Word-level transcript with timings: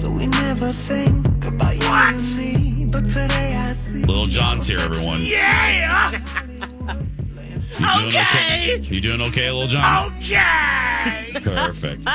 So 0.00 0.10
we 0.10 0.24
never 0.24 0.70
think 0.70 1.26
about 1.46 1.76
you 1.76 1.84
and 1.84 2.36
me, 2.38 2.86
but 2.86 3.06
today 3.06 3.54
I 3.54 3.74
see. 3.74 3.98
Little 3.98 4.24
John's 4.24 4.66
here, 4.66 4.78
everyone. 4.78 5.18
Yeah! 5.20 6.12
You 7.78 7.86
doing 7.92 8.06
Okay. 8.06 8.78
You 8.78 9.00
doing 9.02 9.20
okay, 9.20 9.50
Little 9.50 9.68
John? 9.68 10.10
Okay! 10.22 11.32
Perfect. 11.42 12.08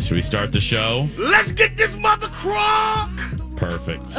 Should 0.00 0.12
we 0.12 0.22
start 0.22 0.50
the 0.52 0.60
show? 0.62 1.06
Let's 1.18 1.52
get 1.52 1.76
this 1.76 1.94
mother 1.94 2.28
crock! 2.28 3.10
Perfect. 3.54 4.16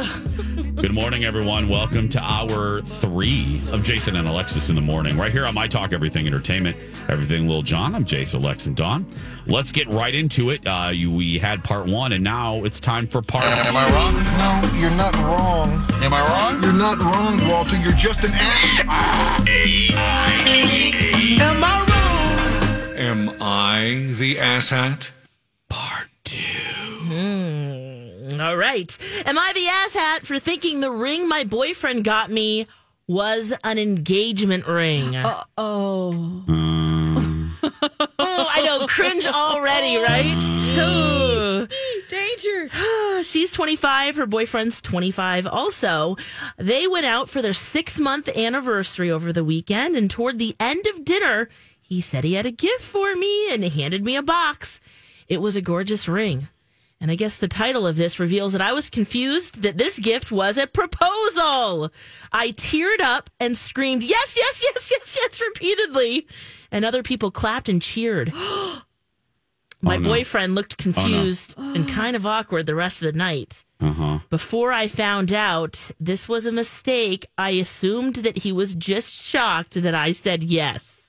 Good 0.76 0.92
morning, 0.92 1.24
everyone. 1.24 1.70
Welcome 1.70 2.10
to 2.10 2.20
hour 2.20 2.82
three 2.82 3.62
of 3.72 3.82
Jason 3.82 4.14
and 4.14 4.28
Alexis 4.28 4.68
in 4.68 4.74
the 4.74 4.82
morning, 4.82 5.16
right 5.16 5.32
here 5.32 5.46
on 5.46 5.54
My 5.54 5.66
Talk 5.66 5.94
Everything 5.94 6.26
Entertainment, 6.26 6.76
Everything 7.08 7.48
Lil 7.48 7.62
Jon. 7.62 7.94
I'm 7.94 8.04
Jason, 8.04 8.42
Lex, 8.42 8.66
and 8.66 8.76
Dawn. 8.76 9.06
Let's 9.46 9.72
get 9.72 9.88
right 9.88 10.14
into 10.14 10.50
it. 10.50 10.66
Uh, 10.66 10.90
you, 10.92 11.10
we 11.10 11.38
had 11.38 11.64
part 11.64 11.86
one, 11.86 12.12
and 12.12 12.22
now 12.22 12.62
it's 12.64 12.78
time 12.78 13.06
for 13.06 13.22
part 13.22 13.44
two. 13.44 13.50
Am 13.50 13.74
I 13.74 13.90
wrong? 13.90 14.12
No, 14.36 14.60
you're 14.78 14.90
not 14.90 15.14
wrong. 15.16 15.82
Am 16.02 16.12
I 16.12 16.20
wrong? 16.20 16.62
You're 16.62 16.74
not 16.74 16.98
wrong, 16.98 17.48
Walter. 17.48 17.78
You're 17.78 17.92
just 17.92 18.22
an 18.24 18.32
ass. 18.34 18.80
Am 18.80 18.90
I 21.64 21.86
wrong? 21.88 22.98
Am 22.98 23.30
I 23.40 24.08
the 24.12 24.36
asshat? 24.36 25.08
Part 25.70 26.08
two. 26.24 26.42
All 28.40 28.56
right. 28.56 28.96
Am 29.24 29.38
I 29.38 29.52
the 29.54 29.66
asshat 29.98 30.26
for 30.26 30.38
thinking 30.38 30.80
the 30.80 30.90
ring 30.90 31.28
my 31.28 31.44
boyfriend 31.44 32.04
got 32.04 32.30
me 32.30 32.66
was 33.06 33.52
an 33.64 33.78
engagement 33.78 34.66
ring? 34.66 35.14
Oh. 35.56 36.44
Oh, 38.18 38.50
I 38.54 38.62
know. 38.64 38.86
Cringe 38.86 39.26
already, 39.26 39.96
right? 40.02 40.36
Ooh. 40.78 41.68
Danger. 42.08 42.68
She's 43.22 43.52
25. 43.52 44.16
Her 44.16 44.26
boyfriend's 44.26 44.80
25 44.80 45.46
also. 45.46 46.16
They 46.56 46.86
went 46.86 47.06
out 47.06 47.28
for 47.28 47.42
their 47.42 47.52
six 47.52 47.98
month 47.98 48.28
anniversary 48.36 49.10
over 49.10 49.32
the 49.32 49.44
weekend. 49.44 49.96
And 49.96 50.10
toward 50.10 50.38
the 50.38 50.54
end 50.60 50.86
of 50.86 51.04
dinner, 51.04 51.48
he 51.80 52.00
said 52.00 52.24
he 52.24 52.34
had 52.34 52.46
a 52.46 52.50
gift 52.50 52.82
for 52.82 53.14
me 53.14 53.52
and 53.52 53.64
handed 53.64 54.04
me 54.04 54.16
a 54.16 54.22
box. 54.22 54.80
It 55.28 55.40
was 55.40 55.56
a 55.56 55.60
gorgeous 55.60 56.06
ring. 56.08 56.48
And 57.00 57.10
I 57.10 57.14
guess 57.14 57.36
the 57.36 57.46
title 57.48 57.86
of 57.86 57.96
this 57.96 58.18
reveals 58.18 58.52
that 58.54 58.62
I 58.62 58.72
was 58.72 58.88
confused 58.88 59.60
that 59.62 59.76
this 59.76 59.98
gift 59.98 60.32
was 60.32 60.56
a 60.56 60.66
proposal. 60.66 61.90
I 62.32 62.52
teared 62.52 63.00
up 63.00 63.28
and 63.38 63.54
screamed, 63.56 64.02
yes, 64.02 64.36
yes, 64.36 64.62
yes, 64.64 64.90
yes, 64.90 65.18
yes, 65.20 65.40
repeatedly. 65.40 66.26
And 66.72 66.84
other 66.84 67.02
people 67.02 67.30
clapped 67.30 67.68
and 67.68 67.82
cheered. 67.82 68.32
My 69.82 69.96
Oh, 69.96 69.98
no. 69.98 70.08
boyfriend 70.08 70.54
looked 70.54 70.78
confused 70.78 71.54
and 71.58 71.86
kind 71.88 72.16
of 72.16 72.24
awkward 72.26 72.64
the 72.66 72.74
rest 72.74 73.02
of 73.02 73.12
the 73.12 73.18
night. 73.18 73.62
Uh 73.78 73.92
huh. 73.92 74.18
Before 74.30 74.72
I 74.72 74.88
found 74.88 75.34
out 75.34 75.90
this 76.00 76.28
was 76.30 76.46
a 76.46 76.52
mistake, 76.52 77.26
I 77.36 77.50
assumed 77.50 78.16
that 78.16 78.38
he 78.38 78.52
was 78.52 78.74
just 78.74 79.12
shocked 79.22 79.74
that 79.82 79.94
I 79.94 80.12
said 80.12 80.42
yes. 80.42 81.05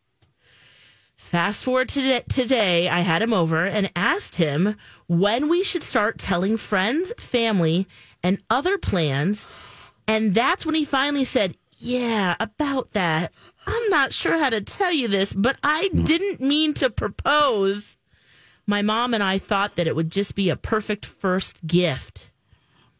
Fast 1.27 1.65
forward 1.65 1.89
to 1.89 2.21
today, 2.29 2.87
I 2.87 3.01
had 3.01 3.21
him 3.21 3.33
over 3.33 3.65
and 3.65 3.91
asked 3.97 4.37
him 4.37 4.77
when 5.07 5.49
we 5.49 5.61
should 5.61 5.83
start 5.83 6.17
telling 6.17 6.55
friends, 6.55 7.13
family, 7.17 7.85
and 8.23 8.41
other 8.49 8.77
plans. 8.77 9.45
And 10.07 10.33
that's 10.33 10.65
when 10.65 10.73
he 10.73 10.85
finally 10.85 11.25
said, 11.25 11.57
Yeah, 11.79 12.37
about 12.39 12.93
that. 12.93 13.33
I'm 13.67 13.89
not 13.89 14.13
sure 14.13 14.37
how 14.37 14.49
to 14.51 14.61
tell 14.61 14.93
you 14.93 15.09
this, 15.09 15.33
but 15.33 15.57
I 15.65 15.89
hmm. 15.91 16.03
didn't 16.05 16.39
mean 16.39 16.73
to 16.75 16.89
propose. 16.89 17.97
My 18.65 18.81
mom 18.81 19.13
and 19.13 19.21
I 19.21 19.37
thought 19.37 19.75
that 19.75 19.87
it 19.87 19.97
would 19.97 20.09
just 20.09 20.33
be 20.33 20.49
a 20.49 20.55
perfect 20.55 21.05
first 21.05 21.67
gift. 21.67 22.31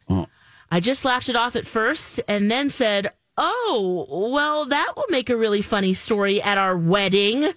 Oh. 0.06 0.26
I 0.70 0.80
just 0.80 1.06
laughed 1.06 1.30
it 1.30 1.36
off 1.36 1.56
at 1.56 1.64
first 1.64 2.20
and 2.28 2.50
then 2.50 2.68
said, 2.68 3.10
Oh, 3.38 4.06
well, 4.10 4.66
that 4.66 4.92
will 4.96 5.06
make 5.08 5.30
a 5.30 5.36
really 5.36 5.62
funny 5.62 5.94
story 5.94 6.42
at 6.42 6.58
our 6.58 6.76
wedding. 6.76 7.54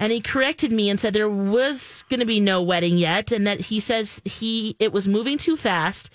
And 0.00 0.10
he 0.10 0.20
corrected 0.20 0.72
me 0.72 0.90
and 0.90 0.98
said 0.98 1.12
there 1.12 1.28
was 1.28 2.02
going 2.08 2.20
to 2.20 2.26
be 2.26 2.40
no 2.40 2.62
wedding 2.62 2.96
yet 2.96 3.30
and 3.30 3.46
that 3.46 3.60
he 3.60 3.78
says 3.78 4.20
he 4.24 4.74
it 4.78 4.92
was 4.92 5.06
moving 5.06 5.38
too 5.38 5.56
fast 5.56 6.10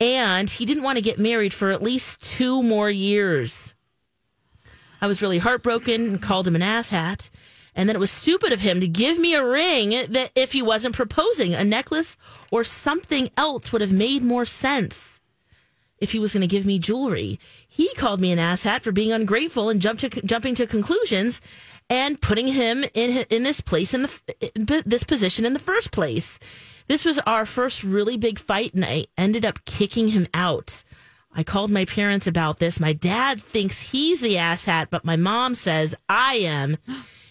and 0.00 0.50
he 0.50 0.64
didn't 0.64 0.82
want 0.82 0.96
to 0.96 1.02
get 1.02 1.18
married 1.18 1.54
for 1.54 1.70
at 1.70 1.82
least 1.82 2.20
2 2.38 2.62
more 2.62 2.90
years. 2.90 3.74
I 5.02 5.06
was 5.06 5.20
really 5.20 5.38
heartbroken 5.38 6.06
and 6.06 6.22
called 6.22 6.48
him 6.48 6.56
an 6.56 6.62
asshat. 6.62 7.30
And 7.74 7.86
then 7.86 7.96
it 7.96 8.00
was 8.00 8.10
stupid 8.10 8.54
of 8.54 8.62
him 8.62 8.80
to 8.80 8.88
give 8.88 9.18
me 9.18 9.34
a 9.34 9.44
ring 9.44 9.90
that 9.90 10.30
if 10.34 10.52
he 10.52 10.62
wasn't 10.62 10.94
proposing, 10.94 11.54
a 11.54 11.62
necklace 11.62 12.16
or 12.50 12.64
something 12.64 13.28
else 13.36 13.70
would 13.70 13.82
have 13.82 13.92
made 13.92 14.22
more 14.22 14.46
sense. 14.46 15.20
If 15.98 16.12
he 16.12 16.18
was 16.18 16.32
going 16.32 16.40
to 16.40 16.46
give 16.46 16.64
me 16.64 16.78
jewelry, 16.78 17.38
he 17.68 17.92
called 17.94 18.20
me 18.20 18.32
an 18.32 18.38
asshat 18.38 18.80
for 18.80 18.92
being 18.92 19.12
ungrateful 19.12 19.68
and 19.68 19.82
jumped 19.82 20.00
to, 20.00 20.08
jumping 20.08 20.54
to 20.54 20.66
conclusions 20.66 21.42
and 21.88 22.20
putting 22.20 22.48
him 22.48 22.84
in 22.94 23.24
in 23.30 23.42
this 23.42 23.60
place 23.60 23.94
in 23.94 24.02
the 24.02 24.82
this 24.84 25.04
position 25.04 25.44
in 25.44 25.52
the 25.52 25.58
first 25.58 25.92
place. 25.92 26.38
This 26.88 27.04
was 27.04 27.18
our 27.20 27.44
first 27.44 27.82
really 27.82 28.16
big 28.16 28.38
fight, 28.38 28.74
and 28.74 28.84
I 28.84 29.06
ended 29.18 29.44
up 29.44 29.64
kicking 29.64 30.08
him 30.08 30.28
out. 30.32 30.84
I 31.34 31.42
called 31.42 31.70
my 31.70 31.84
parents 31.84 32.26
about 32.26 32.58
this. 32.58 32.80
My 32.80 32.92
dad 32.92 33.40
thinks 33.40 33.90
he's 33.90 34.20
the 34.20 34.36
asshat, 34.36 34.86
but 34.90 35.04
my 35.04 35.16
mom 35.16 35.54
says 35.54 35.94
I 36.08 36.36
am 36.36 36.78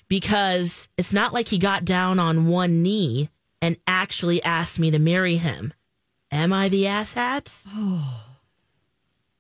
because 0.08 0.88
it's 0.98 1.14
not 1.14 1.34
like 1.34 1.48
he 1.48 1.58
got 1.58 1.86
down 1.86 2.20
on 2.20 2.48
one 2.48 2.84
knee 2.84 3.30
and 3.62 3.78
actually 3.88 4.44
asked 4.44 4.78
me 4.78 4.92
to 4.92 5.00
marry 5.00 5.38
him. 5.38 5.74
Am 6.32 6.54
I 6.54 6.70
the 6.70 6.84
asshat? 6.84 7.66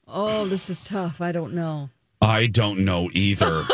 Oh, 0.08 0.48
this 0.48 0.70
is 0.70 0.84
tough. 0.84 1.20
I 1.20 1.32
don't 1.32 1.56
know. 1.56 1.90
I 2.26 2.48
don't 2.48 2.80
know 2.80 3.10
either. 3.14 3.64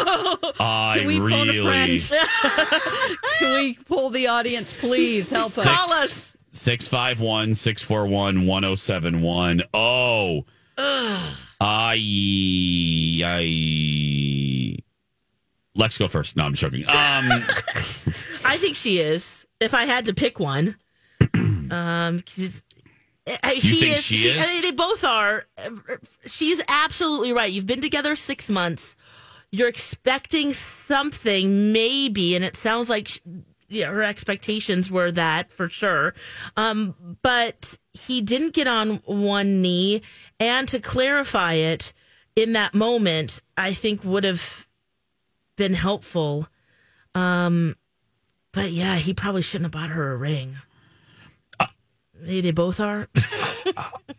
I 0.59 0.97
Can 0.99 1.07
we 1.07 1.19
phone 1.19 1.49
a 1.49 1.53
really. 1.53 1.99
Can 3.39 3.53
we 3.55 3.75
pull 3.75 4.09
the 4.09 4.27
audience, 4.27 4.81
please? 4.81 5.31
Help 5.31 5.57
us. 5.57 5.63
Call 5.63 5.93
us. 5.93 6.35
651 6.51 7.55
641 7.55 8.45
1071. 8.45 9.61
Oh. 9.73 10.45
I. 10.77 11.95
I. 13.23 14.77
Let's 15.73 15.97
go 15.97 16.09
first. 16.09 16.35
No, 16.35 16.43
I'm 16.43 16.53
joking. 16.53 16.81
Um, 16.81 16.89
I 16.93 18.57
think 18.57 18.75
she 18.75 18.99
is. 18.99 19.47
If 19.61 19.73
I 19.73 19.85
had 19.85 20.03
to 20.05 20.13
pick 20.13 20.41
one, 20.41 20.75
um, 21.71 22.21
she 23.27 23.79
think 23.79 23.97
is. 23.97 24.03
she 24.03 24.15
is? 24.27 24.37
I 24.37 24.51
mean, 24.53 24.61
they 24.61 24.71
both 24.71 25.03
are. 25.03 25.45
Uh, 25.57 25.69
She's 26.25 26.61
absolutely 26.67 27.33
right. 27.33 27.51
You've 27.51 27.67
been 27.67 27.81
together 27.81 28.15
six 28.15 28.49
months. 28.49 28.95
You're 29.51 29.67
expecting 29.67 30.53
something, 30.53 31.73
maybe, 31.73 32.35
and 32.35 32.45
it 32.45 32.55
sounds 32.55 32.89
like 32.89 33.09
sh- 33.09 33.19
yeah, 33.67 33.87
her 33.87 34.03
expectations 34.03 34.91
were 34.91 35.11
that 35.11 35.51
for 35.51 35.69
sure. 35.69 36.13
Um, 36.57 37.17
but 37.21 37.77
he 37.93 38.21
didn't 38.21 38.53
get 38.53 38.67
on 38.67 38.97
one 39.05 39.61
knee, 39.61 40.01
and 40.39 40.67
to 40.69 40.79
clarify 40.79 41.53
it 41.53 41.93
in 42.35 42.53
that 42.53 42.73
moment, 42.73 43.41
I 43.57 43.73
think 43.73 44.03
would 44.03 44.23
have 44.23 44.67
been 45.57 45.73
helpful. 45.73 46.47
Um, 47.13 47.75
but 48.53 48.71
yeah, 48.71 48.95
he 48.95 49.13
probably 49.13 49.41
shouldn't 49.41 49.65
have 49.73 49.81
bought 49.81 49.91
her 49.91 50.11
a 50.11 50.17
ring. 50.17 50.57
Maybe 52.21 52.41
they 52.41 52.51
both 52.51 52.79
are. 52.79 53.07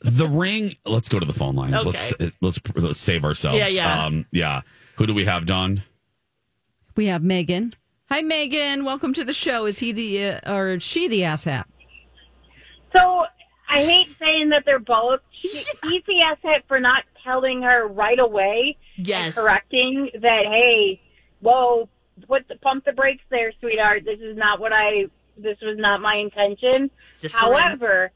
The 0.04 0.26
ring. 0.26 0.75
Let's 0.84 1.08
go 1.08 1.20
to 1.20 1.26
the 1.26 1.32
phone 1.32 1.54
lines. 1.54 1.75
Okay. 1.76 1.87
Let's 1.87 2.12
let's 2.40 2.60
let's 2.75 2.99
save 2.99 3.25
ourselves. 3.25 3.58
Yeah, 3.58 3.69
yeah. 3.69 4.04
Um, 4.04 4.26
yeah. 4.32 4.62
Who 4.96 5.06
do 5.06 5.14
we 5.14 5.25
have, 5.26 5.46
Don? 5.46 5.84
We 6.96 7.06
have 7.06 7.22
Megan. 7.22 7.72
Hi, 8.10 8.20
Megan. 8.20 8.84
Welcome 8.84 9.12
to 9.14 9.22
the 9.25 9.32
show. 9.32 9.64
Is 9.66 9.78
he 9.78 9.93
the 9.93 10.25
uh, 10.44 10.52
or 10.52 10.81
she 10.81 11.06
the 11.06 11.20
asshat? 11.20 11.64
So 12.93 13.25
I 13.70 13.84
hate 13.84 14.08
saying 14.19 14.48
that 14.48 14.64
they're 14.66 14.81
both. 14.81 15.20
She, 15.40 15.48
he's 15.84 16.02
the 16.08 16.20
asset 16.22 16.64
for 16.66 16.81
not 16.81 17.05
telling 17.22 17.62
her 17.62 17.87
right 17.87 18.19
away 18.19 18.76
Yes. 18.96 19.37
correcting 19.37 20.10
that. 20.14 20.46
Hey, 20.46 21.00
whoa, 21.40 21.88
put 22.26 22.48
the 22.48 22.56
pump 22.56 22.84
the 22.87 22.93
brakes 22.93 23.22
there, 23.31 23.52
sweetheart. 23.60 24.02
This 24.05 24.19
is 24.20 24.37
not 24.37 24.58
what 24.58 24.72
I. 24.72 25.05
This 25.42 25.58
was 25.60 25.76
not 25.78 26.00
my 26.00 26.16
intention. 26.16 26.90
Just 27.20 27.34
a 27.34 27.38
ring. 27.50 27.58
However, 27.60 28.10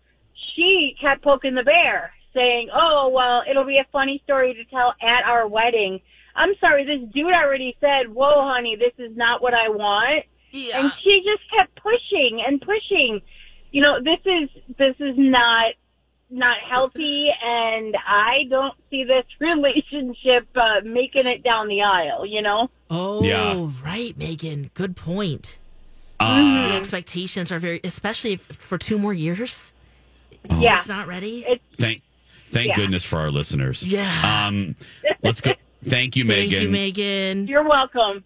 she 0.55 0.97
kept 1.01 1.23
poking 1.23 1.55
the 1.55 1.63
bear, 1.63 2.13
saying, 2.35 2.69
"Oh 2.75 3.11
well, 3.13 3.43
it'll 3.49 3.65
be 3.65 3.79
a 3.79 3.87
funny 3.93 4.21
story 4.25 4.55
to 4.55 4.65
tell 4.65 4.95
at 5.03 5.25
our 5.25 5.47
wedding." 5.49 6.01
I'm 6.35 6.53
sorry, 6.61 6.85
this 6.85 7.01
dude 7.15 7.33
already 7.33 7.77
said, 7.81 8.13
"Whoa, 8.15 8.43
honey, 8.43 8.77
this 8.77 8.93
is 8.99 9.17
not 9.17 9.43
what 9.43 9.55
I 9.55 9.69
want." 9.69 10.25
Yeah. 10.53 10.81
and 10.81 10.93
she 11.03 11.23
just 11.25 11.43
kept 11.55 11.75
pushing 11.83 12.43
and 12.47 12.61
pushing. 12.61 13.21
You 13.73 13.83
know, 13.83 13.99
this 14.03 14.21
is 14.25 14.49
this 14.79 14.97
is 15.01 15.15
not 15.19 15.73
not 16.31 16.57
healthy, 16.69 17.29
and 17.43 17.95
I 18.07 18.45
don't 18.51 18.75
see 18.91 19.05
this 19.05 19.25
relationship 19.41 20.49
uh, 20.57 20.81
making 20.85 21.27
it 21.27 21.43
down 21.43 21.69
the 21.69 21.83
aisle. 21.83 22.27
You 22.27 22.43
know, 22.43 22.71
Oh, 22.91 23.23
Yeah. 23.23 23.71
right, 23.85 24.17
Megan. 24.17 24.71
Good 24.75 24.97
point. 24.97 25.59
Uh, 26.19 26.69
The 26.71 26.75
expectations 26.77 27.53
are 27.53 27.59
very, 27.59 27.81
especially 27.85 28.33
if- 28.35 28.41
for 28.59 28.79
two 28.79 28.99
more 28.99 29.13
years. 29.15 29.73
yeah, 30.59 30.79
It's 30.79 30.89
not 30.89 31.07
ready. 31.07 31.45
it's 31.47 31.63
thank 31.77 32.03
thank 32.51 32.69
Yeah. 32.69 32.77
goodness 32.77 33.05
for 33.05 33.19
our 33.19 33.31
listeners. 33.31 33.87
Yeah. 33.87 34.47
Um, 34.47 34.77
let's 35.23 35.41
go. 35.41 35.53
Thank 35.85 36.17
you, 36.17 36.25
Megan. 36.25 36.51
Thank 36.51 36.63
you, 36.63 36.69
Megan. 36.71 37.47
you're 37.47 37.69
welcome. 37.69 38.25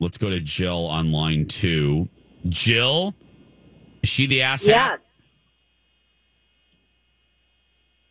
Let's 0.00 0.18
go 0.18 0.28
to 0.30 0.40
Jill 0.40 0.86
on 0.86 1.12
line 1.12 1.46
two. 1.46 2.08
Jill, 2.48 3.14
is 4.02 4.08
she 4.08 4.26
the 4.26 4.42
ass 4.42 4.66
Yeah, 4.66 4.90
hat? 4.90 5.00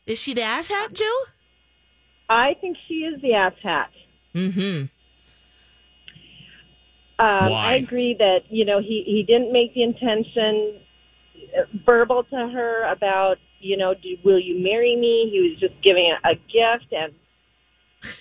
Is 0.05 0.21
she 0.21 0.33
the 0.33 0.41
asshat, 0.41 0.93
Jill? 0.93 1.25
I 2.29 2.55
think 2.61 2.77
she 2.87 2.95
is 3.05 3.21
the 3.21 3.33
ass 3.33 3.53
hat. 3.61 3.91
Mm-hmm. 4.35 4.85
Um, 7.19 7.51
Why? 7.51 7.73
I 7.73 7.75
agree 7.75 8.15
that 8.17 8.43
you 8.49 8.65
know 8.65 8.79
he 8.79 9.03
he 9.05 9.23
didn't 9.27 9.51
make 9.51 9.73
the 9.73 9.83
intention 9.83 10.79
uh, 11.57 11.63
verbal 11.85 12.23
to 12.23 12.35
her 12.35 12.89
about 12.89 13.37
you 13.59 13.75
know 13.75 13.93
do, 13.93 14.15
will 14.23 14.39
you 14.39 14.63
marry 14.63 14.95
me? 14.95 15.29
He 15.31 15.49
was 15.49 15.59
just 15.59 15.73
giving 15.83 16.11
a, 16.11 16.29
a 16.29 16.35
gift, 16.35 16.93
and 16.93 17.13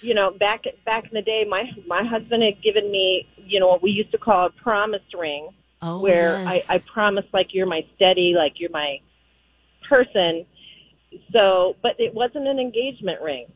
you 0.00 0.14
know 0.14 0.32
back 0.32 0.64
back 0.84 1.04
in 1.04 1.10
the 1.12 1.22
day, 1.22 1.46
my 1.48 1.64
my 1.86 2.02
husband 2.04 2.42
had 2.42 2.60
given 2.62 2.90
me 2.90 3.26
you 3.36 3.60
know 3.60 3.68
what 3.68 3.82
we 3.82 3.92
used 3.92 4.10
to 4.12 4.18
call 4.18 4.46
a 4.46 4.50
promise 4.50 5.02
ring, 5.16 5.50
Oh, 5.80 6.00
where 6.00 6.40
yes. 6.40 6.64
I, 6.68 6.74
I 6.74 6.78
promise 6.92 7.24
like 7.32 7.54
you're 7.54 7.66
my 7.66 7.86
steady, 7.94 8.34
like 8.36 8.54
you're 8.56 8.70
my 8.70 9.00
person. 9.88 10.44
So, 11.32 11.76
but 11.82 11.92
it 11.98 12.12
wasn't 12.12 12.48
an 12.48 12.58
engagement 12.58 13.22
ring. 13.22 13.46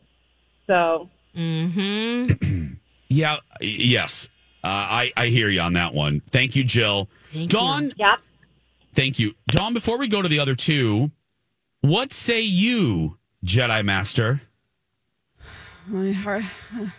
So 0.66 1.10
Mm-hmm. 1.36 2.74
Yeah. 3.08 3.38
Yes. 3.60 4.30
Uh, 4.64 4.68
I 4.68 5.12
I 5.16 5.26
hear 5.26 5.48
you 5.48 5.60
on 5.60 5.72
that 5.74 5.92
one. 5.94 6.20
Thank 6.30 6.54
you, 6.54 6.64
Jill. 6.64 7.08
Thank 7.32 7.50
Dawn, 7.50 7.86
you. 7.86 7.92
yep. 7.96 8.20
thank 8.92 9.18
you, 9.18 9.34
Dawn. 9.48 9.74
Before 9.74 9.98
we 9.98 10.08
go 10.08 10.22
to 10.22 10.28
the 10.28 10.38
other 10.38 10.54
two, 10.54 11.10
what 11.80 12.12
say 12.12 12.42
you, 12.42 13.18
Jedi 13.44 13.84
Master? 13.84 14.42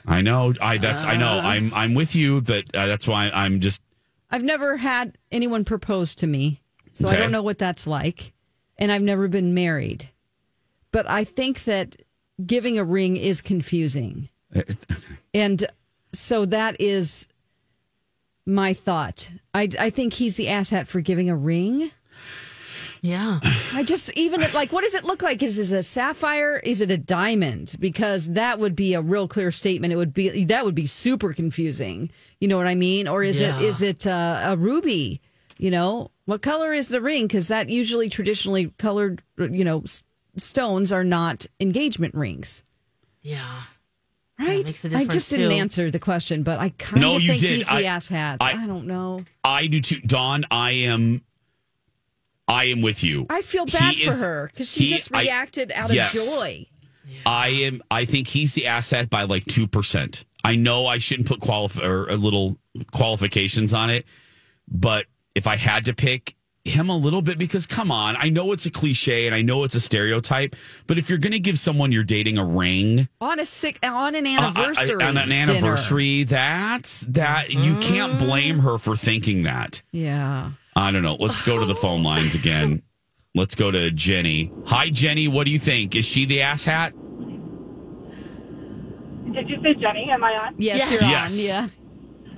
I 0.07 0.21
know. 0.21 0.53
I 0.61 0.77
that's 0.77 1.05
I 1.05 1.15
know. 1.15 1.39
I'm 1.39 1.73
I'm 1.73 1.93
with 1.93 2.15
you. 2.15 2.41
That 2.41 2.75
uh, 2.75 2.87
that's 2.87 3.07
why 3.07 3.29
I'm 3.33 3.61
just 3.61 3.81
I've 4.29 4.43
never 4.43 4.77
had 4.77 5.17
anyone 5.31 5.63
propose 5.63 6.15
to 6.15 6.27
me, 6.27 6.61
so 6.91 7.07
I 7.07 7.15
don't 7.15 7.31
know 7.31 7.43
what 7.43 7.59
that's 7.59 7.87
like, 7.87 8.33
and 8.77 8.91
I've 8.91 9.01
never 9.01 9.27
been 9.27 9.53
married. 9.53 10.09
But 10.91 11.09
I 11.09 11.23
think 11.23 11.63
that 11.63 11.95
giving 12.45 12.77
a 12.77 12.83
ring 12.83 13.15
is 13.15 13.41
confusing, 13.41 14.29
and 15.33 15.65
so 16.11 16.45
that 16.45 16.75
is 16.79 17.27
my 18.45 18.73
thought. 18.73 19.29
I 19.53 19.69
I 19.79 19.89
think 19.89 20.13
he's 20.13 20.35
the 20.35 20.47
asshat 20.47 20.87
for 20.87 21.01
giving 21.01 21.29
a 21.29 21.35
ring. 21.35 21.91
Yeah. 23.01 23.39
I 23.73 23.83
just 23.83 24.11
even 24.13 24.41
if, 24.41 24.53
like, 24.53 24.71
what 24.71 24.83
does 24.85 24.93
it 24.95 25.03
look 25.03 25.21
like? 25.21 25.43
Is 25.43 25.71
it 25.71 25.75
a 25.77 25.83
sapphire? 25.83 26.57
Is 26.63 26.79
it 26.79 26.89
a 26.89 26.97
diamond? 26.97 27.75
Because 27.79 28.29
that 28.29 28.59
would 28.59 28.77
be 28.77 28.93
a 28.93 29.01
real 29.01 29.27
clear 29.27 29.51
statement. 29.51 29.91
It 29.91 29.97
would 29.97 30.13
be 30.13 30.45
that 30.45 30.63
would 30.63 30.75
be 30.75 30.85
super 30.85 31.33
confusing. 31.33 32.09
You 32.39 32.47
know 32.47 32.57
what 32.57 32.67
I 32.67 32.75
mean? 32.75 33.07
Or 33.09 33.21
is 33.23 33.41
Yeah. 33.41 33.57
it 33.59 33.63
is 33.63 33.81
it 33.81 34.07
uh, 34.07 34.41
a 34.45 34.55
ruby? 34.57 35.21
You 35.57 35.69
know 35.71 36.11
what 36.25 36.41
color 36.41 36.71
is 36.73 36.87
the 36.87 37.01
ring? 37.01 37.27
Because 37.27 37.49
that 37.49 37.69
usually 37.69 38.07
traditionally 38.09 38.71
colored, 38.77 39.21
you 39.37 39.63
know, 39.65 39.81
s- 39.81 40.03
stones 40.37 40.91
are 40.91 41.03
not 41.03 41.45
engagement 41.59 42.15
rings, 42.15 42.63
Yeah. 43.21 43.63
Right? 44.39 44.65
makes 44.65 44.83
a 44.83 44.87
I 44.87 44.89
difference, 44.91 45.13
just 45.13 45.29
didn't 45.29 45.51
answer 45.51 45.91
the 45.91 45.99
question, 45.99 46.43
but 46.43 46.59
I 46.59 46.69
kind 46.69 47.03
of 47.03 47.21
you 47.21 47.29
think 47.29 47.41
did. 47.41 47.55
he's 47.57 47.65
the 47.67 47.73
I- 47.73 47.83
ass 47.83 48.07
hats. 48.07 48.45
I- 48.45 48.63
I 48.63 48.67
don't 48.67 48.87
know. 48.87 49.23
I 49.43 49.67
do 49.67 49.79
too. 49.81 49.99
Dawn, 50.01 50.45
I 50.51 50.71
am. 50.71 51.21
I 52.47 52.65
am 52.65 52.81
with 52.81 53.03
you. 53.03 53.25
I 53.29 53.41
feel 53.41 53.65
He 53.65 53.71
bad 53.71 53.95
for 53.95 54.09
is- 54.11 54.19
her 54.19 54.47
because 54.51 54.71
she 54.71 54.83
he- 54.85 54.89
just 54.89 55.13
I- 55.13 55.21
reacted 55.21 55.71
out 55.71 55.89
of 55.89 55.95
yes. 55.95 56.13
joy. 56.13 56.65
I 57.25 57.47
am. 57.49 57.81
I 57.91 58.05
think 58.05 58.27
he's 58.27 58.53
the 58.53 58.67
asset 58.67 59.09
by 59.09 59.23
like 59.23 59.45
two 59.45 59.67
percent. 59.67 60.25
I 60.43 60.55
know 60.55 60.87
I 60.87 60.97
shouldn't 60.97 61.27
put 61.27 61.39
qualif- 61.39 61.81
or 61.81 62.09
a 62.09 62.15
little 62.17 62.57
qualifications 62.91 63.73
on 63.73 63.89
it, 63.89 64.05
but 64.67 65.05
if 65.35 65.47
I 65.47 65.55
had 65.55 65.85
to 65.85 65.93
pick 65.93 66.35
him 66.65 66.89
a 66.89 66.95
little 66.95 67.21
bit, 67.21 67.37
because 67.37 67.65
come 67.65 67.91
on, 67.91 68.15
I 68.17 68.29
know 68.29 68.53
it's 68.53 68.65
a 68.65 68.71
cliche 68.71 69.25
and 69.25 69.35
I 69.35 69.41
know 69.41 69.63
it's 69.65 69.75
a 69.75 69.81
stereotype, 69.81 70.55
but 70.87 70.97
if 70.97 71.09
you're 71.09 71.19
going 71.19 71.33
to 71.33 71.39
give 71.39 71.59
someone 71.59 71.91
you're 71.91 72.03
dating 72.05 72.37
a 72.37 72.45
ring 72.45 73.09
on 73.19 73.39
a 73.39 73.45
sick 73.45 73.79
on 73.83 74.15
an 74.15 74.25
uh, 74.25 74.29
I- 74.29 74.33
I- 74.33 74.37
anniversary 74.37 75.03
on 75.03 75.17
an 75.17 75.27
dinner. 75.29 75.51
anniversary, 75.51 76.23
that's 76.23 77.01
that 77.01 77.51
you 77.51 77.75
can't 77.79 78.17
blame 78.17 78.59
her 78.59 78.77
for 78.77 78.95
thinking 78.95 79.43
that. 79.43 79.81
Yeah. 79.91 80.51
I 80.75 80.91
don't 80.91 81.03
know. 81.03 81.15
Let's 81.19 81.41
go 81.41 81.59
to 81.59 81.65
the 81.65 81.75
phone 81.75 82.01
lines 82.11 82.33
again. 82.33 82.81
Let's 83.35 83.55
go 83.55 83.69
to 83.71 83.91
Jenny. 83.91 84.51
Hi, 84.67 84.89
Jenny. 84.89 85.27
What 85.27 85.45
do 85.45 85.51
you 85.51 85.59
think? 85.59 85.95
Is 85.95 86.05
she 86.05 86.25
the 86.25 86.41
ass 86.43 86.63
hat? 86.63 86.93
Did 89.33 89.49
you 89.49 89.57
say 89.63 89.73
Jenny? 89.73 90.07
Am 90.11 90.23
I 90.23 90.31
on? 90.33 90.55
Yes, 90.57 90.77
Yes. 90.79 90.91
you're 90.91 91.09
Yes. 91.09 91.33
on. 91.33 91.45
Yeah. 91.45 91.67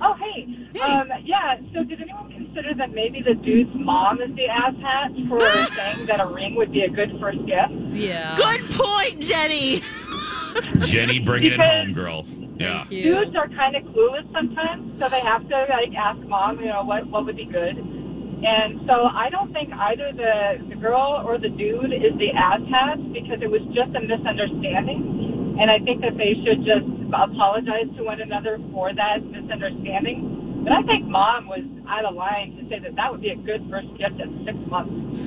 Oh, 0.00 0.14
hey. 0.14 0.44
Um, 0.82 1.08
yeah. 1.24 1.56
So, 1.72 1.82
did 1.84 2.00
anyone 2.02 2.30
consider 2.30 2.74
that 2.74 2.92
maybe 2.92 3.22
the 3.22 3.34
dude's 3.34 3.70
mom 3.74 4.20
is 4.20 4.34
the 4.36 4.46
ass 4.46 4.74
hat 4.82 5.10
for 5.28 5.40
saying 5.74 6.06
that 6.06 6.20
a 6.20 6.26
ring 6.26 6.54
would 6.56 6.70
be 6.72 6.82
a 6.82 6.88
good 6.90 7.16
first 7.20 7.38
gift? 7.46 7.72
Yeah. 7.92 8.36
Good 8.36 8.70
point, 8.70 9.20
Jenny. 9.20 9.82
Jenny, 10.80 11.18
bring 11.20 11.44
it 11.44 11.50
Because- 11.50 11.84
home, 11.84 11.92
girl. 11.92 12.24
Yeah. 12.58 12.84
Dudes 12.88 13.36
are 13.36 13.48
kind 13.48 13.76
of 13.76 13.82
clueless 13.84 14.30
sometimes, 14.32 14.98
so 14.98 15.10
they 15.10 15.20
have 15.20 15.46
to 15.48 15.66
like 15.68 15.94
ask 15.94 16.18
mom, 16.26 16.58
you 16.58 16.66
know, 16.66 16.84
what 16.84 17.06
what 17.08 17.26
would 17.26 17.36
be 17.36 17.44
good. 17.44 17.76
And 17.76 18.80
so 18.86 19.04
I 19.12 19.28
don't 19.30 19.52
think 19.52 19.72
either 19.74 20.10
the 20.12 20.64
the 20.70 20.74
girl 20.76 21.22
or 21.26 21.36
the 21.36 21.50
dude 21.50 21.92
is 21.92 22.16
the 22.18 22.30
ass 22.32 22.60
hat 22.70 22.96
because 23.12 23.42
it 23.42 23.50
was 23.50 23.60
just 23.74 23.94
a 23.94 24.00
misunderstanding. 24.00 25.56
And 25.60 25.70
I 25.70 25.78
think 25.80 26.00
that 26.00 26.16
they 26.16 26.32
should 26.44 26.64
just 26.64 26.86
apologize 27.08 27.86
to 27.96 28.02
one 28.04 28.20
another 28.20 28.58
for 28.72 28.92
that 28.94 29.24
misunderstanding. 29.24 30.62
But 30.64 30.72
I 30.72 30.82
think 30.82 31.06
mom 31.06 31.46
was 31.46 31.60
out 31.88 32.04
of 32.04 32.14
line 32.14 32.56
to 32.56 32.68
say 32.68 32.78
that 32.80 32.96
that 32.96 33.10
would 33.12 33.20
be 33.20 33.30
a 33.30 33.36
good 33.36 33.66
first 33.70 33.88
gift 33.98 34.20
at 34.20 34.28
six 34.44 34.56
months. 34.68 35.18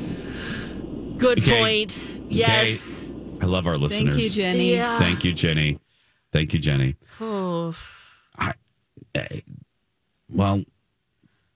Good 1.17 1.39
Okay. 1.39 1.59
point. 1.59 2.19
Yes. 2.29 3.09
I 3.41 3.45
love 3.45 3.67
our 3.67 3.77
listeners. 3.77 4.15
Thank 4.15 4.23
you, 4.23 4.29
Jenny. 4.29 4.73
Yeah. 4.73 4.99
Thank 4.99 5.23
you, 5.23 5.31
Jenny. 5.33 5.79
Thank 6.31 6.53
you, 6.53 6.59
Jenny. 6.59 6.95
Oh. 7.21 7.73
Well, 10.29 10.63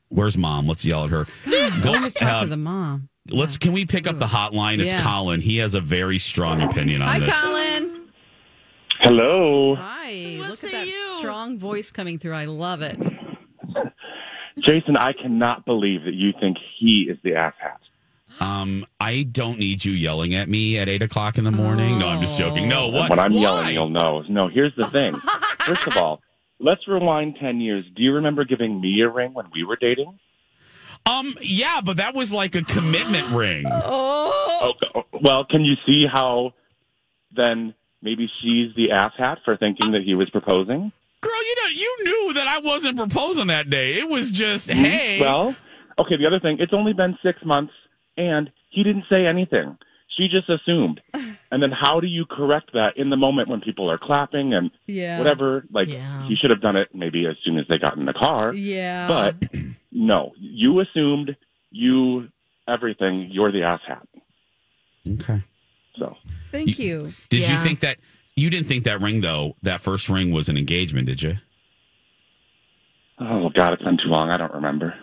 where's 0.09 0.37
mom? 0.37 0.67
Let's 0.67 0.83
yell 0.85 1.03
at 1.05 1.09
her. 1.11 1.25
Go, 1.83 1.93
Talk 1.93 2.13
to 2.13 2.25
uh, 2.25 2.45
the 2.45 2.57
mom. 2.57 3.09
let's. 3.29 3.57
Can 3.57 3.71
we 3.73 3.85
pick 3.85 4.07
up 4.07 4.17
the 4.17 4.25
hotline? 4.25 4.79
It's 4.79 4.93
Yeah. 4.93 5.03
Colin. 5.03 5.41
He 5.41 5.57
has 5.57 5.75
a 5.75 5.81
very 5.81 6.19
strong 6.19 6.61
opinion 6.61 7.01
on 7.01 7.07
Hi, 7.09 7.19
this. 7.19 7.29
Hi, 7.31 7.45
Colin. 7.79 7.92
Hello. 9.03 9.75
Hi. 9.75 10.37
What 10.39 10.49
Look 10.51 10.63
at 10.63 10.71
that 10.71 10.87
you? 10.87 10.99
strong 11.19 11.59
voice 11.59 11.91
coming 11.91 12.17
through. 12.17 12.35
I 12.35 12.45
love 12.45 12.81
it. 12.81 12.97
Jason, 14.59 14.95
I 14.95 15.11
cannot 15.11 15.65
believe 15.65 16.05
that 16.05 16.13
you 16.13 16.31
think 16.39 16.57
he 16.79 17.07
is 17.09 17.17
the 17.21 17.31
asshat. 17.31 17.79
Um, 18.39 18.85
I 19.01 19.23
don't 19.23 19.59
need 19.59 19.83
you 19.83 19.91
yelling 19.91 20.33
at 20.35 20.47
me 20.47 20.79
at 20.79 20.87
eight 20.87 21.01
o'clock 21.01 21.37
in 21.37 21.43
the 21.43 21.51
morning. 21.51 21.99
No, 21.99 22.07
I'm 22.07 22.21
just 22.21 22.37
joking. 22.37 22.69
No, 22.69 22.87
what? 22.87 23.09
When 23.09 23.19
I'm 23.19 23.33
Why? 23.33 23.41
yelling, 23.41 23.73
you'll 23.73 23.89
know. 23.89 24.23
No, 24.29 24.47
here's 24.47 24.73
the 24.77 24.85
thing. 24.85 25.15
First 25.59 25.85
of 25.85 25.97
all, 25.97 26.21
let's 26.59 26.87
rewind 26.87 27.35
10 27.41 27.59
years. 27.59 27.83
Do 27.95 28.03
you 28.03 28.13
remember 28.13 28.45
giving 28.45 28.79
me 28.79 29.01
a 29.01 29.09
ring 29.09 29.33
when 29.33 29.47
we 29.53 29.65
were 29.65 29.75
dating? 29.75 30.17
Um, 31.05 31.35
yeah, 31.41 31.81
but 31.83 31.97
that 31.97 32.15
was 32.15 32.31
like 32.31 32.55
a 32.55 32.63
commitment 32.63 33.27
ring. 33.31 33.65
Oh. 33.85 34.75
Okay, 34.77 35.07
well, 35.21 35.43
can 35.43 35.65
you 35.65 35.73
see 35.85 36.05
how 36.11 36.53
then 37.35 37.73
maybe 38.03 38.29
she's 38.41 38.75
the 38.75 38.89
asshat 38.89 39.37
for 39.45 39.57
thinking 39.57 39.93
that 39.93 40.03
he 40.03 40.13
was 40.13 40.29
proposing? 40.29 40.91
Girl, 41.21 41.45
you 41.47 41.55
know, 41.55 41.69
you 41.71 41.97
knew 42.03 42.33
that 42.33 42.47
I 42.47 42.59
wasn't 42.59 42.97
proposing 42.97 43.47
that 43.47 43.69
day. 43.69 43.93
It 43.93 44.07
was 44.09 44.29
just, 44.29 44.69
hey. 44.69 45.19
Mm-hmm. 45.19 45.23
Well, 45.23 45.55
okay, 45.99 46.17
the 46.17 46.27
other 46.27 46.39
thing, 46.39 46.57
it's 46.59 46.73
only 46.73 46.93
been 46.93 47.17
six 47.23 47.39
months 47.45 47.73
and 48.17 48.51
he 48.69 48.83
didn't 48.83 49.05
say 49.09 49.25
anything. 49.25 49.77
She 50.17 50.27
just 50.27 50.49
assumed. 50.49 51.01
And 51.53 51.61
then 51.61 51.69
how 51.71 51.99
do 51.99 52.07
you 52.07 52.25
correct 52.25 52.71
that 52.73 52.97
in 52.97 53.11
the 53.11 53.15
moment 53.15 53.47
when 53.47 53.61
people 53.61 53.87
are 53.91 53.99
clapping 53.99 54.55
and 54.55 54.71
Yeah. 54.87 55.19
whatever? 55.19 55.65
Like, 55.71 55.87
Yeah. 55.87 56.27
he 56.27 56.35
should 56.35 56.49
have 56.49 56.61
done 56.61 56.75
it 56.75 56.87
maybe 56.95 57.27
as 57.27 57.35
soon 57.45 57.59
as 57.59 57.67
they 57.69 57.77
got 57.77 57.95
in 57.95 58.05
the 58.05 58.13
car. 58.13 58.51
Yeah. 58.55 59.07
But 59.07 59.35
no, 59.91 60.31
you 60.39 60.79
assumed 60.79 61.37
you 61.69 62.29
everything. 62.67 63.29
You're 63.31 63.51
the 63.51 63.59
asshat. 63.59 64.01
Okay. 65.21 65.43
So 65.99 66.15
Thank 66.53 66.79
you. 66.79 67.11
Did 67.29 67.47
you 67.49 67.57
think 67.59 67.81
that 67.81 67.97
you 68.37 68.49
didn't 68.49 68.67
think 68.67 68.85
that 68.85 69.01
ring 69.01 69.19
though? 69.21 69.55
That 69.63 69.81
first 69.81 70.07
ring 70.07 70.31
was 70.31 70.47
an 70.47 70.57
engagement, 70.57 71.07
did 71.07 71.21
you? 71.21 71.35
Oh 73.19 73.49
God, 73.55 73.73
it's 73.73 73.83
been 73.83 73.97
too 73.97 74.09
long. 74.09 74.29
I 74.29 74.37
don't 74.37 74.53
remember. 74.53 74.93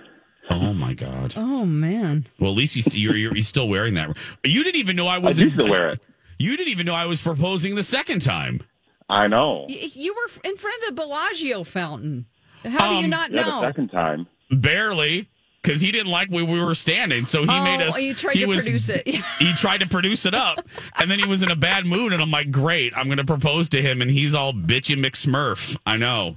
Oh 0.51 0.73
my 0.73 0.95
God. 0.95 1.35
Oh 1.37 1.65
man. 1.65 2.25
Well, 2.39 2.51
at 2.51 2.57
least 2.57 2.75
you 2.77 2.83
st- 2.83 2.97
you're, 2.97 3.15
you're, 3.17 3.35
you're 3.35 3.43
still 3.45 3.69
wearing 3.69 3.95
that. 3.95 4.17
You 4.45 4.65
didn't 4.65 4.81
even 4.81 4.97
know 4.97 5.07
I 5.07 5.19
was. 5.19 5.39
I 5.39 5.45
do 5.45 5.51
still 5.51 5.69
wear 5.71 5.91
it. 5.91 6.01
You 6.39 6.57
didn't 6.57 6.71
even 6.71 6.87
know 6.87 6.95
I 6.95 7.05
was 7.05 7.21
proposing 7.21 7.75
the 7.75 7.83
second 7.83 8.21
time. 8.23 8.63
I 9.11 9.29
know. 9.29 9.67
Y- 9.69 9.91
You 9.93 10.15
were 10.15 10.49
in 10.51 10.57
front 10.57 10.83
of 10.83 10.89
the 10.89 10.95
Bellagio 11.03 11.65
fountain. 11.65 12.25
How 12.65 12.89
do 12.89 12.95
you 12.95 13.05
Um, 13.05 13.11
not 13.11 13.31
Yeah, 13.31 13.43
the 13.43 13.51
know? 13.51 13.61
second 13.61 13.89
time. 13.91 14.27
Barely, 14.51 15.29
because 15.63 15.81
he 15.81 15.91
didn't 15.93 16.11
like 16.11 16.31
where 16.31 16.45
we 16.45 16.63
were 16.63 16.75
standing, 16.75 17.27
so 17.27 17.43
he 17.43 17.49
oh, 17.51 17.65
made 17.65 17.83
us. 17.83 18.01
you 18.01 18.15
tried 18.15 18.35
to 18.35 18.47
was, 18.47 18.63
produce 18.63 18.89
it. 18.89 19.07
He 19.39 19.53
tried 19.55 19.81
to 19.81 19.89
produce 19.89 20.27
it 20.27 20.35
up, 20.35 20.61
and 20.99 21.11
then 21.11 21.19
he 21.19 21.27
was 21.27 21.43
in 21.43 21.51
a 21.51 21.57
bad 21.57 21.87
mood, 21.87 22.13
and 22.13 22.23
I'm 22.23 22.31
like, 22.31 22.51
"Great, 22.51 22.97
I'm 22.97 23.07
going 23.07 23.19
to 23.19 23.25
propose 23.25 23.69
to 23.71 23.83
him," 23.83 24.03
and 24.03 24.11
he's 24.11 24.35
all 24.35 24.53
bitchy 24.53 24.97
McSmurf. 24.97 25.77
I 25.87 25.97
know. 25.97 26.37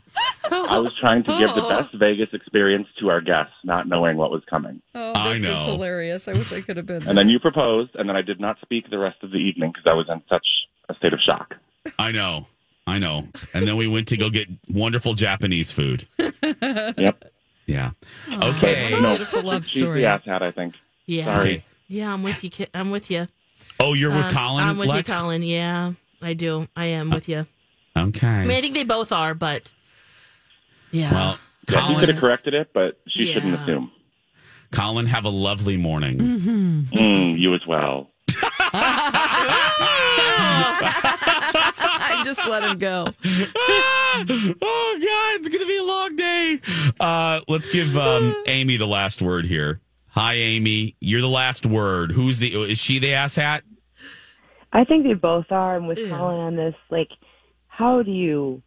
I 0.51 0.77
was 0.80 0.94
trying 1.00 1.24
to 1.24 1.38
give 1.38 1.56
the 1.56 1.62
best 1.62 1.89
oh. 1.94 1.98
Vegas 1.98 2.30
experience 2.34 2.88
to 3.00 3.10
our 3.10 3.22
guests, 3.22 3.53
not 3.63 3.88
knowing 3.88 4.18
what 4.18 4.32
was 4.32 4.44
coming. 4.50 4.82
Oh, 4.96 5.13
I 5.15 5.34
this 5.34 5.46
is 5.46 5.65
hilarious. 5.65 6.27
I 6.27 6.34
wish 6.34 6.51
I 6.51 6.62
could 6.62 6.77
have 6.77 6.86
been. 6.86 7.08
And 7.08 7.18
then 7.18 7.30
you 7.30 7.39
proposed, 7.39 7.96
and 7.96 8.08
then 8.08 8.15
I 8.15 8.22
did 8.22 8.39
not 8.39 8.58
speak 8.62 8.89
the 8.89 9.00
rest 9.00 9.24
of 9.24 9.32
the 9.32 9.38
evening 9.38 9.72
because 9.72 9.89
I 9.89 9.96
was 9.96 10.08
in 10.10 10.22
such 10.32 10.46
a 10.89 10.96
state 10.96 11.13
of 11.13 11.20
shock. 11.20 11.56
I 12.00 12.12
know. 12.12 12.48
I 12.86 13.00
know. 13.00 13.30
And 13.53 13.68
then 13.68 13.77
we 13.77 13.88
went 13.88 14.10
to 14.10 14.18
go 14.18 14.30
get 14.30 14.48
wonderful 14.70 15.13
Japanese 15.13 15.72
food. 15.72 16.08
Yep. 16.20 17.33
Yeah. 17.65 17.91
Oh, 18.29 18.50
Okay. 18.51 18.89
But 18.91 19.01
no, 19.01 19.10
Beautiful 19.15 19.41
love 19.43 19.65
she's 19.67 19.84
story. 19.84 20.01
the 20.01 20.08
asshat, 20.08 20.41
I 20.41 20.51
think. 20.51 20.75
Yeah. 21.05 21.25
Sorry. 21.25 21.63
Yeah, 21.88 22.13
I'm 22.13 22.24
with 22.24 22.43
you. 22.43 22.50
Ki- 22.50 22.67
I'm 22.74 22.91
with 22.91 23.10
you. 23.12 23.27
Oh, 23.79 23.93
you're 23.93 24.12
with 24.12 24.25
Um, 24.25 24.32
Colin. 24.32 24.63
I'm 24.65 24.77
with 24.77 24.89
Lex? 24.89 25.08
you, 25.08 25.13
Colin. 25.15 25.43
Yeah, 25.43 25.93
I 26.22 26.34
do. 26.34 26.67
I 26.75 26.86
am 26.86 27.10
with 27.10 27.29
you. 27.29 27.46
Okay. 27.98 28.27
I 28.27 28.46
mean, 28.46 28.58
I 28.58 28.62
think 28.62 28.74
they 28.74 28.84
both 28.84 29.12
are, 29.12 29.34
but 29.34 29.74
yeah. 30.91 31.12
well, 31.13 31.38
Yeah, 31.70 31.88
he 31.88 31.96
could 32.00 32.10
have 32.10 32.20
corrected 32.20 32.53
it, 32.53 32.72
but 32.74 33.00
she 33.08 33.32
shouldn't 33.34 33.53
Yeah. 33.53 33.63
assume. 33.63 33.91
Colin, 34.72 35.05
have 35.05 35.25
a 35.25 35.29
lovely 35.29 35.77
morning. 35.77 36.17
Mm, 36.17 37.39
you 37.39 37.53
as 37.53 37.65
well. 37.67 38.10
I 42.13 42.24
just 42.24 42.48
let 42.48 42.63
him 42.63 42.77
go. 42.77 43.05
oh 43.25 44.55
God, 44.62 45.39
it's 45.39 45.50
gonna 45.50 45.65
be 45.65 45.77
a 45.77 45.84
long 45.84 46.15
day. 46.15 46.60
Uh, 47.00 47.41
let's 47.48 47.70
give 47.70 47.98
um, 47.98 48.36
Amy 48.48 48.77
the 48.77 48.88
last 48.88 49.22
word 49.22 49.46
here. 49.46 49.82
Hi, 50.10 50.34
Amy. 50.34 50.96
You're 51.00 51.22
the 51.22 51.27
last 51.27 51.65
word. 51.65 52.12
Who's 52.12 52.39
the? 52.39 52.53
Is 52.63 52.77
she 52.77 53.00
the 53.00 53.13
ass 53.13 53.36
hat? 53.36 53.63
I 54.74 54.84
think 54.84 55.05
they 55.05 55.13
both 55.13 55.46
are. 55.51 55.75
And 55.75 55.88
with 55.88 55.98
Colin 56.10 56.39
on 56.39 56.55
this, 56.55 56.75
like, 56.89 57.10
how 57.67 58.01
do 58.01 58.12
you, 58.12 58.62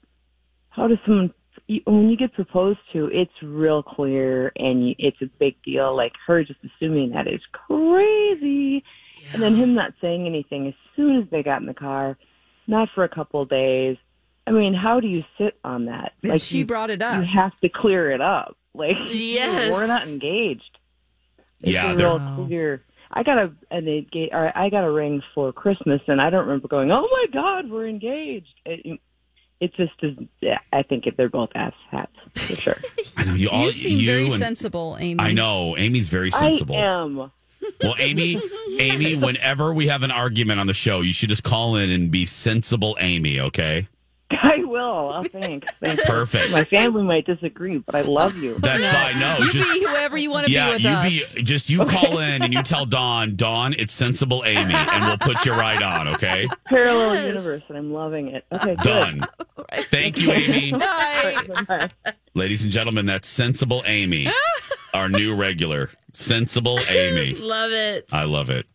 how 0.70 0.86
does 0.86 0.98
someone, 1.04 1.34
you, 1.66 1.80
when 1.84 2.08
you 2.08 2.16
get 2.16 2.32
proposed 2.32 2.78
to, 2.92 3.10
it's 3.12 3.32
real 3.42 3.82
clear 3.82 4.52
and 4.56 4.94
it's 4.98 5.20
a 5.20 5.26
big 5.38 5.60
deal. 5.64 5.94
Like 5.96 6.12
her 6.26 6.44
just 6.44 6.60
assuming 6.64 7.10
that 7.10 7.26
is 7.26 7.40
crazy, 7.52 8.84
and 9.32 9.42
then 9.42 9.56
him 9.56 9.74
not 9.74 9.92
saying 10.00 10.26
anything 10.26 10.68
as 10.68 10.74
soon 10.94 11.20
as 11.20 11.28
they 11.30 11.42
got 11.42 11.60
in 11.60 11.66
the 11.66 11.74
car, 11.74 12.16
not 12.66 12.88
for 12.94 13.04
a 13.04 13.08
couple 13.08 13.42
of 13.42 13.49
days. 13.49 13.96
I 14.46 14.52
mean, 14.52 14.75
how 14.75 15.00
do 15.00 15.08
you 15.08 15.25
sit 15.38 15.58
on 15.64 15.87
that? 15.87 16.12
And 16.23 16.40
she 16.40 16.58
you, 16.58 16.66
brought 16.66 16.90
it 16.90 17.02
up. 17.02 17.20
You 17.20 17.28
have 17.35 17.58
to 17.61 17.68
clear 17.68 18.11
it 18.12 18.20
up. 18.20 18.56
Like, 18.75 18.94
Yes. 19.08 19.73
we're 19.75 19.87
not 19.88 20.06
engaged. 20.06 20.78
It's 21.61 21.73
Yeah, 21.73 21.92
a 21.92 21.94
they're- 21.96 22.06
real 22.06 22.44
clear. 22.46 22.82
I 23.11 23.23
got 23.23 23.38
a 23.38 23.52
an 23.70 23.87
engage, 23.88 24.30
or 24.32 24.52
I 24.58 24.68
got 24.68 24.82
a 24.85 24.90
ring 24.90 25.23
for 25.35 25.52
Christmas, 25.52 26.00
and 26.08 26.20
I 26.20 26.28
don't 26.28 26.44
remember 26.46 26.66
going, 26.68 26.90
"Oh 26.90 27.08
my 27.11 27.26
God, 27.32 27.70
we're 27.70 27.87
engaged." 27.87 28.52
It, 28.66 28.99
it 29.61 29.73
just 29.76 29.92
is. 30.02 30.18
Yeah, 30.40 30.58
I 30.73 30.82
think 30.82 31.06
if 31.06 31.16
they're 31.16 31.28
both 31.28 31.50
ass 31.54 31.73
hats 31.90 32.12
for 32.35 32.56
sure. 32.56 32.76
I 33.16 33.25
know 33.25 33.35
you 33.35 33.49
all. 33.49 33.64
you 33.66 33.73
seem 33.73 34.00
you 34.00 34.06
very 34.06 34.25
and- 34.25 34.32
sensible, 34.32 34.96
Amy. 35.00 35.20
I 35.20 35.32
know 35.32 35.76
Amy's 35.76 36.08
very 36.08 36.32
sensible. 36.32 36.76
I 36.76 36.80
am. 36.80 37.16
Well, 37.80 37.94
Amy, 38.00 38.35
Amy, 38.78 39.16
whenever 39.16 39.73
we 39.75 39.88
have 39.88 40.02
an 40.02 40.11
argument 40.11 40.61
on 40.61 40.66
the 40.66 40.75
show, 40.75 41.00
you 41.00 41.12
should 41.12 41.28
just 41.28 41.42
call 41.45 41.76
in 41.76 41.90
and 41.90 42.11
be 42.11 42.26
sensible, 42.26 42.97
Amy. 43.00 43.40
Okay. 43.40 43.88
I 44.28 44.64
will. 44.64 45.12
Oh, 45.14 45.23
thanks. 45.23 45.68
thanks. 45.80 46.04
Perfect. 46.04 46.50
My 46.50 46.64
family 46.64 47.04
might 47.04 47.26
disagree, 47.26 47.78
but 47.78 47.95
I 47.95 48.00
love 48.02 48.37
you. 48.37 48.59
That's 48.59 48.85
fine. 48.85 49.21
No, 49.21 49.37
You 49.38 49.50
just 49.50 49.73
be 49.73 49.87
whoever 49.87 50.16
you 50.16 50.33
want 50.33 50.47
to 50.47 50.52
yeah, 50.52 50.66
be 50.66 50.73
with 50.75 50.83
you 50.83 50.90
us. 50.90 51.35
be 51.37 51.42
just 51.42 51.71
you 51.71 51.85
call 51.85 52.18
in 52.18 52.42
and 52.42 52.52
you 52.52 52.62
tell 52.64 52.87
Dawn, 52.87 53.37
Dawn, 53.37 53.75
it's 53.78 53.95
sensible, 53.95 54.42
Amy, 54.45 54.75
and 54.75 55.04
we'll 55.04 55.18
put 55.18 55.47
you 55.47 55.52
right 55.52 55.80
on. 55.80 56.09
Okay. 56.09 56.49
Parallel 56.66 57.25
universe, 57.26 57.64
and 57.68 57.78
I'm 57.78 57.92
loving 57.92 58.28
it. 58.28 58.45
Okay, 58.50 58.75
good. 58.75 58.83
Done. 58.83 59.26
Thank 59.90 60.18
you, 60.18 60.33
Amy. 60.33 60.73
Bye. 60.78 61.90
Ladies 62.35 62.64
and 62.64 62.73
gentlemen, 62.73 63.06
that's 63.06 63.28
sensible 63.28 63.85
Amy, 63.87 64.28
our 64.92 65.09
new 65.09 65.37
regular. 65.37 65.90
Sensible 66.16 66.80
Amy. 66.88 67.35
love 67.38 67.73
it. 67.73 68.06
I 68.12 68.25
love 68.25 68.49
it. 68.49 68.66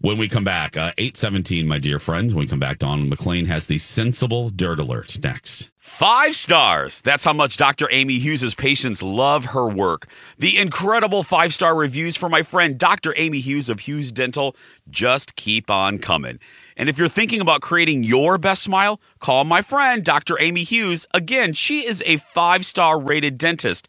When 0.00 0.16
we 0.16 0.28
come 0.28 0.44
back, 0.44 0.76
uh, 0.76 0.92
817, 0.96 1.66
my 1.66 1.78
dear 1.78 1.98
friends, 1.98 2.32
when 2.32 2.44
we 2.44 2.48
come 2.48 2.60
back, 2.60 2.78
Don 2.78 3.08
McLean 3.08 3.46
has 3.46 3.66
the 3.66 3.78
sensible 3.78 4.48
dirt 4.48 4.78
alert 4.78 5.18
next. 5.22 5.70
Five 5.78 6.36
stars. 6.36 7.00
That's 7.00 7.24
how 7.24 7.32
much 7.32 7.56
Dr. 7.56 7.88
Amy 7.90 8.18
Hughes' 8.18 8.54
patients 8.54 9.02
love 9.02 9.46
her 9.46 9.66
work. 9.66 10.06
The 10.38 10.56
incredible 10.56 11.22
five 11.22 11.52
star 11.52 11.74
reviews 11.74 12.16
for 12.16 12.28
my 12.28 12.42
friend 12.42 12.78
Dr. 12.78 13.12
Amy 13.16 13.40
Hughes 13.40 13.68
of 13.68 13.80
Hughes 13.80 14.12
Dental 14.12 14.54
just 14.90 15.34
keep 15.34 15.70
on 15.70 15.98
coming. 15.98 16.38
And 16.76 16.88
if 16.88 16.96
you're 16.96 17.08
thinking 17.08 17.40
about 17.40 17.62
creating 17.62 18.04
your 18.04 18.38
best 18.38 18.62
smile, 18.62 19.00
call 19.18 19.44
my 19.44 19.62
friend 19.62 20.04
Dr. 20.04 20.40
Amy 20.40 20.62
Hughes. 20.62 21.08
Again, 21.12 21.52
she 21.52 21.84
is 21.84 22.02
a 22.06 22.18
five 22.18 22.64
star 22.64 23.00
rated 23.00 23.36
dentist. 23.36 23.88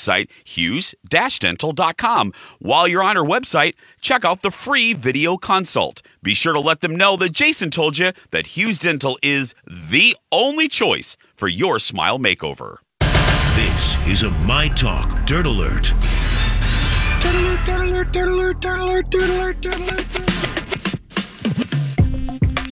hughes-dental.com. 0.43 2.33
While 2.59 2.87
you're 2.87 3.03
on 3.03 3.17
our 3.17 3.25
website, 3.25 3.75
check 4.01 4.25
out 4.25 4.41
the 4.41 4.51
free 4.51 4.93
video 4.93 5.37
consult. 5.37 6.01
Be 6.23 6.33
sure 6.33 6.53
to 6.53 6.59
let 6.59 6.81
them 6.81 6.95
know 6.95 7.17
that 7.17 7.31
Jason 7.31 7.71
told 7.71 7.97
you 7.97 8.11
that 8.31 8.47
Hughes 8.47 8.79
Dental 8.79 9.17
is 9.21 9.55
the 9.65 10.15
only 10.31 10.67
choice 10.67 11.17
for 11.35 11.47
your 11.47 11.79
smile 11.79 12.19
makeover. 12.19 12.77
This 13.55 13.97
is 14.07 14.23
a 14.23 14.31
My 14.45 14.69
Talk 14.69 15.25
Dirt 15.25 15.45
Alert. 15.45 15.91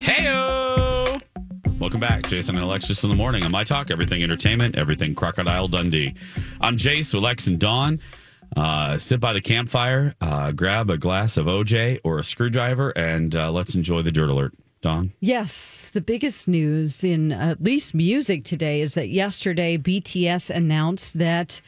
Heyo! 0.00 1.20
Welcome 1.78 2.00
back, 2.00 2.28
Jason 2.28 2.56
and 2.56 2.64
Alexis 2.64 3.02
in 3.04 3.10
the 3.10 3.16
morning 3.16 3.44
on 3.44 3.50
My 3.50 3.64
Talk, 3.64 3.90
everything 3.90 4.22
entertainment, 4.22 4.76
everything 4.76 5.14
Crocodile 5.14 5.68
Dundee. 5.68 6.14
I'm 6.60 6.76
Jace, 6.76 7.14
Alex, 7.14 7.46
and 7.46 7.58
Dawn. 7.58 8.00
Uh, 8.56 8.98
sit 8.98 9.20
by 9.20 9.32
the 9.32 9.40
campfire, 9.40 10.14
uh, 10.20 10.52
grab 10.52 10.90
a 10.90 10.98
glass 10.98 11.36
of 11.36 11.46
OJ 11.46 12.00
or 12.04 12.18
a 12.18 12.24
screwdriver, 12.24 12.90
and 12.96 13.34
uh, 13.36 13.50
let's 13.50 13.74
enjoy 13.74 14.02
the 14.02 14.12
dirt 14.12 14.28
alert. 14.28 14.52
Don? 14.82 15.12
Yes, 15.20 15.90
the 15.90 16.00
biggest 16.00 16.48
news 16.48 17.04
in 17.04 17.32
at 17.32 17.62
least 17.62 17.94
music 17.94 18.44
today 18.44 18.80
is 18.80 18.94
that 18.94 19.08
yesterday 19.08 19.76
BTS 19.76 20.48
announced 20.48 21.18
that 21.18 21.60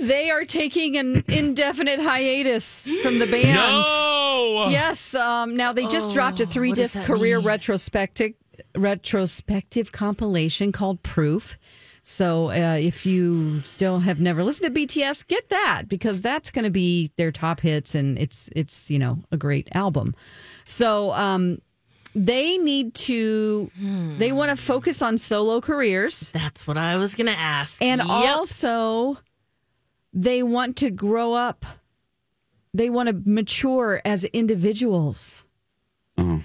they 0.00 0.30
are 0.30 0.44
taking 0.44 0.96
an 0.96 1.24
indefinite 1.28 2.00
hiatus 2.00 2.88
from 3.02 3.18
the 3.18 3.26
band. 3.26 3.54
No! 3.54 4.66
Yes. 4.70 5.14
Um, 5.14 5.56
now 5.56 5.72
they 5.72 5.86
just 5.86 6.12
dropped 6.12 6.40
a 6.40 6.46
three 6.46 6.72
disc 6.72 6.98
career 7.02 7.38
retrospective 7.38 8.32
retrospective 8.76 9.92
compilation 9.92 10.72
called 10.72 11.02
Proof. 11.02 11.58
So 12.04 12.50
uh, 12.50 12.76
if 12.80 13.06
you 13.06 13.62
still 13.62 14.00
have 14.00 14.18
never 14.20 14.42
listened 14.42 14.74
to 14.74 14.80
BTS, 14.80 15.26
get 15.28 15.48
that 15.50 15.84
because 15.88 16.20
that's 16.20 16.50
going 16.50 16.64
to 16.64 16.70
be 16.70 17.12
their 17.16 17.30
top 17.30 17.60
hits, 17.60 17.94
and 17.94 18.18
it's 18.18 18.50
it's 18.56 18.90
you 18.90 18.98
know 18.98 19.20
a 19.30 19.36
great 19.36 19.68
album. 19.72 20.14
So 20.64 21.12
um, 21.12 21.60
they 22.14 22.58
need 22.58 22.94
to 22.94 23.70
they 24.18 24.32
want 24.32 24.50
to 24.50 24.56
focus 24.56 25.00
on 25.00 25.16
solo 25.18 25.60
careers. 25.60 26.30
That's 26.32 26.66
what 26.66 26.76
I 26.76 26.96
was 26.96 27.14
going 27.14 27.28
to 27.28 27.38
ask. 27.38 27.80
And 27.80 28.00
Yep. 28.00 28.08
also, 28.10 29.18
they 30.12 30.42
want 30.42 30.76
to 30.78 30.90
grow 30.90 31.32
up. 31.34 31.64
They 32.74 32.90
want 32.90 33.08
to 33.08 33.22
mature 33.24 34.00
as 34.04 34.24
individuals. 34.24 35.44
Uh-huh. 36.16 36.38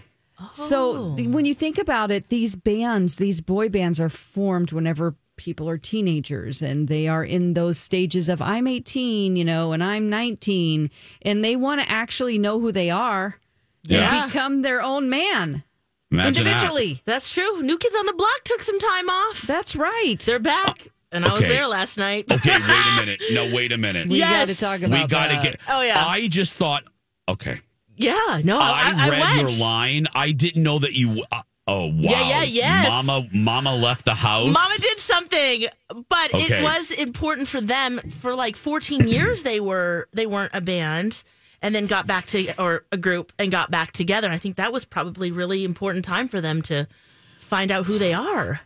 So 0.52 1.16
oh. 1.18 1.24
when 1.24 1.46
you 1.46 1.54
think 1.54 1.78
about 1.78 2.12
it, 2.12 2.30
these 2.30 2.56
bands, 2.56 3.16
these 3.16 3.42
boy 3.42 3.70
bands 3.70 4.00
are 4.00 4.10
formed 4.10 4.72
whenever 4.72 5.16
people 5.36 5.70
are 5.70 5.78
teenagers 5.78 6.62
and 6.62 6.88
they 6.88 7.08
are 7.08 7.24
in 7.24 7.54
those 7.54 7.78
stages 7.78 8.28
of 8.30 8.42
I'm 8.42 8.68
18, 8.68 9.36
you 9.36 9.46
know, 9.46 9.72
and 9.72 9.84
I'm 9.84 10.10
19 10.10 10.90
and 11.22 11.44
they 11.44 11.56
want 11.56 11.82
to 11.82 11.90
actually 11.90 12.38
know 12.38 12.60
who 12.60 12.72
they 12.72 12.90
are 12.90 13.40
Yeah. 13.84 14.24
and 14.24 14.32
become 14.32 14.62
their 14.64 14.82
own 14.82 15.10
man 15.10 15.64
Imagine 16.12 16.44
that. 16.44 16.52
individually. 16.52 17.02
That's 17.06 17.32
true. 17.32 17.62
New 17.62 17.78
Kids 17.78 17.96
on 17.96 18.06
the 18.06 18.14
Block 18.14 18.44
took 18.44 18.62
some 18.62 18.80
time 18.80 19.10
off. 19.10 19.42
That's 19.44 19.76
right. 19.76 20.18
They're 20.20 20.40
back. 20.40 20.90
And 21.12 21.24
I 21.26 21.34
was 21.34 21.46
there 21.46 21.68
last 21.68 21.98
night. 21.98 22.32
Okay, 22.32 22.52
wait 22.52 22.62
a 22.68 22.96
minute. 23.06 23.22
No, 23.32 23.54
wait 23.56 23.72
a 23.72 23.78
minute. 23.78 24.08
We 24.10 24.20
got 24.20 24.48
to 24.48 24.54
Yes. 24.54 24.60
talk 24.60 24.82
we 24.82 25.08
got 25.08 25.28
to 25.28 25.40
get. 25.42 25.60
Oh, 25.70 25.82
yeah. 25.82 26.06
I 26.06 26.28
just 26.28 26.54
thought, 26.54 26.84
okay. 27.30 27.62
Yeah, 27.96 28.42
no, 28.44 28.60
I, 28.60 28.94
I, 28.96 29.06
I 29.08 29.10
read 29.10 29.20
went. 29.22 29.40
your 29.58 29.66
line. 29.66 30.08
I 30.14 30.32
didn't 30.32 30.62
know 30.62 30.78
that 30.80 30.94
you. 30.94 31.24
Uh, 31.32 31.42
oh 31.66 31.88
wow! 31.88 31.94
Yeah, 31.98 32.22
yeah, 32.30 32.44
yes. 32.44 32.88
Mama, 32.90 33.28
Mama 33.34 33.76
left 33.76 34.06
the 34.06 34.14
house. 34.14 34.54
Mama 34.54 34.76
did 34.80 35.00
something, 35.00 35.66
but 36.08 36.32
Okay. 36.36 36.60
it 36.60 36.64
was 36.64 36.92
important 36.92 37.48
for 37.48 37.60
them. 37.60 37.98
For 38.20 38.36
like 38.36 38.56
14 38.56 39.08
years, 39.08 39.42
they 39.42 39.60
were 39.60 40.08
they 40.14 40.28
weren't 40.28 40.54
a 40.54 40.62
band, 40.62 41.24
and 41.64 41.74
then 41.74 41.88
got 41.88 42.06
back 42.06 42.28
to 42.28 42.54
or 42.62 42.86
a 42.92 42.98
group 42.98 43.34
and 43.40 43.50
got 43.50 43.72
back 43.72 43.94
together. 43.94 44.30
I 44.30 44.38
think 44.38 44.58
that 44.58 44.72
was 44.72 44.86
probably 44.86 45.32
really 45.32 45.64
important 45.64 46.06
time 46.06 46.28
for 46.28 46.40
them 46.40 46.62
to 46.64 46.88
find 47.40 47.72
out 47.72 47.88
who 47.88 47.98
they 47.98 48.14
are. 48.14 48.62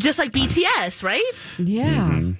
Just 0.00 0.18
like 0.18 0.32
BTS, 0.32 1.02
right? 1.04 1.46
Yeah. 1.58 2.08
Mm-hmm. 2.10 2.32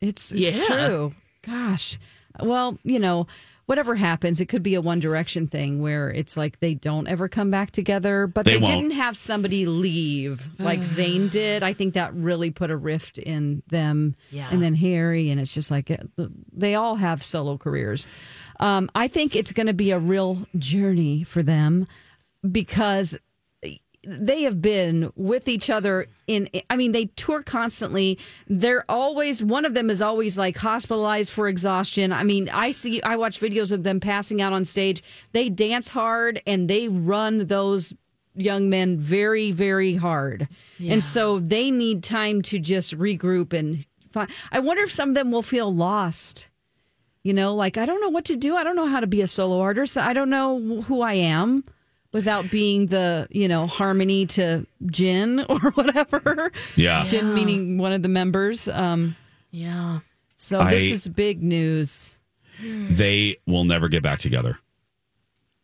It's 0.00 0.32
it's 0.32 0.56
Yeah. 0.56 0.64
true. 0.66 1.14
Gosh. 1.46 1.98
Well, 2.40 2.78
you 2.82 2.98
know, 2.98 3.26
whatever 3.66 3.94
happens, 3.94 4.40
it 4.40 4.46
could 4.46 4.62
be 4.62 4.74
a 4.74 4.80
One 4.80 4.98
Direction 5.00 5.46
thing 5.46 5.80
where 5.80 6.10
it's 6.10 6.36
like 6.36 6.58
they 6.60 6.74
don't 6.74 7.06
ever 7.06 7.28
come 7.28 7.50
back 7.50 7.70
together, 7.70 8.26
but 8.26 8.44
They 8.44 8.58
they, 8.58 8.66
didn't 8.66 8.90
have 8.92 9.16
somebody 9.16 9.64
leave 9.66 10.48
like 10.58 10.80
Zayn 10.96 11.30
did. 11.30 11.62
I 11.62 11.72
think 11.72 11.94
that 11.94 12.12
really 12.14 12.50
put 12.50 12.70
a 12.70 12.76
rift 12.76 13.16
in 13.18 13.62
them. 13.68 14.16
Yeah. 14.30 14.48
And 14.50 14.60
then 14.62 14.74
Harry, 14.74 15.30
and 15.30 15.40
it's 15.40 15.54
just 15.54 15.70
like 15.70 15.96
they 16.52 16.74
all 16.74 16.96
have 16.96 17.24
solo 17.24 17.56
careers. 17.56 18.06
Um, 18.60 18.90
I 18.94 19.08
think 19.08 19.34
it's 19.36 19.52
going 19.52 19.66
to 19.68 19.72
be 19.74 19.90
a 19.92 19.98
real 19.98 20.46
journey 20.58 21.22
for 21.24 21.42
them 21.42 21.86
because 22.48 23.16
they 24.06 24.42
have 24.42 24.60
been 24.60 25.12
with 25.16 25.48
each 25.48 25.70
other 25.70 26.06
in 26.26 26.48
i 26.70 26.76
mean 26.76 26.92
they 26.92 27.06
tour 27.06 27.42
constantly. 27.42 28.18
They're 28.46 28.84
always 28.88 29.42
one 29.42 29.64
of 29.64 29.74
them 29.74 29.90
is 29.90 30.02
always 30.02 30.38
like 30.38 30.56
hospitalized 30.56 31.32
for 31.32 31.48
exhaustion. 31.48 32.12
I 32.12 32.22
mean 32.22 32.48
i 32.48 32.70
see 32.70 33.02
i 33.02 33.16
watch 33.16 33.40
videos 33.40 33.72
of 33.72 33.82
them 33.82 34.00
passing 34.00 34.40
out 34.40 34.52
on 34.52 34.64
stage. 34.64 35.02
They 35.32 35.48
dance 35.48 35.88
hard 35.88 36.40
and 36.46 36.68
they 36.68 36.88
run 36.88 37.46
those 37.46 37.94
young 38.34 38.68
men 38.70 38.98
very 38.98 39.50
very 39.50 39.94
hard. 39.96 40.48
And 40.80 41.04
so 41.04 41.38
they 41.38 41.70
need 41.70 42.02
time 42.02 42.42
to 42.42 42.58
just 42.58 42.98
regroup 42.98 43.52
and 43.52 43.86
find 44.12 44.30
i 44.52 44.58
wonder 44.58 44.82
if 44.82 44.92
some 44.92 45.10
of 45.10 45.14
them 45.14 45.30
will 45.30 45.42
feel 45.42 45.74
lost. 45.74 46.48
You 47.22 47.32
know 47.32 47.54
like 47.54 47.76
i 47.76 47.86
don't 47.86 48.00
know 48.00 48.10
what 48.10 48.26
to 48.26 48.36
do. 48.36 48.56
I 48.56 48.64
don't 48.64 48.76
know 48.76 48.88
how 48.88 49.00
to 49.00 49.06
be 49.06 49.22
a 49.22 49.26
solo 49.26 49.60
artist. 49.60 49.96
I 49.96 50.12
don't 50.12 50.30
know 50.30 50.82
who 50.82 51.00
i 51.00 51.14
am 51.14 51.64
without 52.14 52.50
being 52.50 52.86
the 52.86 53.28
you 53.30 53.46
know 53.48 53.66
harmony 53.66 54.24
to 54.24 54.66
Jin 54.86 55.40
or 55.50 55.58
whatever. 55.72 56.50
Yeah. 56.76 57.06
Jin 57.08 57.34
meaning 57.34 57.76
one 57.76 57.92
of 57.92 58.02
the 58.02 58.08
members. 58.08 58.66
Um, 58.68 59.16
Yeah. 59.50 59.98
so 60.36 60.64
this 60.64 60.90
is 60.90 61.08
big 61.08 61.42
news. 61.42 62.16
They 62.62 63.36
will 63.46 63.64
never 63.64 63.88
get 63.88 64.02
back 64.02 64.20
together 64.20 64.58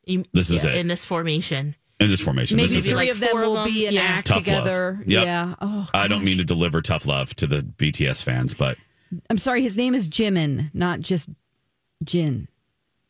You- 0.05 0.25
This 0.35 0.51
is 0.51 0.65
yeah, 0.65 0.73
it. 0.73 0.77
in 0.79 0.89
this 0.89 1.05
formation. 1.05 1.77
in 2.01 2.09
this 2.09 2.21
formation. 2.21 2.57
Maybe 2.57 2.67
this 2.69 2.79
is 2.79 2.85
three 2.85 2.93
it. 2.93 2.97
like 2.97 3.11
of 3.11 3.21
them 3.21 3.31
four 3.31 3.45
of 3.45 3.49
will 3.53 3.65
be 3.65 3.81
them, 3.85 3.89
an 3.91 3.95
yeah. 3.95 4.01
act 4.03 4.27
Tough 4.27 4.37
love. 4.39 4.45
together. 4.65 5.03
Yep. 5.07 5.25
Yeah. 5.25 5.55
Oh, 5.61 5.89
I 5.95 6.09
don't 6.09 6.25
mean 6.25 6.39
to 6.39 6.45
deliver 6.45 6.83
tough 6.83 7.07
love 7.07 7.35
to 7.37 7.47
the 7.47 7.61
BTS 7.63 8.23
fans, 8.25 8.55
but 8.55 8.77
I'm 9.29 9.39
sorry. 9.39 9.63
His 9.63 9.77
name 9.77 9.95
is 9.95 10.09
Jimin, 10.09 10.71
not 10.75 11.01
just 11.01 11.29
Jin. 12.03 12.49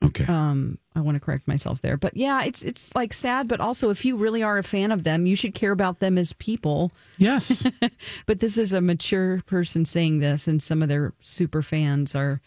Okay. 0.02 0.24
Um, 0.24 0.78
I 0.94 1.00
want 1.00 1.16
to 1.16 1.20
correct 1.20 1.46
myself 1.48 1.80
there, 1.82 1.96
but 1.96 2.16
yeah, 2.16 2.44
it's 2.44 2.62
it's 2.62 2.94
like 2.94 3.12
sad, 3.12 3.48
but 3.48 3.60
also 3.60 3.90
if 3.90 4.04
you 4.04 4.16
really 4.16 4.42
are 4.42 4.58
a 4.58 4.62
fan 4.62 4.92
of 4.92 5.04
them, 5.04 5.26
you 5.26 5.36
should 5.36 5.54
care 5.54 5.72
about 5.72 6.00
them 6.00 6.18
as 6.18 6.32
people. 6.34 6.92
yes. 7.18 7.66
But 8.26 8.40
this 8.40 8.56
is 8.58 8.72
a 8.72 8.80
mature 8.80 9.42
person 9.46 9.84
saying 9.84 10.18
this, 10.18 10.46
and 10.48 10.62
some 10.62 10.82
of 10.82 10.88
their 10.88 11.12
super 11.20 11.62
fans 11.62 12.14
are 12.14 12.40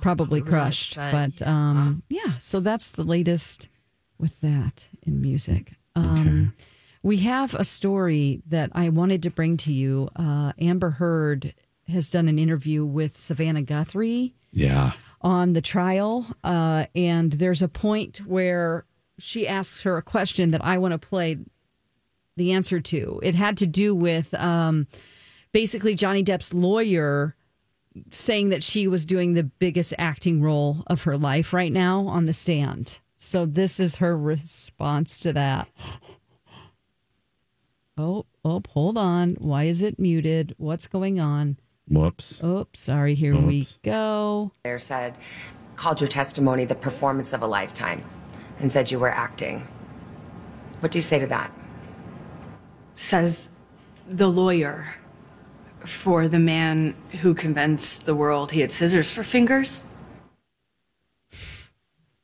probably 0.00 0.40
crushed. 0.42 0.96
upset, 0.96 1.36
But 1.38 1.46
um, 1.46 2.02
yeah, 2.08 2.38
so 2.38 2.60
that's 2.60 2.90
the 2.90 3.04
latest 3.04 3.68
with 4.18 4.40
that 4.40 4.88
in 5.02 5.20
music. 5.20 5.74
Um, 5.94 6.54
We 7.02 7.18
have 7.18 7.54
a 7.54 7.64
story 7.64 8.42
that 8.48 8.70
I 8.74 8.88
wanted 8.88 9.22
to 9.22 9.30
bring 9.30 9.56
to 9.58 9.72
you. 9.72 10.08
Uh, 10.16 10.52
Amber 10.58 10.90
Heard 10.90 11.54
has 11.88 12.10
done 12.10 12.26
an 12.28 12.38
interview 12.38 12.84
with 12.84 13.16
Savannah 13.16 13.62
Guthrie 13.62 14.34
Yeah. 14.56 14.92
on 15.20 15.52
the 15.52 15.60
trial, 15.60 16.26
uh, 16.42 16.86
and 16.94 17.30
there's 17.32 17.60
a 17.62 17.68
point 17.68 18.18
where 18.26 18.86
she 19.18 19.46
asks 19.46 19.82
her 19.82 19.96
a 19.96 20.02
question 20.02 20.50
that 20.52 20.64
I 20.64 20.78
want 20.78 20.92
to 20.92 20.98
play 20.98 21.36
the 22.36 22.52
answer 22.52 22.80
to. 22.80 23.20
It 23.22 23.34
had 23.34 23.56
to 23.58 23.66
do 23.66 23.94
with 23.94 24.32
um, 24.34 24.86
basically 25.52 25.94
Johnny 25.94 26.22
Depp's 26.22 26.54
lawyer 26.54 27.34
saying 28.10 28.50
that 28.50 28.62
she 28.62 28.86
was 28.88 29.06
doing 29.06 29.34
the 29.34 29.44
biggest 29.44 29.94
acting 29.98 30.42
role 30.42 30.84
of 30.86 31.02
her 31.02 31.16
life 31.16 31.52
right 31.52 31.72
now 31.72 32.06
on 32.06 32.26
the 32.26 32.32
stand. 32.32 32.98
So 33.16 33.46
this 33.46 33.80
is 33.80 33.96
her 33.96 34.16
response 34.16 35.18
to 35.20 35.32
that. 35.32 35.68
Oh, 37.98 38.26
oh, 38.44 38.62
hold 38.68 38.98
on. 38.98 39.36
Why 39.40 39.64
is 39.64 39.80
it 39.80 39.98
muted? 39.98 40.54
What's 40.58 40.86
going 40.86 41.18
on? 41.18 41.56
Whoops. 41.88 42.42
Oops. 42.42 42.78
sorry. 42.78 43.14
Here 43.14 43.36
we 43.36 43.68
go. 43.82 44.52
there 44.64 44.78
said, 44.78 45.14
called 45.76 46.00
your 46.00 46.08
testimony 46.08 46.64
the 46.64 46.74
performance 46.74 47.32
of 47.32 47.42
a 47.42 47.46
lifetime 47.46 48.02
and 48.58 48.72
said 48.72 48.90
you 48.90 48.98
were 48.98 49.10
acting. 49.10 49.68
What 50.80 50.90
do 50.92 50.98
you 50.98 51.02
say 51.02 51.18
to 51.18 51.26
that? 51.28 51.52
says 52.96 53.50
the 54.08 54.26
lawyer 54.26 54.96
for 55.80 56.26
the 56.26 56.38
man 56.38 56.94
who 57.20 57.34
convinced 57.34 58.06
the 58.06 58.14
world 58.14 58.52
he 58.52 58.60
had 58.60 58.72
scissors 58.72 59.10
for 59.10 59.22
fingers. 59.22 59.82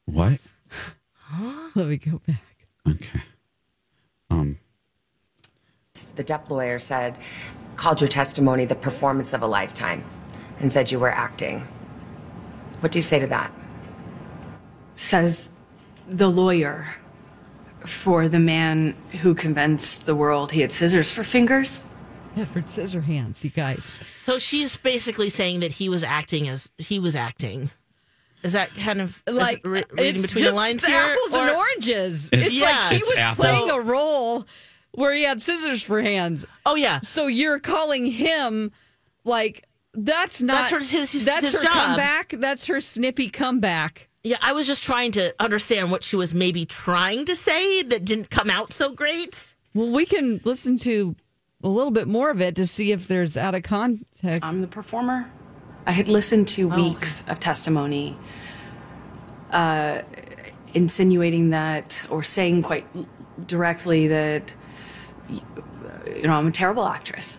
What? 0.07 0.40
Let 1.75 1.87
me 1.87 1.96
go 1.96 2.20
back. 2.27 2.42
Okay. 2.88 3.22
Um. 4.31 4.59
The 6.16 6.25
Depp 6.25 6.51
lawyer 6.51 6.79
said, 6.79 7.16
called 7.83 8.01
your 8.01 8.07
testimony 8.07 8.64
the 8.64 8.77
performance 8.77 9.33
of 9.33 9.42
a 9.42 9.47
lifetime 9.47 10.05
and 10.61 10.71
said 10.71 10.92
you 10.92 11.01
were 11.01 11.11
acting. 11.11 11.66
What 12.79 12.92
do 12.92 12.99
you 12.99 13.03
say 13.03 13.18
to 13.18 13.27
that? 13.27 13.51
Says 14.95 15.51
the 16.07 16.29
lawyer 16.31 16.87
for 17.85 18.29
the 18.29 18.38
man 18.38 18.95
who 19.23 19.35
convinced 19.35 20.07
the 20.07 20.14
world 20.14 20.53
he 20.53 20.61
had 20.61 20.71
scissors 20.71 21.11
for 21.11 21.25
fingers. 21.25 21.83
Edward 22.37 22.66
Scissorhands, 22.66 23.42
you 23.42 23.51
guys. 23.51 23.99
So 24.27 24.38
she's 24.38 24.77
basically 24.77 25.29
saying 25.29 25.59
that 25.61 25.73
he 25.73 25.88
was 25.88 26.05
acting 26.05 26.49
as 26.49 26.71
he 26.79 27.01
was 27.01 27.16
acting. 27.16 27.71
Is 28.45 28.53
that 28.53 28.73
kind 28.77 29.01
of 29.01 29.21
Like 29.27 29.61
re- 29.64 29.83
reading 29.90 30.14
it's 30.23 30.27
between 30.29 30.45
just 30.45 30.53
the 30.55 30.57
lines 30.57 30.85
apples 30.85 31.33
here? 31.33 31.42
and 31.49 31.51
oranges. 31.57 32.29
It's- 32.33 32.47
It's, 32.47 32.61
Yeah. 32.61 32.66
like 32.66 32.90
he 32.92 32.97
It's 32.99 33.09
was 33.09 33.18
apples. 33.18 33.37
playing 33.47 33.71
a 33.71 33.81
role 33.81 34.47
where 34.92 35.12
he 35.14 35.24
had 35.24 35.40
scissors 35.42 35.83
for 35.83 36.00
hands. 36.02 36.44
Oh 36.66 36.74
yeah. 36.74 37.00
So 37.00 37.26
you're 37.26 37.59
calling 37.61 38.07
him 38.07 38.72
like 39.24 39.64
that's 39.94 40.42
not 40.42 40.70
That's 40.70 40.70
her- 40.70 40.78
his- 40.98 41.12
his- 41.12 41.24
that's 41.24 41.46
his 41.46 41.57
her 41.57 41.62
job. 41.64 41.72
comeback. 41.72 42.35
That's 42.38 42.66
her 42.66 42.81
snippy 42.81 43.28
comeback. 43.28 44.09
Yeah, 44.24 44.37
I 44.40 44.52
was 44.52 44.66
just 44.66 44.83
trying 44.85 45.12
to 45.12 45.35
understand 45.40 45.90
what 45.90 46.05
she 46.05 46.14
was 46.16 46.33
maybe 46.33 46.64
trying 46.64 47.26
to 47.26 47.35
say 47.35 47.83
that 47.83 48.05
didn't 48.05 48.31
come 48.31 48.48
out 48.50 48.72
so 48.72 48.92
great. 48.92 49.55
Well, 49.74 49.88
we 49.90 50.07
can 50.07 50.40
listen 50.44 50.78
to 50.78 51.16
a 51.64 51.68
little 51.68 51.90
bit 51.90 52.07
more 52.09 52.31
of 52.31 52.40
it 52.40 52.55
to 52.57 52.66
see 52.66 52.92
if 52.92 53.09
there's 53.09 53.37
out 53.37 53.55
of 53.55 53.62
context. 53.64 54.44
I'm 54.48 54.61
the 54.61 54.66
performer. 54.68 55.31
I 55.87 55.92
had 55.92 56.07
listened 56.09 56.46
to 56.48 56.68
weeks 56.68 57.24
of 57.26 57.40
testimony 57.40 58.16
uh, 59.50 60.02
insinuating 60.74 61.50
that 61.50 62.07
or 62.09 62.22
saying 62.22 62.62
quite 62.62 62.87
directly 63.46 64.07
that, 64.09 64.55
y- 64.55 64.62
you 65.33 66.23
know, 66.23 66.35
I'm 66.35 66.47
a 66.47 66.53
terrible 66.53 66.87
actress. 66.87 67.38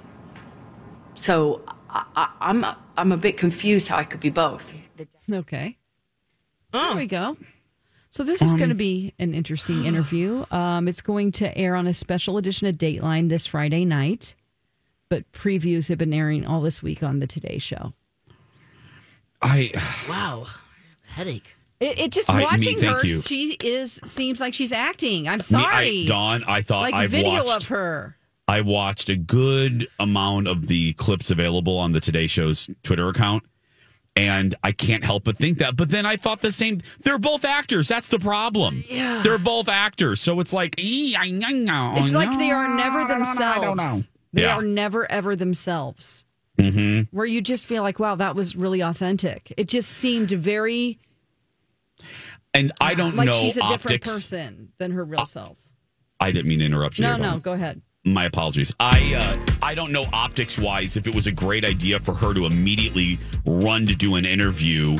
So 1.16 1.62
I, 1.90 2.06
I, 2.16 2.30
I'm, 2.42 2.66
I'm 2.98 3.12
a 3.12 3.18
bit 3.18 3.38
confused 3.38 3.88
how 3.88 3.98
I 3.98 4.04
could 4.04 4.20
be 4.20 4.30
both. 4.30 4.74
Okay. 5.32 5.78
There 6.72 6.96
we 6.96 7.06
go. 7.06 7.38
So 8.12 8.24
this 8.24 8.42
is 8.42 8.54
going 8.54 8.70
to 8.70 8.76
be 8.76 9.14
an 9.18 9.34
interesting 9.34 9.86
interview. 9.86 10.46
Um, 10.52 10.88
it's 10.88 11.02
going 11.02 11.32
to 11.34 11.58
air 11.58 11.76
on 11.76 11.88
a 11.88 11.94
special 11.96 12.38
edition 12.38 12.68
of 12.68 12.78
Dateline 12.78 13.30
this 13.30 13.48
Friday 13.48 13.86
night, 13.86 14.36
but 15.10 15.32
previews 15.32 15.90
have 15.90 15.98
been 15.98 16.14
airing 16.14 16.46
all 16.46 16.62
this 16.62 16.84
week 16.84 17.02
on 17.02 17.20
the 17.20 17.28
Today 17.28 17.58
Show. 17.58 17.94
I 19.42 19.72
Wow, 20.08 20.46
headache. 21.06 21.56
It, 21.84 22.00
it 22.00 22.12
just 22.12 22.30
I- 22.30 22.38
me, 22.38 22.44
watching 22.44 22.78
thank 22.80 23.02
her, 23.02 23.06
you. 23.06 23.22
she 23.22 23.54
is 23.62 24.00
seems 24.04 24.40
like 24.40 24.54
she's 24.54 24.72
acting. 24.72 25.28
I'm 25.28 25.40
Me, 25.40 25.44
sorry, 25.44 26.04
I, 26.04 26.06
Dawn, 26.06 26.44
I 26.48 26.62
thought 26.62 26.82
like 26.84 26.94
I've 26.94 27.12
video 27.12 27.44
watched 27.44 27.64
of 27.64 27.68
her. 27.68 28.18
I 28.48 28.62
watched 28.62 29.10
a 29.10 29.16
good 29.16 29.88
amount 30.00 30.48
of 30.48 30.68
the 30.68 30.94
clips 30.94 31.32
available 31.32 31.78
on 31.78 31.92
the 31.94 32.00
Today 32.00 32.28
Show's 32.28 32.70
Twitter 32.84 33.08
account. 33.10 33.44
And 34.16 34.54
I 34.64 34.72
can't 34.74 35.04
help 35.04 35.24
but 35.24 35.38
think 35.38 35.58
that. 35.58 35.76
But 35.76 35.90
then 35.90 36.06
I 36.06 36.18
thought 36.18 36.42
the 36.42 36.52
same. 36.52 36.82
They're 37.02 37.18
both 37.18 37.44
actors. 37.46 37.88
That's 37.88 38.10
the 38.10 38.20
problem. 38.20 38.84
Yeah. 38.88 39.24
They're 39.24 39.40
both 39.40 39.68
actors. 39.68 40.22
So 40.22 40.40
it's 40.40 40.54
like, 40.54 40.76
I 40.80 41.30
know, 41.32 41.94
It's 41.98 42.14
like 42.14 42.38
they 42.38 42.52
are 42.52 42.68
never 42.68 43.00
I 43.00 43.08
don't 43.08 43.10
know, 43.10 43.14
themselves. 43.16 43.58
I 43.58 43.62
don't 43.66 43.78
know. 43.78 44.00
They 44.34 44.42
Yeah. 44.44 44.56
are 44.58 44.62
never 44.62 45.12
ever 45.12 45.36
themselves. 45.36 46.26
Mm-hmm. 46.60 47.16
Where 47.16 47.26
you 47.26 47.42
just 47.42 47.66
feel 47.66 47.82
like, 47.82 47.98
wow, 47.98 48.14
that 48.14 48.36
was 48.36 48.56
really 48.56 48.82
authentic. 48.82 49.52
It 49.58 49.68
just 49.68 49.90
seemed 49.90 50.30
very 50.30 51.00
And 52.54 52.72
I 52.82 52.94
don't 52.96 53.16
like 53.16 53.28
know 53.28 53.34
she's 53.34 53.58
a 53.58 53.62
different 53.62 54.04
optics. 54.04 54.10
person 54.12 54.70
than 54.78 54.92
her 54.92 55.04
real 55.04 55.26
self. 55.26 55.58
I 56.20 56.32
didn't 56.32 56.48
mean 56.48 56.60
to 56.60 56.66
interrupt 56.66 57.00
you. 57.00 57.04
No, 57.06 57.16
no, 57.18 57.38
go 57.40 57.54
ahead. 57.54 57.82
My 58.06 58.26
apologies. 58.26 58.74
I 58.80 59.14
uh, 59.16 59.56
I 59.62 59.74
don't 59.76 59.92
know 59.92 60.06
optics 60.12 60.60
wise 60.60 60.98
if 60.98 61.08
it 61.08 61.16
was 61.16 61.26
a 61.28 61.32
great 61.32 61.64
idea 61.66 62.00
for 62.00 62.14
her 62.14 62.34
to 62.34 62.46
immediately 62.46 63.18
run 63.46 63.86
to 63.88 63.96
do 63.96 64.16
an 64.16 64.26
interview 64.26 64.98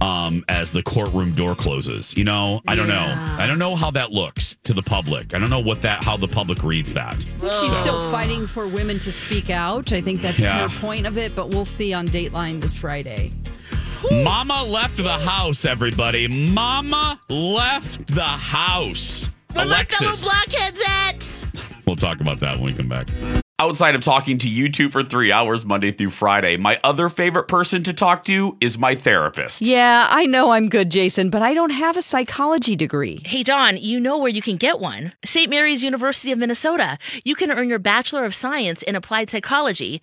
um, 0.00 0.44
as 0.48 0.70
the 0.72 0.82
courtroom 0.82 1.32
door 1.32 1.56
closes. 1.56 2.16
You 2.16 2.22
know, 2.24 2.60
I 2.68 2.74
don't 2.76 2.86
know. 2.86 3.14
I 3.38 3.46
don't 3.48 3.58
know 3.58 3.74
how 3.74 3.90
that 3.92 4.12
looks 4.12 4.56
to 4.64 4.74
the 4.74 4.82
public. 4.82 5.34
I 5.34 5.38
don't 5.38 5.50
know 5.50 5.58
what 5.60 5.82
that 5.82 6.04
how 6.04 6.16
the 6.16 6.28
public 6.28 6.62
reads 6.62 6.92
that. 6.94 7.14
She's 7.40 7.76
still 7.78 8.10
fighting 8.12 8.46
for 8.46 8.66
women 8.68 8.98
to 9.00 9.10
speak 9.10 9.50
out. 9.50 9.92
I 9.92 10.00
think 10.00 10.20
that's 10.20 10.38
Yeah. 10.38 10.68
her 10.68 10.80
point 10.80 11.06
of 11.06 11.18
it, 11.18 11.34
but 11.34 11.48
we'll 11.48 11.64
see 11.64 11.92
on 11.92 12.06
Dateline 12.06 12.60
this 12.60 12.76
Friday. 12.76 13.32
Mama 14.10 14.64
left 14.64 14.96
the 14.96 15.08
house. 15.10 15.64
Everybody, 15.64 16.28
Mama 16.28 17.20
left 17.28 18.06
the 18.08 18.22
house. 18.22 19.28
Where 19.52 19.64
my 19.66 19.84
fellow 19.84 20.10
Alexis. 20.10 20.24
blockheads 20.24 20.82
at? 20.86 21.46
We'll 21.86 21.96
talk 21.96 22.20
about 22.20 22.40
that 22.40 22.56
when 22.56 22.64
we 22.64 22.72
come 22.74 22.88
back. 22.88 23.08
Outside 23.58 23.94
of 23.94 24.02
talking 24.02 24.36
to 24.38 24.50
you 24.50 24.68
two 24.70 24.90
for 24.90 25.02
three 25.02 25.32
hours 25.32 25.64
Monday 25.64 25.90
through 25.90 26.10
Friday, 26.10 26.58
my 26.58 26.78
other 26.84 27.08
favorite 27.08 27.44
person 27.48 27.82
to 27.84 27.94
talk 27.94 28.22
to 28.24 28.54
is 28.60 28.76
my 28.76 28.94
therapist. 28.94 29.62
Yeah, 29.62 30.06
I 30.10 30.26
know 30.26 30.50
I'm 30.50 30.68
good, 30.68 30.90
Jason, 30.90 31.30
but 31.30 31.40
I 31.40 31.54
don't 31.54 31.70
have 31.70 31.96
a 31.96 32.02
psychology 32.02 32.76
degree. 32.76 33.22
Hey, 33.24 33.42
Don, 33.42 33.78
you 33.78 33.98
know 33.98 34.18
where 34.18 34.28
you 34.28 34.42
can 34.42 34.56
get 34.58 34.78
one. 34.78 35.14
St. 35.24 35.48
Mary's 35.48 35.82
University 35.82 36.32
of 36.32 36.38
Minnesota. 36.38 36.98
You 37.24 37.34
can 37.34 37.50
earn 37.50 37.70
your 37.70 37.78
Bachelor 37.78 38.26
of 38.26 38.34
Science 38.34 38.82
in 38.82 38.94
Applied 38.94 39.30
Psychology, 39.30 40.02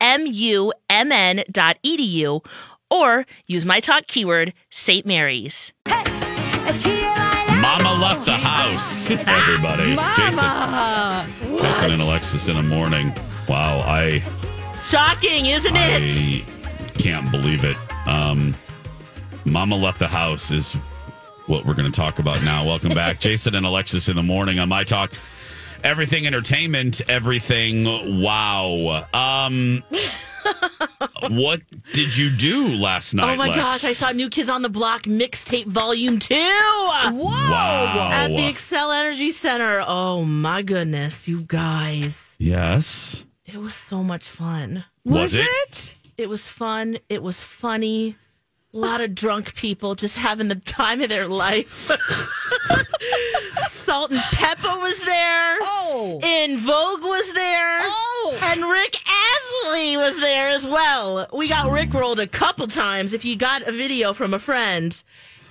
smumn.edu 0.00 2.44
or 2.90 3.26
use 3.46 3.64
my 3.64 3.80
talk 3.80 4.06
keyword, 4.06 4.52
St. 4.70 5.06
Mary's. 5.06 5.72
Mama 5.86 7.92
left 8.00 8.24
the 8.24 8.36
house. 8.36 9.10
Everybody, 9.10 9.96
Jason, 10.16 11.58
Jason 11.58 11.92
and 11.92 12.02
Alexis 12.02 12.48
in 12.48 12.56
the 12.56 12.62
morning. 12.62 13.12
Wow, 13.48 13.80
I 13.80 14.22
Shocking, 14.90 15.46
isn't 15.46 15.76
it? 15.76 16.44
I 16.44 16.88
can't 16.98 17.30
believe 17.30 17.64
it. 17.64 17.76
Um, 18.08 18.56
Mama 19.44 19.76
left 19.76 20.00
the 20.00 20.08
house 20.08 20.50
is 20.50 20.74
what 21.46 21.64
we're 21.64 21.74
going 21.74 21.90
to 21.90 21.96
talk 21.96 22.18
about 22.18 22.42
now. 22.42 22.66
Welcome 22.66 22.92
back, 22.92 23.20
Jason 23.20 23.54
and 23.54 23.64
Alexis 23.64 24.08
in 24.08 24.16
the 24.16 24.22
morning 24.24 24.58
on 24.58 24.68
my 24.68 24.82
talk. 24.82 25.12
Everything 25.84 26.26
entertainment, 26.26 27.00
everything 27.08 27.84
wow. 28.22 29.06
Um, 29.14 29.82
what 31.30 31.62
did 31.92 32.16
you 32.16 32.30
do 32.30 32.68
last 32.68 33.14
night? 33.14 33.32
Oh 33.32 33.36
my 33.36 33.46
Lex? 33.46 33.56
gosh, 33.56 33.84
I 33.84 33.92
saw 33.92 34.10
New 34.12 34.28
Kids 34.28 34.50
on 34.50 34.62
the 34.62 34.68
Block 34.68 35.02
mixtape 35.02 35.66
volume 35.66 36.18
two. 36.18 36.34
Whoa! 36.34 37.24
Wow. 37.24 38.10
At 38.12 38.28
the 38.28 38.42
Xcel 38.42 38.94
Energy 38.94 39.30
Center. 39.30 39.82
Oh 39.86 40.24
my 40.24 40.62
goodness, 40.62 41.26
you 41.26 41.42
guys. 41.42 42.36
Yes. 42.38 43.24
It 43.46 43.56
was 43.56 43.74
so 43.74 44.02
much 44.02 44.26
fun. 44.26 44.84
Was 45.04 45.14
Was 45.22 45.34
it? 45.36 45.46
it? 45.68 45.96
It 46.18 46.28
was 46.28 46.46
fun. 46.46 46.98
It 47.08 47.22
was 47.22 47.40
funny. 47.40 48.16
A 48.72 48.76
lot 48.78 49.00
of 49.00 49.14
drunk 49.16 49.54
people 49.56 49.96
just 49.96 50.16
having 50.16 50.46
the 50.48 50.54
time 50.54 51.00
of 51.00 51.08
their 51.08 51.26
life. 51.26 51.90
Salt 53.90 54.12
and 54.12 54.20
Pepa 54.20 54.78
was 54.80 55.02
there. 55.02 55.58
Oh. 55.62 56.20
En 56.22 56.58
Vogue 56.58 57.02
was 57.02 57.32
there. 57.32 57.78
Oh. 57.82 58.38
And 58.44 58.62
Rick 58.64 58.94
Astley 59.04 59.96
was 59.96 60.20
there 60.20 60.46
as 60.46 60.64
well. 60.64 61.26
We 61.32 61.48
got 61.48 61.72
Rick 61.72 61.92
rolled 61.92 62.20
a 62.20 62.28
couple 62.28 62.68
times. 62.68 63.14
If 63.14 63.24
you 63.24 63.34
got 63.34 63.66
a 63.66 63.72
video 63.72 64.12
from 64.12 64.32
a 64.32 64.38
friend, 64.38 65.02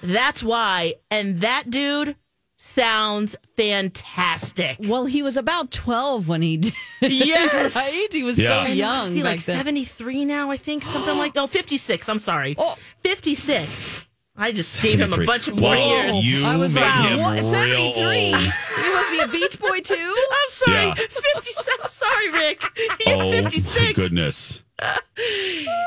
that's 0.02 0.42
why. 0.42 0.94
And 1.12 1.42
that 1.42 1.70
dude 1.70 2.16
sounds 2.56 3.36
fantastic. 3.58 4.78
Well, 4.84 5.06
he 5.06 5.22
was 5.22 5.36
about 5.36 5.72
12 5.72 6.30
when 6.30 6.42
he 6.42 6.56
did. 6.56 6.74
Yes. 7.02 7.76
right? 7.76 8.08
He 8.10 8.24
was 8.24 8.40
Yeah. 8.40 8.48
so 8.48 8.70
And 8.70 8.78
young. 8.78 9.08
Is 9.08 9.14
he 9.16 9.22
like 9.24 9.40
back 9.40 9.46
then. 9.48 9.58
73 9.58 10.24
now, 10.24 10.50
I 10.50 10.56
think? 10.56 10.84
Something 10.84 11.18
like 11.18 11.36
No, 11.36 11.46
56. 11.46 12.08
I'm 12.08 12.20
sorry. 12.20 12.56
Oh. 12.58 12.78
56. 13.02 14.06
I 14.42 14.54
just 14.54 14.82
gave 14.82 15.00
him 15.02 15.12
a 15.12 15.26
bunch 15.26 15.50
of 15.50 15.60
more 15.60 15.76
Whoa, 15.76 15.86
years. 16.02 16.26
you 16.26 16.46
I 16.46 16.56
was 16.56 16.74
made 16.74 16.82
like, 16.82 17.10
him 17.10 17.20
what? 17.20 17.34
real 17.34 17.44
73? 17.44 18.34
old. 18.34 18.34
was 18.34 19.10
he 19.10 19.20
a 19.20 19.28
Beach 19.28 19.60
Boy 19.60 19.82
too? 19.82 19.96
I'm 20.32 20.50
sorry. 20.50 20.86
Yeah. 20.88 20.94
57. 20.96 21.86
Sorry, 21.90 22.30
Rick. 22.32 22.64
You're 23.06 23.16
Oh 23.22 23.32
my 23.32 23.42
56. 23.44 23.94
goodness. 23.94 24.64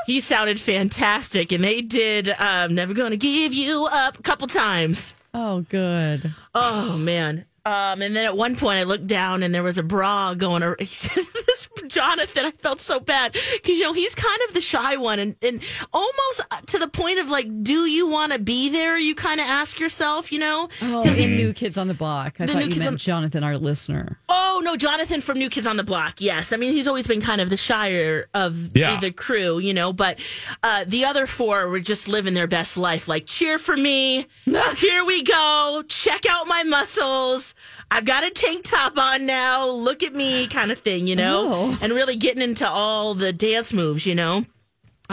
He 0.07 0.21
sounded 0.21 0.61
fantastic, 0.61 1.53
and 1.53 1.65
they 1.65 1.81
did 1.81 2.29
um, 2.39 2.75
Never 2.75 2.93
Gonna 2.93 3.17
Give 3.17 3.55
You 3.55 3.87
Up 3.91 4.19
a 4.19 4.23
couple 4.23 4.47
times. 4.49 5.15
Oh, 5.33 5.63
good. 5.71 6.35
Oh, 6.55 6.99
man. 6.99 7.47
Um, 7.65 8.03
and 8.03 8.17
then 8.17 8.25
at 8.27 8.37
one 8.37 8.57
point, 8.57 8.79
I 8.81 8.83
looked 8.83 9.07
down 9.07 9.43
and 9.45 9.55
there 9.55 9.63
was 9.63 9.79
a 9.79 9.83
bra 9.85 10.35
going. 10.35 10.63
ar- 10.65 10.77
this 10.81 11.69
Jonathan, 11.87 12.45
I 12.47 12.51
felt 12.53 12.81
so 12.81 12.99
bad 12.99 13.33
because 13.33 13.77
you 13.79 13.83
know 13.83 13.93
he's 13.93 14.15
kind 14.15 14.39
of 14.49 14.55
the 14.55 14.61
shy 14.61 14.97
one, 14.97 15.19
and, 15.19 15.37
and 15.43 15.63
almost 15.93 16.43
to 16.67 16.79
the 16.79 16.89
point 16.89 17.19
of 17.21 17.29
like, 17.31 17.47
do 17.63 17.85
you 17.87 18.07
want 18.09 18.33
to 18.33 18.39
be 18.39 18.69
there? 18.71 18.99
You 18.99 19.15
kind 19.15 19.41
of 19.41 19.47
ask 19.47 19.79
yourself, 19.79 20.33
you 20.33 20.39
know. 20.41 20.69
Oh, 20.83 21.03
'Cause- 21.05 21.19
in 21.19 21.37
New 21.37 21.53
Kids 21.53 21.79
on 21.79 21.87
the 21.89 21.95
Block. 21.95 22.41
I 22.41 22.47
The 22.47 22.53
thought 22.53 22.59
New 22.59 22.65
you 22.67 22.73
Kids 22.73 22.81
meant 22.81 22.95
on- 22.95 22.99
Jonathan, 22.99 23.45
our 23.45 23.59
listener. 23.59 24.19
Oh 24.29 24.42
no, 24.61 24.77
Jonathan 24.77 25.21
from 25.21 25.39
New 25.39 25.49
Kids 25.51 25.67
on 25.67 25.77
the 25.77 25.83
Block. 25.85 26.21
Yes, 26.21 26.53
I 26.53 26.57
mean 26.57 26.73
he's 26.73 26.89
always 26.89 27.07
been 27.07 27.21
kind 27.21 27.41
of 27.41 27.51
the 27.51 27.57
shyer 27.57 28.27
of 28.35 28.77
Yeah. 28.77 28.99
the 29.01 29.11
crew, 29.11 29.59
you 29.59 29.75
know. 29.75 29.93
But 29.93 30.19
uh, 30.63 30.85
the 30.87 31.05
other 31.05 31.27
four 31.27 31.69
were 31.69 31.81
just 31.81 32.09
living 32.09 32.35
their 32.35 32.47
best 32.47 32.77
life. 32.77 33.09
Like 33.09 33.27
cheer 33.27 33.59
for 33.59 33.77
me. 33.77 34.27
Here 34.77 35.05
we 35.05 35.23
go. 35.23 35.83
Check 35.89 36.23
out 36.29 36.47
my 36.47 36.63
muscles. 36.63 37.55
I've 37.91 38.05
got 38.05 38.25
a 38.25 38.31
tank 38.31 38.65
top 38.65 38.97
on 38.99 39.27
now. 39.27 39.69
Look 39.69 40.03
at 40.03 40.15
me, 40.15 40.47
kind 40.49 40.73
of 40.73 40.79
thing, 40.79 41.07
you 41.07 41.17
know. 41.17 41.49
Oh. 41.53 41.79
And 41.83 41.93
really 41.93 42.17
getting 42.17 42.43
into 42.43 42.67
all 42.69 43.15
the 43.15 43.33
dance 43.33 43.73
moves, 43.73 44.07
you 44.07 44.15
know. 44.15 44.45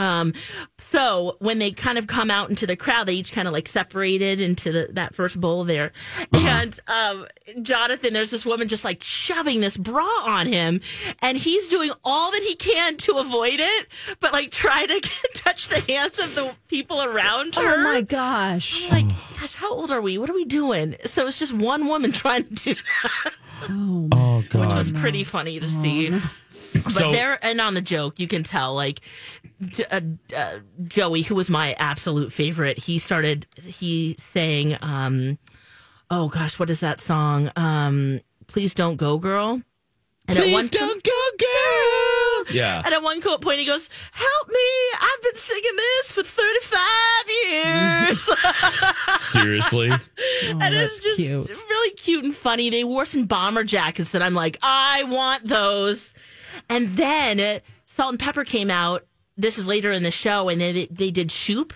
Um, 0.00 0.32
so 0.78 1.36
when 1.40 1.58
they 1.58 1.72
kind 1.72 1.98
of 1.98 2.06
come 2.06 2.30
out 2.30 2.48
into 2.48 2.66
the 2.66 2.76
crowd, 2.76 3.06
they 3.06 3.14
each 3.14 3.32
kind 3.32 3.46
of 3.46 3.52
like 3.52 3.68
separated 3.68 4.40
into 4.40 4.72
the, 4.72 4.88
that 4.92 5.14
first 5.14 5.40
bowl 5.40 5.64
there. 5.64 5.92
And 6.32 6.78
um, 6.88 7.26
Jonathan, 7.60 8.12
there's 8.14 8.30
this 8.30 8.46
woman 8.46 8.66
just 8.68 8.82
like 8.84 9.02
shoving 9.02 9.60
this 9.60 9.76
bra 9.76 10.08
on 10.24 10.46
him, 10.46 10.80
and 11.20 11.36
he's 11.36 11.68
doing 11.68 11.92
all 12.02 12.30
that 12.30 12.42
he 12.42 12.54
can 12.54 12.96
to 12.98 13.18
avoid 13.18 13.60
it, 13.60 13.86
but 14.20 14.32
like 14.32 14.50
try 14.50 14.86
to 14.86 15.00
touch 15.34 15.68
the 15.68 15.80
hands 15.92 16.18
of 16.18 16.34
the 16.34 16.54
people 16.68 17.02
around 17.02 17.54
her. 17.56 17.62
Oh 17.62 17.82
my 17.92 18.00
gosh! 18.00 18.84
I'm 18.84 18.90
like, 19.06 19.16
gosh, 19.38 19.54
how 19.54 19.72
old 19.72 19.90
are 19.90 20.00
we? 20.00 20.16
What 20.16 20.30
are 20.30 20.34
we 20.34 20.44
doing? 20.46 20.96
So 21.04 21.26
it's 21.26 21.38
just 21.38 21.52
one 21.52 21.86
woman 21.88 22.12
trying 22.20 22.44
to 22.44 22.54
do 22.54 22.74
that, 22.74 23.34
Oh 23.68 24.38
which 24.40 24.50
God. 24.50 24.66
Which 24.66 24.74
was 24.74 24.92
pretty 24.92 25.24
funny 25.24 25.60
to 25.60 25.68
see. 25.68 26.18
But 26.84 26.92
So- 26.92 27.12
there, 27.12 27.38
and 27.44 27.60
on 27.60 27.74
the 27.74 27.80
joke, 27.80 28.18
you 28.20 28.26
can 28.28 28.42
tell 28.42 28.74
like 28.74 29.00
uh, 29.90 30.00
uh, 30.36 30.58
Joey, 30.86 31.22
who 31.22 31.34
was 31.34 31.50
my 31.50 31.74
absolute 31.74 32.32
favorite. 32.32 32.78
He 32.78 32.98
started 32.98 33.46
he 33.58 34.14
sang, 34.18 34.76
um, 34.82 35.38
oh 36.10 36.28
gosh, 36.28 36.58
what 36.58 36.70
is 36.70 36.80
that 36.80 37.00
song? 37.00 37.50
Um, 37.56 38.20
Please 38.46 38.74
don't 38.74 38.96
go, 38.96 39.16
girl. 39.18 39.62
And 40.26 40.38
at 40.38 40.52
one 40.52 40.66
don't 40.68 41.02
go, 41.02 41.10
girl. 41.38 42.44
Yeah. 42.54 42.82
And 42.84 42.92
at 42.94 43.02
one 43.02 43.20
co- 43.20 43.38
point, 43.38 43.58
he 43.60 43.64
goes, 43.66 43.88
"Help 44.12 44.48
me! 44.48 44.90
I've 45.00 45.22
been 45.22 45.36
singing 45.36 45.76
this 45.76 46.12
for 46.12 46.22
thirty-five 46.22 47.24
years." 47.44 48.28
Seriously? 49.18 49.90
and 50.48 50.74
it's 50.74 51.00
just 51.00 51.18
really 51.20 51.90
cute 51.94 52.24
and 52.24 52.34
funny. 52.34 52.70
They 52.70 52.84
wore 52.84 53.04
some 53.04 53.24
bomber 53.26 53.64
jackets 53.64 54.12
that 54.12 54.22
I'm 54.22 54.34
like, 54.34 54.56
I 54.62 55.04
want 55.04 55.46
those. 55.46 56.14
And 56.70 56.88
then 56.90 57.38
uh, 57.40 57.58
Salt 57.84 58.12
and 58.12 58.18
Pepa 58.18 58.46
came 58.46 58.70
out. 58.70 59.04
This 59.36 59.58
is 59.58 59.66
later 59.66 59.92
in 59.92 60.02
the 60.02 60.10
show, 60.10 60.48
and 60.48 60.60
they 60.60 60.86
they 60.90 61.10
did 61.10 61.30
Shoop. 61.32 61.72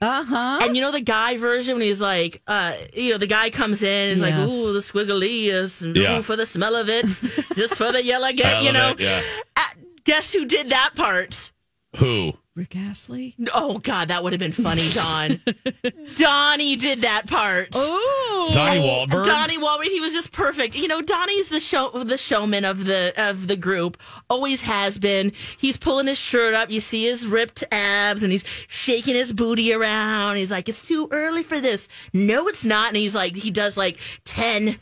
Uh 0.00 0.22
huh. 0.24 0.58
And 0.62 0.76
you 0.76 0.82
know 0.82 0.90
the 0.92 1.00
guy 1.00 1.36
version 1.38 1.74
when 1.74 1.82
he's 1.82 2.00
like, 2.00 2.42
uh, 2.46 2.74
you 2.92 3.12
know, 3.12 3.18
the 3.18 3.26
guy 3.26 3.48
comes 3.50 3.82
in, 3.82 4.10
is 4.10 4.20
like, 4.20 4.34
Yes. 4.34 4.52
ooh, 4.52 4.72
the 4.72 4.80
squiggly 4.80 5.46
is, 5.46 5.86
Yeah. 5.86 6.18
ooh, 6.18 6.22
for 6.22 6.36
the 6.36 6.44
smell 6.46 6.74
of 6.76 6.88
it, 6.90 7.06
just 7.54 7.78
for 7.78 7.90
the 7.92 8.02
yellow 8.04 8.26
I 8.32 8.32
get, 8.32 8.62
you 8.62 8.72
love 8.72 8.74
know. 8.74 8.88
it, 8.90 9.00
yeah. 9.00 9.22
Uh, 9.56 9.62
guess 10.04 10.32
who 10.32 10.44
did 10.44 10.70
that 10.70 10.90
part? 10.94 11.52
Who? 11.96 12.34
Rick 12.56 12.76
Astley. 12.76 13.34
Oh 13.52 13.78
God, 13.78 14.08
that 14.08 14.22
would 14.22 14.32
have 14.32 14.38
been 14.38 14.52
funny, 14.52 14.88
Don. 14.90 15.40
Donnie 16.18 16.76
did 16.76 17.02
that 17.02 17.26
part. 17.26 17.70
Oh, 17.74 18.50
Donnie 18.54 18.80
Wahlberg? 18.80 19.24
Donnie 19.24 19.58
Wahlberg. 19.58 19.86
He 19.86 19.98
was 19.98 20.12
just 20.12 20.30
perfect. 20.30 20.76
You 20.76 20.86
know, 20.86 21.02
Donnie's 21.02 21.48
the 21.48 21.58
show, 21.58 21.90
the 21.90 22.16
showman 22.16 22.64
of 22.64 22.84
the 22.84 23.12
of 23.16 23.48
the 23.48 23.56
group. 23.56 24.00
Always 24.30 24.62
has 24.62 24.98
been. 24.98 25.32
He's 25.58 25.76
pulling 25.76 26.06
his 26.06 26.18
shirt 26.18 26.54
up. 26.54 26.70
You 26.70 26.78
see 26.78 27.06
his 27.06 27.26
ripped 27.26 27.64
abs, 27.72 28.22
and 28.22 28.30
he's 28.30 28.44
shaking 28.68 29.14
his 29.14 29.32
booty 29.32 29.72
around. 29.72 30.36
He's 30.36 30.52
like, 30.52 30.68
"It's 30.68 30.86
too 30.86 31.08
early 31.10 31.42
for 31.42 31.58
this." 31.58 31.88
No, 32.12 32.46
it's 32.46 32.64
not. 32.64 32.88
And 32.88 32.96
he's 32.96 33.16
like, 33.16 33.34
he 33.34 33.50
does 33.50 33.76
like 33.76 33.98
ten 34.24 34.78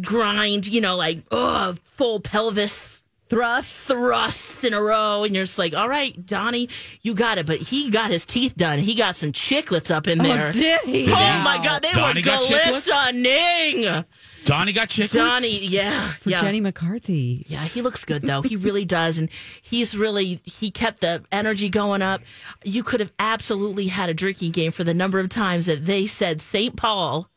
grind. 0.00 0.66
You 0.66 0.80
know, 0.80 0.96
like 0.96 1.18
oh, 1.30 1.74
full 1.84 2.20
pelvis 2.20 3.01
thrusts 3.32 3.88
thrusts 3.88 4.62
in 4.62 4.74
a 4.74 4.80
row 4.82 5.24
and 5.24 5.34
you're 5.34 5.44
just 5.44 5.58
like 5.58 5.72
all 5.74 5.88
right 5.88 6.26
donnie 6.26 6.68
you 7.00 7.14
got 7.14 7.38
it 7.38 7.46
but 7.46 7.56
he 7.58 7.88
got 7.88 8.10
his 8.10 8.26
teeth 8.26 8.54
done 8.58 8.78
he 8.78 8.94
got 8.94 9.16
some 9.16 9.32
chiclets 9.32 9.90
up 9.90 10.06
in 10.06 10.18
there. 10.18 10.48
Oh, 10.48 10.50
there 10.50 10.78
did 10.78 10.80
he? 10.84 11.10
oh 11.10 11.14
Wow. 11.14 11.42
my 11.42 11.56
god 11.64 11.80
they 11.82 11.92
Donnie 11.92 12.20
were 12.20 12.24
got 12.26 12.42
chiclets? 12.42 12.86
glistening 12.86 14.04
Donnie 14.44 14.72
got 14.72 14.88
chiclets? 14.88 15.12
Johnny, 15.12 15.66
yeah, 15.66 16.14
For 16.14 16.30
yeah. 16.30 16.40
Jenny 16.40 16.60
McCarthy. 16.60 17.46
Yeah, 17.48 17.62
he 17.64 17.80
looks 17.80 18.04
good 18.04 18.22
though. 18.22 18.42
He 18.42 18.56
really 18.56 18.84
does, 18.84 19.20
and 19.20 19.28
he's 19.62 19.96
really 19.96 20.40
he 20.44 20.72
kept 20.72 21.00
the 21.00 21.22
energy 21.30 21.68
going 21.68 22.02
up. 22.02 22.22
You 22.64 22.82
could 22.82 22.98
have 22.98 23.12
absolutely 23.20 23.86
had 23.86 24.10
a 24.10 24.14
drinking 24.14 24.50
game 24.50 24.72
for 24.72 24.82
the 24.82 24.94
number 24.94 25.20
of 25.20 25.28
times 25.28 25.66
that 25.66 25.84
they 25.84 26.08
said 26.08 26.42
St. 26.42 26.74
Paul 26.76 27.28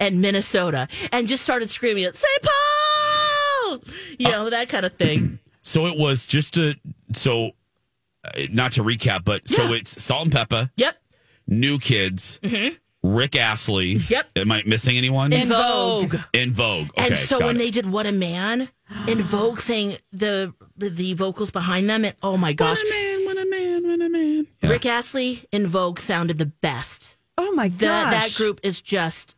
and 0.00 0.22
Minnesota, 0.22 0.88
and 1.12 1.28
just 1.28 1.44
started 1.44 1.68
screaming 1.68 2.04
at 2.04 2.16
St. 2.16 2.42
Paul, 2.42 3.80
you 4.18 4.28
uh, 4.28 4.30
know 4.30 4.48
that 4.50 4.70
kind 4.70 4.86
of 4.86 4.94
thing. 4.94 5.40
So 5.64 5.86
it 5.86 5.96
was 5.98 6.26
just 6.26 6.54
to 6.54 6.74
so 7.12 7.50
uh, 8.24 8.30
not 8.52 8.72
to 8.72 8.82
recap, 8.84 9.24
but 9.24 9.48
so 9.48 9.72
it's 9.72 10.00
Salt 10.02 10.24
and 10.24 10.32
Pepa. 10.32 10.70
Yep. 10.76 10.96
New 11.48 11.78
Kids. 11.78 12.38
Mhm. 12.42 12.76
Rick 13.02 13.36
Astley. 13.36 13.94
Yep. 14.08 14.30
Am 14.36 14.50
I 14.52 14.62
missing 14.64 14.96
anyone? 14.96 15.30
En 15.32 15.46
Vogue. 15.46 16.16
En 16.32 16.52
Vogue. 16.54 16.88
Okay. 16.96 17.06
and 17.08 17.18
so 17.18 17.38
when 17.38 17.56
it. 17.56 17.58
they 17.58 17.70
did 17.70 17.84
"What 17.86 18.06
a 18.06 18.12
Man" 18.12 18.68
En 19.08 19.20
Vogue, 19.22 19.58
saying 19.58 19.98
the 20.12 20.54
the 20.78 21.12
vocals 21.14 21.50
behind 21.50 21.90
them, 21.90 22.04
and 22.06 22.14
oh 22.22 22.36
my 22.38 22.52
gosh, 22.54 22.78
what 22.82 22.86
a 22.86 22.90
man, 22.90 23.24
what 23.26 23.38
a 23.38 23.46
man, 23.46 23.82
what 23.88 24.00
a 24.00 24.08
man. 24.08 24.46
Rick 24.62 24.86
Astley 24.86 25.44
in 25.52 25.66
Vogue 25.66 25.98
sounded 25.98 26.38
the 26.38 26.46
best. 26.46 27.16
Oh 27.36 27.52
my 27.52 27.68
The- 27.68 27.86
gosh. 27.86 28.10
that 28.12 28.34
group 28.38 28.60
is 28.62 28.80
just 28.80 29.36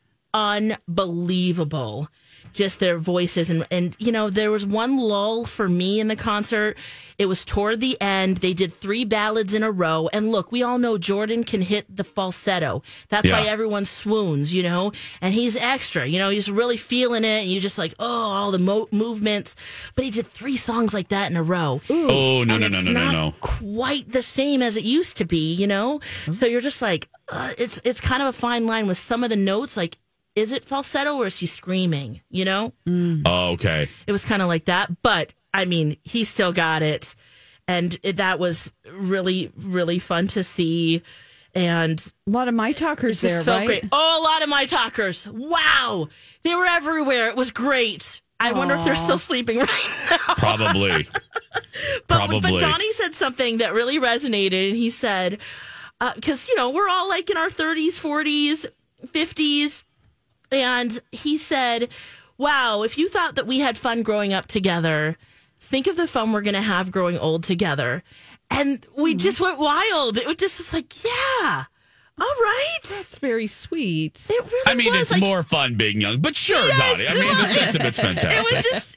unbelievable. 0.86 2.08
Just 2.56 2.80
their 2.80 2.98
voices 2.98 3.50
and 3.50 3.66
and 3.70 3.94
you 3.98 4.10
know 4.12 4.30
there 4.30 4.50
was 4.50 4.64
one 4.66 4.96
lull 4.98 5.44
for 5.44 5.68
me 5.68 6.00
in 6.00 6.08
the 6.08 6.16
concert. 6.16 6.76
It 7.18 7.26
was 7.26 7.44
toward 7.46 7.80
the 7.80 7.96
end. 8.00 8.38
They 8.38 8.52
did 8.52 8.74
three 8.74 9.04
ballads 9.06 9.54
in 9.54 9.62
a 9.62 9.70
row, 9.70 10.08
and 10.12 10.30
look, 10.30 10.52
we 10.52 10.62
all 10.62 10.78
know 10.78 10.98
Jordan 10.98 11.44
can 11.44 11.62
hit 11.62 11.84
the 11.94 12.04
falsetto. 12.04 12.82
That's 13.08 13.28
why 13.30 13.42
everyone 13.48 13.86
swoons, 13.86 14.52
you 14.52 14.62
know. 14.62 14.92
And 15.22 15.32
he's 15.32 15.56
extra, 15.56 16.06
you 16.06 16.18
know. 16.18 16.28
He's 16.28 16.50
really 16.50 16.76
feeling 16.76 17.24
it, 17.24 17.42
and 17.42 17.48
you 17.48 17.60
just 17.60 17.78
like 17.78 17.94
oh 17.98 18.06
all 18.32 18.50
the 18.50 18.58
mo- 18.58 18.88
movements. 18.90 19.56
But 19.94 20.04
he 20.04 20.10
did 20.10 20.26
three 20.26 20.56
songs 20.58 20.92
like 20.92 21.08
that 21.08 21.30
in 21.30 21.36
a 21.36 21.42
row. 21.42 21.80
Oh 21.90 22.44
no 22.44 22.54
And 22.54 22.60
no 22.60 22.68
no 22.68 22.78
it's 22.78 22.84
no 22.86 22.92
no 22.92 23.04
not 23.04 23.12
no. 23.12 23.34
quite 23.40 24.10
the 24.10 24.22
same 24.22 24.62
as 24.62 24.76
it 24.76 24.84
used 24.84 25.16
to 25.18 25.24
be, 25.24 25.54
you 25.54 25.66
know. 25.66 26.00
So 26.38 26.46
you're 26.46 26.60
just 26.60 26.82
like, 26.82 27.08
uh, 27.30 27.50
it's 27.58 27.80
it's 27.84 28.00
kind 28.00 28.22
of 28.22 28.28
a 28.28 28.32
fine 28.32 28.66
line 28.66 28.86
with 28.86 28.98
some 28.98 29.24
of 29.24 29.30
the 29.30 29.36
notes. 29.36 29.76
Like, 29.76 29.96
is 30.36 30.52
it 30.52 30.64
falsetto 30.64 31.16
or 31.16 31.26
is 31.26 31.38
he 31.38 31.46
screaming? 31.46 32.20
You 32.30 32.44
know, 32.44 32.72
mm. 32.86 33.22
Oh, 33.24 33.52
okay. 33.52 33.88
it 34.06 34.12
was 34.12 34.24
kind 34.24 34.42
of 34.42 34.48
like 34.48 34.66
that. 34.66 35.02
But 35.02 35.32
I 35.52 35.64
mean, 35.64 35.96
he 36.04 36.24
still 36.24 36.52
got 36.52 36.82
it, 36.82 37.16
and 37.66 37.98
it, 38.02 38.18
that 38.18 38.38
was 38.38 38.72
really 38.88 39.50
really 39.56 39.98
fun 39.98 40.28
to 40.28 40.42
see. 40.44 41.02
And 41.54 42.12
a 42.26 42.30
lot 42.30 42.48
of 42.48 42.54
my 42.54 42.72
talkers 42.72 43.22
there, 43.22 43.42
felt 43.42 43.60
right? 43.60 43.66
great. 43.66 43.84
Oh, 43.90 44.20
a 44.20 44.22
lot 44.22 44.42
of 44.42 44.50
my 44.50 44.66
talkers. 44.66 45.26
Wow, 45.26 46.08
they 46.42 46.54
were 46.54 46.66
everywhere. 46.66 47.28
It 47.28 47.36
was 47.36 47.50
great. 47.50 48.20
I 48.38 48.52
wonder 48.52 48.74
if 48.74 48.84
they're 48.84 48.94
still 48.94 49.16
sleeping 49.16 49.58
right 49.60 50.08
now. 50.10 50.34
Probably. 50.34 51.08
But, 52.08 52.16
Probably. 52.16 52.40
but 52.52 52.60
Donnie 52.60 52.92
said 52.92 53.14
something 53.14 53.58
that 53.58 53.74
really 53.74 53.98
resonated, 53.98 54.68
and 54.68 54.76
he 54.76 54.88
said, 54.88 55.38
uh, 56.00 56.12
because, 56.14 56.48
you 56.48 56.56
know, 56.56 56.70
we're 56.70 56.88
all 56.88 57.08
like 57.08 57.30
in 57.30 57.36
our 57.36 57.48
30s, 57.48 58.00
40s, 58.00 58.66
50s. 59.06 59.84
And 60.52 60.98
he 61.12 61.36
said, 61.38 61.88
wow, 62.38 62.82
if 62.82 62.98
you 62.98 63.08
thought 63.08 63.34
that 63.36 63.46
we 63.46 63.60
had 63.60 63.76
fun 63.76 64.02
growing 64.02 64.32
up 64.32 64.46
together, 64.46 65.16
think 65.58 65.86
of 65.86 65.96
the 65.96 66.06
fun 66.06 66.32
we're 66.32 66.42
going 66.42 66.54
to 66.54 66.60
have 66.62 66.90
growing 66.92 67.18
old 67.18 67.42
together. 67.44 68.02
And 68.50 68.84
we 68.96 69.12
Mm-hmm. 69.12 69.18
just 69.18 69.40
went 69.40 69.58
wild. 69.58 70.18
It 70.18 70.38
just 70.38 70.58
was 70.58 70.72
like, 70.72 71.04
yeah, 71.04 71.64
all 72.18 72.26
right. 72.40 72.78
That's 72.84 73.18
very 73.18 73.46
sweet. 73.48 74.26
It 74.30 74.44
really 74.44 74.62
I 74.66 74.74
mean, 74.74 74.92
was. 74.92 75.00
it's 75.02 75.12
like, 75.12 75.20
more 75.20 75.42
fun 75.42 75.74
being 75.74 76.00
young, 76.00 76.20
but 76.20 76.36
sure, 76.36 76.56
Yes, 76.66 76.78
Donnie. 76.78 77.08
I 77.08 77.12
it 77.12 77.26
mean, 77.26 77.36
the 77.36 77.42
was. 77.42 77.52
sentiment's 77.52 77.98
fantastic. 77.98 78.52
It 78.52 78.56
was 78.56 78.64
just, 78.64 78.96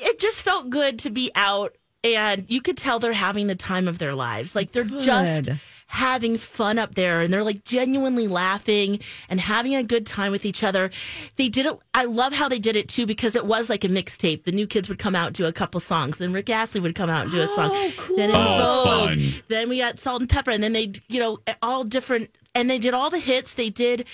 it 0.00 0.18
just 0.18 0.42
felt 0.42 0.68
good 0.70 0.98
to 1.00 1.10
be 1.10 1.30
out, 1.34 1.76
and 2.04 2.44
you 2.48 2.60
could 2.60 2.76
tell 2.76 2.98
they're 2.98 3.12
having 3.12 3.46
the 3.46 3.54
time 3.54 3.86
of 3.88 3.98
their 3.98 4.14
lives. 4.14 4.54
Like 4.56 4.72
they're 4.72 4.84
just 4.84 5.44
Good. 5.44 5.60
Having 5.90 6.38
fun 6.38 6.78
up 6.78 6.94
there, 6.94 7.20
and 7.20 7.32
they're 7.32 7.42
like 7.42 7.64
genuinely 7.64 8.28
laughing 8.28 9.00
and 9.28 9.40
having 9.40 9.74
a 9.74 9.82
good 9.82 10.06
time 10.06 10.30
with 10.30 10.44
each 10.44 10.62
other. 10.62 10.90
They 11.36 11.48
did 11.48 11.66
it. 11.66 11.78
I 11.94 12.04
love 12.04 12.32
how 12.32 12.48
they 12.48 12.58
did 12.58 12.76
it 12.76 12.88
too 12.88 13.06
because 13.06 13.34
it 13.34 13.46
was 13.46 13.68
like 13.68 13.84
a 13.84 13.88
mixtape. 13.88 14.44
The 14.44 14.52
new 14.52 14.66
kids 14.66 14.88
would 14.88 14.98
come 14.98 15.14
out 15.14 15.28
and 15.28 15.34
do 15.36 15.46
a 15.46 15.52
couple 15.52 15.80
songs, 15.80 16.18
then 16.18 16.32
Rick 16.32 16.50
Astley 16.50 16.80
would 16.80 16.94
come 16.94 17.10
out 17.10 17.22
and 17.22 17.30
do 17.32 17.40
a 17.40 17.46
oh, 17.48 17.56
song. 17.56 18.16
Then 18.16 18.30
in 18.30 18.36
Oh, 18.36 18.84
Vogue, 18.84 19.08
fun. 19.08 19.42
then 19.48 19.68
we 19.68 19.78
got 19.78 19.98
Salt 19.98 20.20
and 20.20 20.30
Pepa, 20.30 20.52
and 20.54 20.62
then 20.62 20.72
they, 20.74 20.92
you 21.08 21.20
know, 21.20 21.38
all 21.62 21.84
different 21.84 22.30
and 22.54 22.68
they 22.68 22.78
did 22.78 22.92
all 22.94 23.08
the 23.10 23.18
hits. 23.18 23.54
They 23.54 23.70
did 23.70 24.06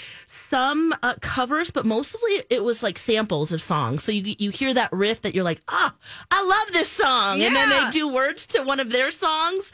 some 0.54 0.94
uh, 1.02 1.14
covers, 1.20 1.72
but 1.72 1.84
mostly 1.84 2.30
it 2.48 2.62
was 2.62 2.80
like 2.82 2.96
samples 2.96 3.52
of 3.52 3.60
songs. 3.60 4.04
So 4.04 4.12
you 4.12 4.36
you 4.38 4.50
hear 4.50 4.72
that 4.72 4.92
riff 4.92 5.22
that 5.22 5.34
you're 5.34 5.42
like, 5.42 5.60
ah, 5.68 5.94
I 6.30 6.44
love 6.44 6.72
this 6.72 6.88
song, 6.88 7.42
and 7.42 7.56
then 7.56 7.68
they 7.70 7.90
do 7.90 8.06
words 8.08 8.46
to 8.48 8.62
one 8.62 8.78
of 8.78 8.90
their 8.90 9.10
songs. 9.10 9.72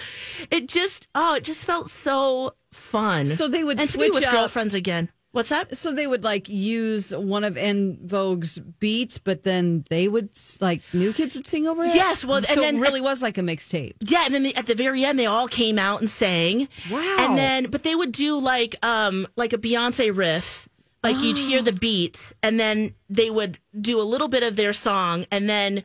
It 0.51 0.69
just 0.69 1.07
oh, 1.15 1.35
it 1.35 1.45
just 1.45 1.67
felt 1.67 1.91
so 1.91 2.55
fun. 2.73 3.27
So 3.27 3.47
they 3.47 3.63
would 3.63 3.79
and 3.79 3.91
switch 3.91 4.15
with 4.15 4.25
out- 4.25 4.33
girlfriends 4.33 4.75
again. 4.75 5.11
What's 5.33 5.51
that? 5.51 5.77
So 5.77 5.93
they 5.93 6.09
would 6.09 6.25
like 6.25 6.49
use 6.49 7.15
one 7.15 7.45
of 7.45 7.57
En 7.57 7.99
Vogue's 8.05 8.59
beats, 8.59 9.19
but 9.19 9.45
then 9.45 9.85
they 9.89 10.09
would 10.09 10.31
like 10.61 10.81
new 10.93 11.13
kids 11.13 11.37
would 11.37 11.47
sing 11.47 11.69
over 11.69 11.85
it. 11.85 11.95
Yes, 11.95 12.25
well, 12.25 12.39
and 12.39 12.47
so 12.47 12.61
then- 12.63 12.79
it 12.79 12.81
really 12.81 13.01
was 13.01 13.23
like 13.23 13.39
a 13.39 13.43
mixtape. 13.43 13.93
Yeah, 14.01 14.25
and 14.25 14.35
then 14.35 14.47
at 14.57 14.67
the 14.67 14.75
very 14.75 15.05
end, 15.05 15.19
they 15.21 15.27
all 15.27 15.47
came 15.47 15.79
out 15.79 16.01
and 16.01 16.11
sang. 16.11 16.69
Wow. 16.91 17.17
And 17.21 17.39
then, 17.39 17.71
but 17.71 17.85
they 17.85 17.95
would 17.95 18.11
do 18.13 18.41
like 18.41 18.75
um 18.85 19.29
like 19.37 19.53
a 19.53 19.59
Beyonce 19.59 20.11
riff. 20.17 20.69
Like 21.03 21.19
you'd 21.21 21.39
hear 21.39 21.63
the 21.63 21.73
beat, 21.81 22.33
and 22.43 22.59
then 22.61 22.95
they 23.09 23.31
would 23.31 23.59
do 23.81 24.01
a 24.01 24.05
little 24.05 24.29
bit 24.29 24.43
of 24.43 24.57
their 24.57 24.73
song, 24.73 25.27
and 25.31 25.49
then 25.49 25.83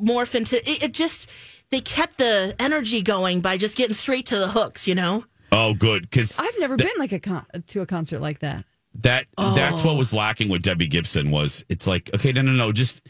morph 0.00 0.34
into 0.34 0.56
it. 0.68 0.82
it 0.82 0.92
just 0.92 1.28
they 1.70 1.80
kept 1.80 2.18
the 2.18 2.54
energy 2.58 3.02
going 3.02 3.40
by 3.40 3.56
just 3.56 3.76
getting 3.76 3.94
straight 3.94 4.26
to 4.26 4.38
the 4.38 4.48
hooks. 4.48 4.86
You 4.86 4.94
know. 4.94 5.24
Oh, 5.52 5.72
good. 5.74 6.02
Because 6.02 6.38
I've 6.38 6.58
never 6.58 6.76
been 6.76 6.88
like 6.98 7.12
a 7.12 7.20
con- 7.20 7.46
to 7.68 7.80
a 7.82 7.86
concert 7.86 8.20
like 8.20 8.40
that. 8.40 8.64
that 9.02 9.26
that's 9.36 9.82
Oh. 9.82 9.86
what 9.88 9.96
was 9.96 10.12
lacking 10.12 10.48
with 10.48 10.62
Debbie 10.62 10.86
Gibson 10.88 11.30
was 11.30 11.64
it's 11.68 11.86
like 11.86 12.10
okay 12.14 12.32
no 12.32 12.42
no 12.42 12.52
no 12.52 12.72
just 12.72 13.02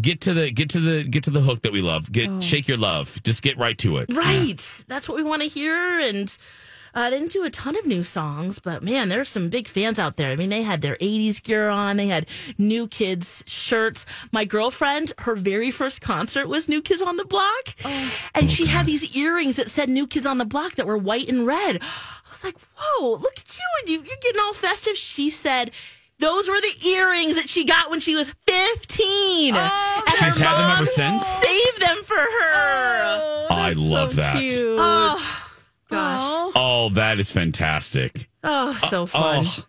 get 0.00 0.20
to 0.22 0.34
the 0.34 0.50
get 0.50 0.68
to 0.70 0.80
the 0.80 1.04
get 1.04 1.22
to 1.24 1.30
the 1.30 1.40
hook 1.40 1.62
that 1.62 1.72
we 1.72 1.80
love 1.80 2.10
get 2.12 2.28
Oh. 2.28 2.40
shake 2.42 2.66
your 2.68 2.76
love 2.76 3.18
just 3.24 3.42
get 3.42 3.56
right 3.56 3.76
to 3.78 3.98
it 3.98 4.12
Right. 4.14 4.84
That's 4.88 5.08
what 5.08 5.16
we 5.16 5.22
want 5.22 5.42
to 5.42 5.48
hear. 5.48 5.98
And 6.00 6.36
uh, 6.98 7.10
they 7.10 7.18
didn't 7.20 7.30
do 7.30 7.44
a 7.44 7.50
ton 7.50 7.76
of 7.76 7.86
new 7.86 8.02
songs, 8.02 8.58
but 8.58 8.82
man, 8.82 9.08
there's 9.08 9.28
some 9.28 9.48
big 9.48 9.68
fans 9.68 10.00
out 10.00 10.16
there. 10.16 10.32
I 10.32 10.36
mean, 10.36 10.50
they 10.50 10.62
had 10.62 10.80
their 10.80 10.96
80s 10.96 11.40
gear 11.40 11.68
on, 11.68 11.96
they 11.96 12.08
had 12.08 12.26
New 12.58 12.88
Kids 12.88 13.44
shirts. 13.46 14.04
My 14.32 14.44
girlfriend, 14.44 15.12
her 15.18 15.36
very 15.36 15.70
first 15.70 16.00
concert 16.00 16.48
was 16.48 16.68
New 16.68 16.82
Kids 16.82 17.00
on 17.00 17.16
the 17.16 17.24
Block. 17.24 17.76
and 18.34 18.50
she 18.50 18.66
had 18.66 18.84
these 18.86 19.16
earrings 19.16 19.54
that 19.56 19.70
said 19.70 19.88
New 19.88 20.08
Kids 20.08 20.26
on 20.26 20.38
the 20.38 20.44
Block 20.44 20.74
that 20.74 20.88
were 20.88 20.98
white 20.98 21.28
and 21.28 21.46
red. 21.46 21.78
I 21.80 22.30
was 22.32 22.42
like, 22.42 22.56
whoa, 22.76 23.10
look 23.12 23.38
at 23.38 23.56
you. 23.56 23.64
And 23.80 23.88
you, 23.90 23.98
you're 23.98 24.16
getting 24.20 24.40
all 24.40 24.52
festive. 24.54 24.96
She 24.96 25.30
said, 25.30 25.70
those 26.18 26.48
were 26.48 26.60
the 26.60 26.88
earrings 26.88 27.36
that 27.36 27.48
she 27.48 27.64
got 27.64 27.90
when 27.92 28.00
she 28.00 28.16
was 28.16 28.28
15. 28.48 29.54
and 29.54 29.70
She's 30.10 30.36
her 30.36 30.44
had 30.44 30.54
them 30.56 30.62
mom 30.62 30.78
ever 30.78 30.86
since? 30.86 31.24
Saved 31.24 31.80
them 31.80 32.02
for 32.02 32.16
her. 32.16 33.46
I 33.50 33.74
love 33.76 34.16
that 34.16 34.34
Oh, 34.36 35.44
gosh. 35.88 36.52
oh 36.56 36.90
that 36.94 37.18
is 37.18 37.30
fantastic 37.32 38.28
Oh, 38.44 38.72
so 38.88 39.06
fun. 39.06 39.44
oh, 39.46 39.66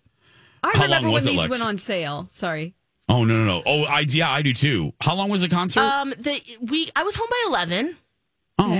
I 0.63 0.67
How 0.73 0.73
long 0.73 0.81
remember 0.83 1.09
when 1.09 1.23
it, 1.23 1.25
these 1.25 1.37
Lex? 1.39 1.49
went 1.49 1.63
on 1.63 1.77
sale. 1.77 2.27
Sorry. 2.29 2.75
oh 3.07 3.23
no 3.23 3.37
no 3.37 3.45
no 3.45 3.63
oh 3.65 3.83
I 3.83 4.01
yeah 4.01 4.29
I 4.31 4.41
do 4.41 4.53
too 4.53 4.93
how 5.01 5.15
long 5.15 5.29
was 5.29 5.41
the 5.41 5.49
concert 5.49 5.81
Um, 5.81 6.09
the 6.17 6.39
we 6.61 6.89
I 6.95 7.03
was 7.03 7.15
home 7.15 7.27
by 7.29 7.43
eleven. 7.47 7.97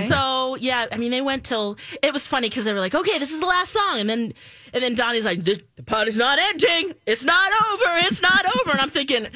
So 0.08 0.56
yeah, 0.56 0.86
I 0.92 0.96
mean 0.98 1.10
they 1.10 1.20
went 1.22 1.44
till 1.44 1.76
it 2.02 2.12
was 2.12 2.26
funny 2.26 2.48
because 2.48 2.64
they 2.64 2.72
were 2.74 2.80
like, 2.80 2.94
okay, 2.94 3.18
this 3.18 3.32
is 3.32 3.40
the 3.40 3.46
last 3.46 3.72
song, 3.72 3.98
and 4.00 4.08
then 4.10 4.32
and 4.72 4.82
then 4.82 4.94
Donnie's 4.94 5.24
like, 5.24 5.42
this, 5.44 5.58
the 5.76 5.82
party's 5.82 6.16
not 6.18 6.38
ending, 6.38 6.94
it's 7.06 7.24
not 7.24 7.50
over, 7.72 8.06
it's 8.06 8.22
not 8.22 8.44
over, 8.60 8.70
and 8.72 8.80
I'm 8.80 8.90
thinking, 8.90 9.26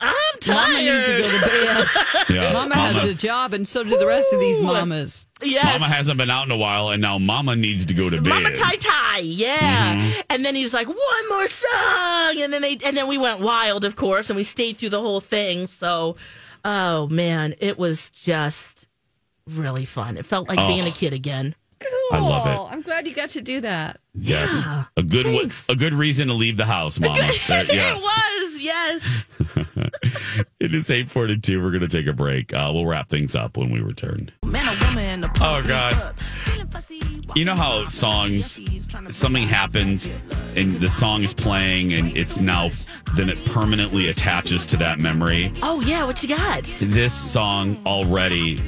I'm 0.00 0.38
tired. 0.40 0.56
Mama 0.56 0.82
needs 0.82 1.06
to 1.06 1.12
go 1.18 1.30
to 1.30 1.40
bed. 1.40 1.86
Yeah. 2.34 2.52
Mama, 2.54 2.74
has 2.76 3.04
a 3.04 3.14
job, 3.14 3.52
and 3.52 3.68
so 3.68 3.84
do 3.84 3.96
the 3.98 4.06
rest 4.06 4.32
of 4.32 4.40
these 4.40 4.60
mamas. 4.60 5.26
Yes. 5.42 5.78
Mama 5.80 5.92
hasn't 5.92 6.16
been 6.18 6.30
out 6.30 6.46
in 6.46 6.50
a 6.52 6.56
while 6.56 6.88
and 6.88 7.02
now 7.02 7.18
Mama 7.18 7.54
needs 7.54 7.84
to 7.86 7.94
go 7.94 8.08
to 8.08 8.16
bed 8.22 8.28
Mama 8.28 8.50
tie 8.54 8.76
tie, 8.76 9.18
yeah. 9.18 9.96
Mhm. 10.00 10.22
And 10.30 10.44
then 10.44 10.54
he 10.54 10.62
was 10.62 10.72
like, 10.72 10.88
one 10.88 11.28
more 11.28 11.46
song, 11.46 12.40
and 12.40 12.52
then 12.52 12.62
they 12.62 12.78
and 12.84 12.96
then 12.96 13.06
we 13.08 13.18
went 13.18 13.40
wild, 13.40 13.84
of 13.84 13.94
course, 13.96 14.30
and 14.30 14.36
we 14.36 14.42
stayed 14.44 14.78
through 14.78 14.88
the 14.90 15.00
whole 15.02 15.20
thing. 15.20 15.66
So, 15.66 16.16
oh 16.64 17.06
man, 17.08 17.54
it 17.60 17.78
was 17.78 18.10
just 18.10 18.86
really 19.48 19.84
fun. 19.84 20.16
It 20.16 20.24
felt 20.26 20.48
like 20.48 20.58
Oh. 20.58 20.68
being 20.68 20.86
a 20.86 20.90
kid 20.90 21.12
again. 21.12 21.54
I 22.12 22.18
love 22.18 22.46
it. 22.46 22.72
I'm 22.74 22.80
glad 22.82 23.06
you 23.06 23.14
got 23.14 23.30
to 23.30 23.40
do 23.42 23.60
that. 23.62 23.98
yes 24.14 24.64
a 24.96 25.02
good 25.02 25.26
wa- 25.26 25.50
a 25.68 25.74
good 25.76 25.92
reason 25.92 26.28
to 26.28 26.34
leave 26.34 26.56
the 26.56 26.64
house 26.66 27.00
Mama 27.00 27.14
There- 27.48 27.64
yes 27.68 28.00
It 28.00 28.04
was, 28.04 28.62
yes. 28.62 29.32
It 30.60 30.74
is 30.74 30.88
842. 30.90 31.62
We're 31.62 31.70
going 31.70 31.82
to 31.82 31.88
take 31.88 32.06
a 32.06 32.12
break. 32.12 32.52
Uh, 32.54 32.70
we'll 32.74 32.86
wrap 32.86 33.08
things 33.08 33.34
up 33.36 33.56
when 33.56 33.70
we 33.70 33.80
return. 33.80 34.30
Man, 34.44 35.30
Oh, 35.40 35.62
God. 35.66 36.14
You 37.34 37.44
know 37.44 37.54
how 37.54 37.86
songs, 37.88 38.60
something 39.10 39.46
happens 39.46 40.08
and 40.56 40.74
the 40.76 40.88
song 40.90 41.22
is 41.22 41.34
playing 41.34 41.92
and 41.94 42.16
it's 42.16 42.38
now, 42.38 42.70
then 43.14 43.28
it 43.28 43.42
permanently 43.46 44.08
attaches 44.08 44.64
to 44.66 44.76
that 44.78 44.98
memory. 45.00 45.52
Oh 45.62 45.80
yeah, 45.82 46.04
what 46.04 46.22
you 46.22 46.28
got? 46.30 46.64
This 46.80 47.12
song 47.12 47.76
already, 47.86 48.62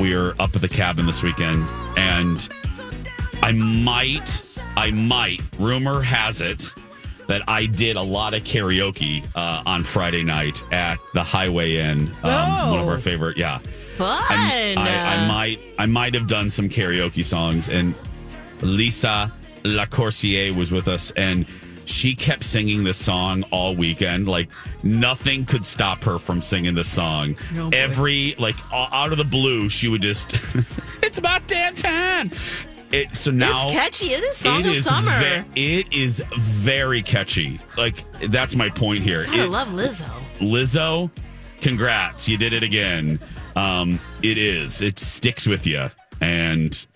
we 0.00 0.14
are 0.14 0.30
up 0.40 0.56
at 0.56 0.62
the 0.62 0.68
cabin 0.68 1.04
this 1.04 1.22
weekend 1.22 1.62
and 1.98 2.48
I 3.42 3.52
might, 3.52 4.42
I 4.76 4.90
might, 4.90 5.42
rumor 5.58 6.00
has 6.00 6.40
it 6.40 6.70
that 7.26 7.42
I 7.46 7.66
did 7.66 7.96
a 7.96 8.02
lot 8.02 8.32
of 8.32 8.42
karaoke 8.42 9.24
uh, 9.36 9.62
on 9.66 9.84
Friday 9.84 10.22
night 10.22 10.62
at 10.72 10.98
the 11.12 11.22
Highway 11.22 11.76
Inn, 11.76 12.10
um, 12.22 12.70
one 12.70 12.80
of 12.80 12.88
our 12.88 12.98
favorite, 12.98 13.36
yeah. 13.36 13.58
Fun. 13.96 14.22
I, 14.28 14.74
I, 14.76 15.14
I 15.16 15.28
might 15.28 15.60
I 15.78 15.86
might 15.86 16.14
have 16.14 16.26
done 16.26 16.50
some 16.50 16.70
karaoke 16.70 17.24
songs 17.24 17.68
and 17.68 17.94
Lisa 18.62 19.30
La 19.64 19.82
Lacourcier 19.82 20.54
was 20.54 20.72
with 20.72 20.88
us 20.88 21.10
and 21.12 21.44
she 21.84 22.14
kept 22.14 22.44
singing 22.44 22.84
this 22.84 22.98
song 22.98 23.42
all 23.50 23.74
weekend 23.74 24.28
like 24.28 24.48
nothing 24.82 25.44
could 25.44 25.64
stop 25.66 26.02
her 26.04 26.18
from 26.18 26.40
singing 26.40 26.74
this 26.74 26.88
song 26.88 27.36
Oh, 27.56 27.70
every 27.72 28.34
like 28.38 28.56
out 28.72 29.12
of 29.12 29.18
the 29.18 29.24
blue 29.24 29.68
she 29.68 29.88
would 29.88 30.02
just 30.02 30.32
it's 31.02 31.18
about 31.18 31.46
damn 31.46 31.74
time 31.74 32.30
it 32.92 33.14
so 33.14 33.30
now 33.30 33.52
it's 33.52 33.72
catchy. 33.72 34.12
It 34.14 34.22
is 34.24 34.36
song 34.36 34.60
it 34.60 34.66
of 34.66 34.72
is 34.72 34.84
summer. 34.84 35.44
ve- 35.54 35.78
it 35.80 35.92
is 35.92 36.22
very 36.36 37.02
catchy 37.02 37.60
like 37.76 38.04
that's 38.28 38.54
my 38.56 38.68
point 38.68 39.02
here 39.04 39.24
Gotta 39.26 39.44
It- 39.44 39.50
love 39.50 39.68
Lizzo. 39.68 40.10
Lizzo, 40.40 41.10
congrats. 41.60 42.28
You 42.28 42.36
did 42.36 42.52
it 42.52 42.62
again. 42.62 43.20
Um, 43.56 44.00
it 44.22 44.38
is. 44.38 44.80
It 44.82 44.98
sticks 44.98 45.46
with 45.46 45.66
you. 45.66 45.90
And 46.20 46.86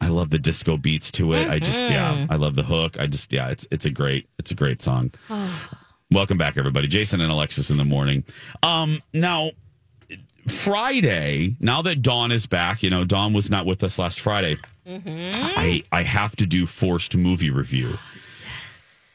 I 0.00 0.08
love 0.08 0.30
the 0.30 0.38
disco 0.38 0.76
beats 0.76 1.10
to 1.12 1.32
it. 1.34 1.48
I 1.48 1.58
just 1.58 1.82
yeah, 1.84 2.14
Mhm. 2.14 2.26
I 2.30 2.36
love 2.36 2.54
the 2.56 2.62
hook. 2.62 2.98
I 2.98 3.06
just 3.06 3.32
yeah, 3.32 3.48
it's 3.48 3.66
it's 3.70 3.84
a 3.84 3.90
great 3.90 4.28
it's 4.38 4.50
a 4.50 4.54
great 4.54 4.80
song. 4.82 5.12
Welcome 6.10 6.38
back 6.38 6.56
everybody. 6.56 6.88
Jason 6.88 7.20
and 7.20 7.30
Alexis 7.30 7.70
in 7.70 7.76
the 7.76 7.84
morning. 7.84 8.24
Um 8.62 9.02
now 9.12 9.50
Friday, 10.48 11.56
now 11.60 11.82
that 11.82 12.02
Dawn 12.02 12.32
is 12.32 12.46
back, 12.46 12.82
you 12.82 12.90
know, 12.90 13.04
Dawn 13.04 13.32
was 13.32 13.50
not 13.50 13.66
with 13.66 13.84
us 13.84 13.98
last 13.98 14.20
Friday. 14.20 14.56
I 14.86 15.82
I 15.92 16.02
have 16.02 16.34
to 16.36 16.46
do 16.46 16.66
forced 16.66 17.16
movie 17.16 17.50
review. 17.50 17.94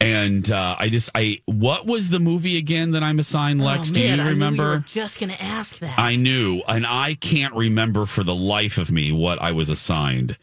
And 0.01 0.51
uh, 0.51 0.75
I 0.77 0.89
just 0.89 1.09
I 1.15 1.39
what 1.45 1.85
was 1.87 2.09
the 2.09 2.19
movie 2.19 2.57
again 2.57 2.91
that 2.91 3.01
I'm 3.03 3.17
assigned, 3.17 3.61
Lex? 3.63 3.89
Oh, 3.89 3.93
Do 3.93 3.99
man, 4.01 4.19
you 4.19 4.25
remember? 4.25 4.69
were 4.69 4.79
just 4.87 5.19
gonna 5.19 5.35
ask 5.39 5.79
that. 5.79 5.97
I 5.97 6.15
knew, 6.15 6.61
and 6.67 6.85
I 6.85 7.15
can't 7.15 7.53
remember 7.55 8.05
for 8.05 8.23
the 8.23 8.35
life 8.35 8.77
of 8.77 8.91
me 8.91 9.11
what 9.11 9.41
I 9.41 9.51
was 9.51 9.69
assigned. 9.69 10.37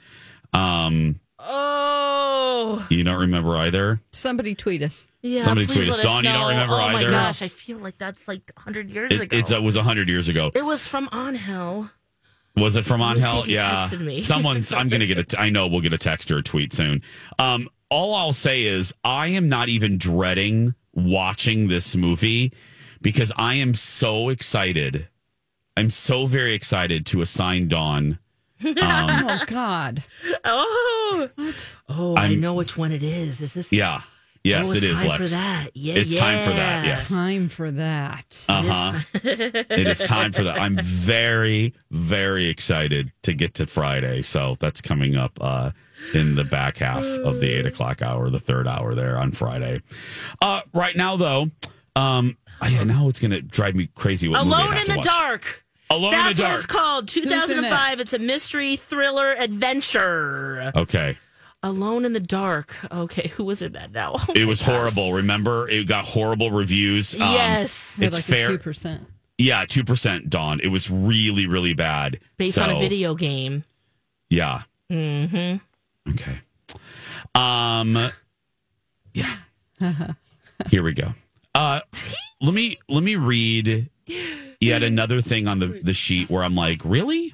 Um, 0.52 1.20
oh. 1.38 2.86
you 2.90 3.04
don't 3.04 3.20
remember 3.20 3.56
either? 3.56 4.00
Somebody 4.12 4.54
tweet 4.54 4.82
us. 4.82 5.08
Yeah, 5.22 5.42
Somebody 5.42 5.66
please 5.66 5.76
tweet 5.76 5.90
us. 5.90 5.96
let 5.98 6.04
Dawn, 6.04 6.24
you 6.24 6.30
don't 6.30 6.40
know. 6.40 6.48
remember 6.48 6.74
oh 6.74 6.92
my 6.92 7.04
gosh, 7.04 7.42
I 7.42 7.48
feel 7.48 7.78
like 7.78 7.98
that's 7.98 8.26
like 8.28 8.52
hundred 8.58 8.90
years 8.90 9.12
It, 9.12 9.20
ago. 9.22 9.36
it's, 9.36 9.50
it 9.50 9.62
was 9.62 9.76
hundred 9.76 10.08
years 10.08 10.28
ago. 10.28 10.50
It 10.54 10.64
was 10.64 10.86
from 10.86 11.08
Angel. 11.12 11.90
Was 12.56 12.76
it 12.76 12.84
from 12.84 13.00
Let 13.00 13.16
me 13.16 13.22
see 13.22 13.26
Angel? 13.28 13.40
if 13.42 13.46
he 13.46 13.54
Yeah. 13.54 13.88
me. 13.98 14.20
Someone's. 14.20 14.72
I'm 14.72 14.88
gonna 14.88 15.06
get 15.06 15.18
a. 15.18 15.24
T- 15.24 15.36
I 15.38 15.48
know 15.50 15.68
we'll 15.68 15.80
get 15.80 15.92
a 15.94 15.98
text 15.98 16.30
or 16.30 16.38
a 16.38 16.42
tweet 16.42 16.72
soon. 16.72 17.02
Um, 17.38 17.68
all 17.88 18.14
I'll 18.14 18.32
say 18.34 18.64
is 18.64 18.92
I 19.04 19.28
am 19.28 19.48
not 19.48 19.68
even 19.68 19.96
dreading 19.98 20.74
watching 20.92 21.68
this 21.68 21.96
movie 21.96 22.52
because 23.00 23.32
I 23.36 23.54
am 23.54 23.74
so 23.74 24.28
excited. 24.28 25.08
I'm 25.76 25.88
so 25.88 26.26
very 26.26 26.52
excited 26.52 27.06
to 27.06 27.22
assign 27.22 27.68
Dawn. 27.68 28.18
Um, 28.64 28.74
oh 28.80 29.42
God. 29.46 30.02
Oh. 30.44 31.28
Oh, 31.88 32.14
i 32.16 32.22
I'm- 32.28 32.40
know 32.40 32.54
which 32.54 32.76
one 32.76 32.92
it 32.92 33.02
is. 33.02 33.40
Is 33.40 33.54
this? 33.54 33.72
Yeah. 33.72 34.02
Yes, 34.44 34.70
Oh, 34.70 34.72
it's 34.72 34.98
time 35.00 35.08
Lex. 35.08 35.22
for 35.22 35.28
that. 35.28 35.68
Yeah, 35.74 35.94
it's 35.94 36.14
time 36.16 36.42
for 36.42 36.50
that. 36.50 36.84
Yes. 36.84 37.08
Time 37.10 37.48
for 37.48 37.70
that. 37.70 38.44
Uh 38.48 38.62
huh. 38.64 39.00
it 39.22 39.86
is 39.86 40.00
time 40.00 40.32
for 40.32 40.42
that. 40.42 40.58
I'm 40.60 40.76
very, 40.82 41.74
very 41.92 42.48
excited 42.48 43.12
to 43.22 43.34
get 43.34 43.54
to 43.54 43.68
Friday. 43.68 44.20
So 44.22 44.56
that's 44.58 44.80
coming 44.80 45.14
up 45.16 45.38
uh, 45.40 45.70
in 46.12 46.34
the 46.34 46.42
back 46.42 46.78
half 46.78 47.04
of 47.04 47.38
the 47.38 47.52
eight 47.52 47.66
o'clock 47.66 48.02
hour, 48.02 48.30
the 48.30 48.40
third 48.40 48.66
hour 48.66 48.96
there 48.96 49.16
on 49.16 49.30
Friday. 49.30 49.80
Uh, 50.42 50.62
right 50.74 50.96
now, 50.96 51.16
though, 51.16 51.42
um, 51.94 52.36
oh, 52.60 52.66
yeah, 52.66 52.82
now 52.82 53.08
it's 53.08 53.20
going 53.20 53.30
to 53.30 53.42
drive 53.42 53.76
me 53.76 53.90
crazy. 53.94 54.26
What 54.26 54.42
movie 54.44 54.56
I 54.56 54.58
Alone 54.60 54.72
have 54.72 54.80
in 54.80 54.86
to 54.86 54.90
the 54.92 54.96
watch. 54.98 55.06
Dark. 55.06 55.61
Alone 55.92 56.12
That's 56.12 56.38
in 56.38 56.44
the 56.44 56.48
what 56.50 56.56
it's 56.56 56.66
called. 56.66 57.16
in 57.16 57.22
it? 57.24 57.26
2005. 57.30 58.00
It's 58.00 58.12
a 58.12 58.18
mystery 58.18 58.76
thriller 58.76 59.32
adventure. 59.38 60.72
Okay. 60.74 61.18
Alone 61.62 62.04
in 62.04 62.12
the 62.12 62.20
Dark. 62.20 62.74
Okay, 62.90 63.28
who 63.28 63.44
was 63.44 63.62
in 63.62 63.72
that 63.72 63.92
now? 63.92 64.16
Oh 64.28 64.32
It 64.34 64.46
was 64.46 64.60
gosh. 64.60 64.68
horrible. 64.68 65.12
Remember, 65.12 65.68
it 65.68 65.86
got 65.86 66.04
horrible 66.04 66.50
reviews. 66.50 67.14
Um, 67.14 67.20
Yes. 67.20 67.94
They're 67.96 68.08
it's 68.08 68.16
like 68.16 68.24
fair. 68.24 68.48
two 68.48 68.58
percent. 68.58 69.06
Yeah, 69.38 69.64
two 69.68 69.84
percent. 69.84 70.28
Dawn. 70.30 70.60
It 70.60 70.68
was 70.68 70.90
really, 70.90 71.46
really 71.46 71.74
bad. 71.74 72.18
Based 72.36 72.58
on 72.58 72.70
a 72.70 72.78
video 72.78 73.14
game. 73.14 73.64
Yeah. 74.30 74.62
Mm-hmm. 74.90 76.10
Okay. 76.12 76.40
Um. 77.34 78.10
Yeah. 79.14 79.36
Here 80.70 80.82
we 80.82 80.92
go. 80.92 81.14
Uh, 81.54 81.80
let 82.40 82.54
me 82.54 82.78
let 82.88 83.02
me 83.02 83.16
read 83.16 83.88
yet 84.62 84.82
another 84.82 85.20
thing 85.20 85.48
on 85.48 85.58
the 85.58 85.80
the 85.82 85.94
sheet 85.94 86.30
where 86.30 86.42
I'm 86.42 86.54
like, 86.54 86.80
really? 86.84 87.32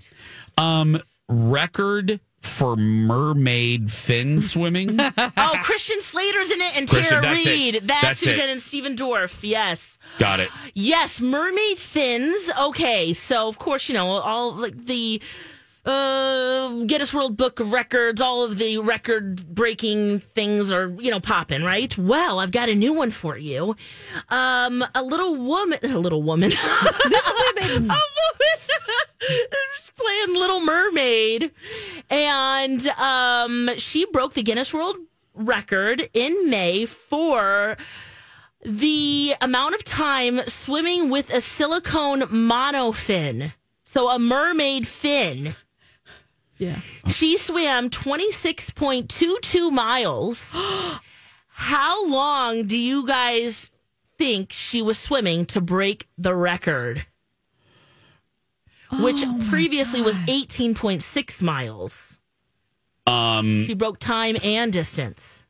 Um, 0.56 1.00
record 1.28 2.20
for 2.40 2.76
mermaid 2.76 3.90
fin 3.90 4.40
swimming. 4.40 4.96
oh, 5.00 5.60
Christian 5.62 6.00
Slater's 6.00 6.50
in 6.50 6.60
it 6.60 6.76
and 6.76 6.88
Christian, 6.88 7.20
Tara 7.20 7.34
that's 7.34 7.46
it. 7.46 7.50
Reid. 7.50 7.74
That's, 7.84 8.02
That's 8.02 8.24
who's 8.24 8.38
it. 8.38 8.44
in 8.44 8.48
it. 8.48 8.52
And 8.52 8.62
Stephen 8.62 8.96
Dorff. 8.96 9.48
Yes. 9.48 9.98
Got 10.18 10.40
it. 10.40 10.48
Yes, 10.74 11.20
mermaid 11.20 11.78
fins. 11.78 12.50
Okay, 12.60 13.12
so 13.12 13.48
of 13.48 13.58
course 13.58 13.88
you 13.88 13.94
know 13.94 14.06
all 14.06 14.52
like 14.54 14.76
the 14.86 15.20
uh, 15.88 16.84
Guinness 16.84 17.14
World 17.14 17.36
Book 17.36 17.60
of 17.60 17.72
Records. 17.72 18.20
All 18.20 18.44
of 18.44 18.58
the 18.58 18.78
record-breaking 18.78 20.20
things 20.20 20.70
are 20.70 20.88
you 21.00 21.10
know 21.10 21.20
popping, 21.20 21.64
right? 21.64 21.96
Well, 21.96 22.38
I've 22.38 22.52
got 22.52 22.68
a 22.68 22.74
new 22.74 22.92
one 22.92 23.10
for 23.10 23.38
you. 23.38 23.74
Um, 24.28 24.84
a 24.94 25.02
little 25.02 25.34
woman, 25.34 25.78
a 25.82 25.98
little 25.98 26.22
woman, 26.22 26.52
a 26.62 27.56
woman. 27.56 27.90
Just 29.76 29.96
playing 29.96 30.38
Little 30.38 30.60
Mermaid, 30.60 31.50
and 32.08 32.86
um, 32.88 33.70
she 33.78 34.04
broke 34.06 34.34
the 34.34 34.42
Guinness 34.42 34.72
World 34.72 34.96
Record 35.34 36.08
in 36.14 36.50
May 36.50 36.84
for 36.84 37.76
the 38.64 39.34
amount 39.40 39.74
of 39.74 39.84
time 39.84 40.40
swimming 40.46 41.10
with 41.10 41.30
a 41.30 41.40
silicone 41.40 42.22
monofin. 42.22 43.52
So 43.82 44.10
a 44.10 44.18
mermaid 44.18 44.86
fin. 44.86 45.54
Yeah. 46.58 46.80
She 47.10 47.36
swam 47.38 47.88
26.22 47.90 49.70
miles. 49.70 50.54
How 51.48 52.06
long 52.08 52.66
do 52.66 52.76
you 52.76 53.06
guys 53.06 53.70
think 54.16 54.52
she 54.52 54.82
was 54.82 54.98
swimming 54.98 55.46
to 55.46 55.60
break 55.60 56.06
the 56.18 56.34
record? 56.34 57.06
Which 59.00 59.22
previously 59.50 60.00
was 60.02 60.16
18.6 60.18 61.42
miles. 61.42 62.18
Um, 63.06 63.64
She 63.66 63.74
broke 63.74 63.98
time 63.98 64.36
and 64.42 64.72
distance. 64.72 65.44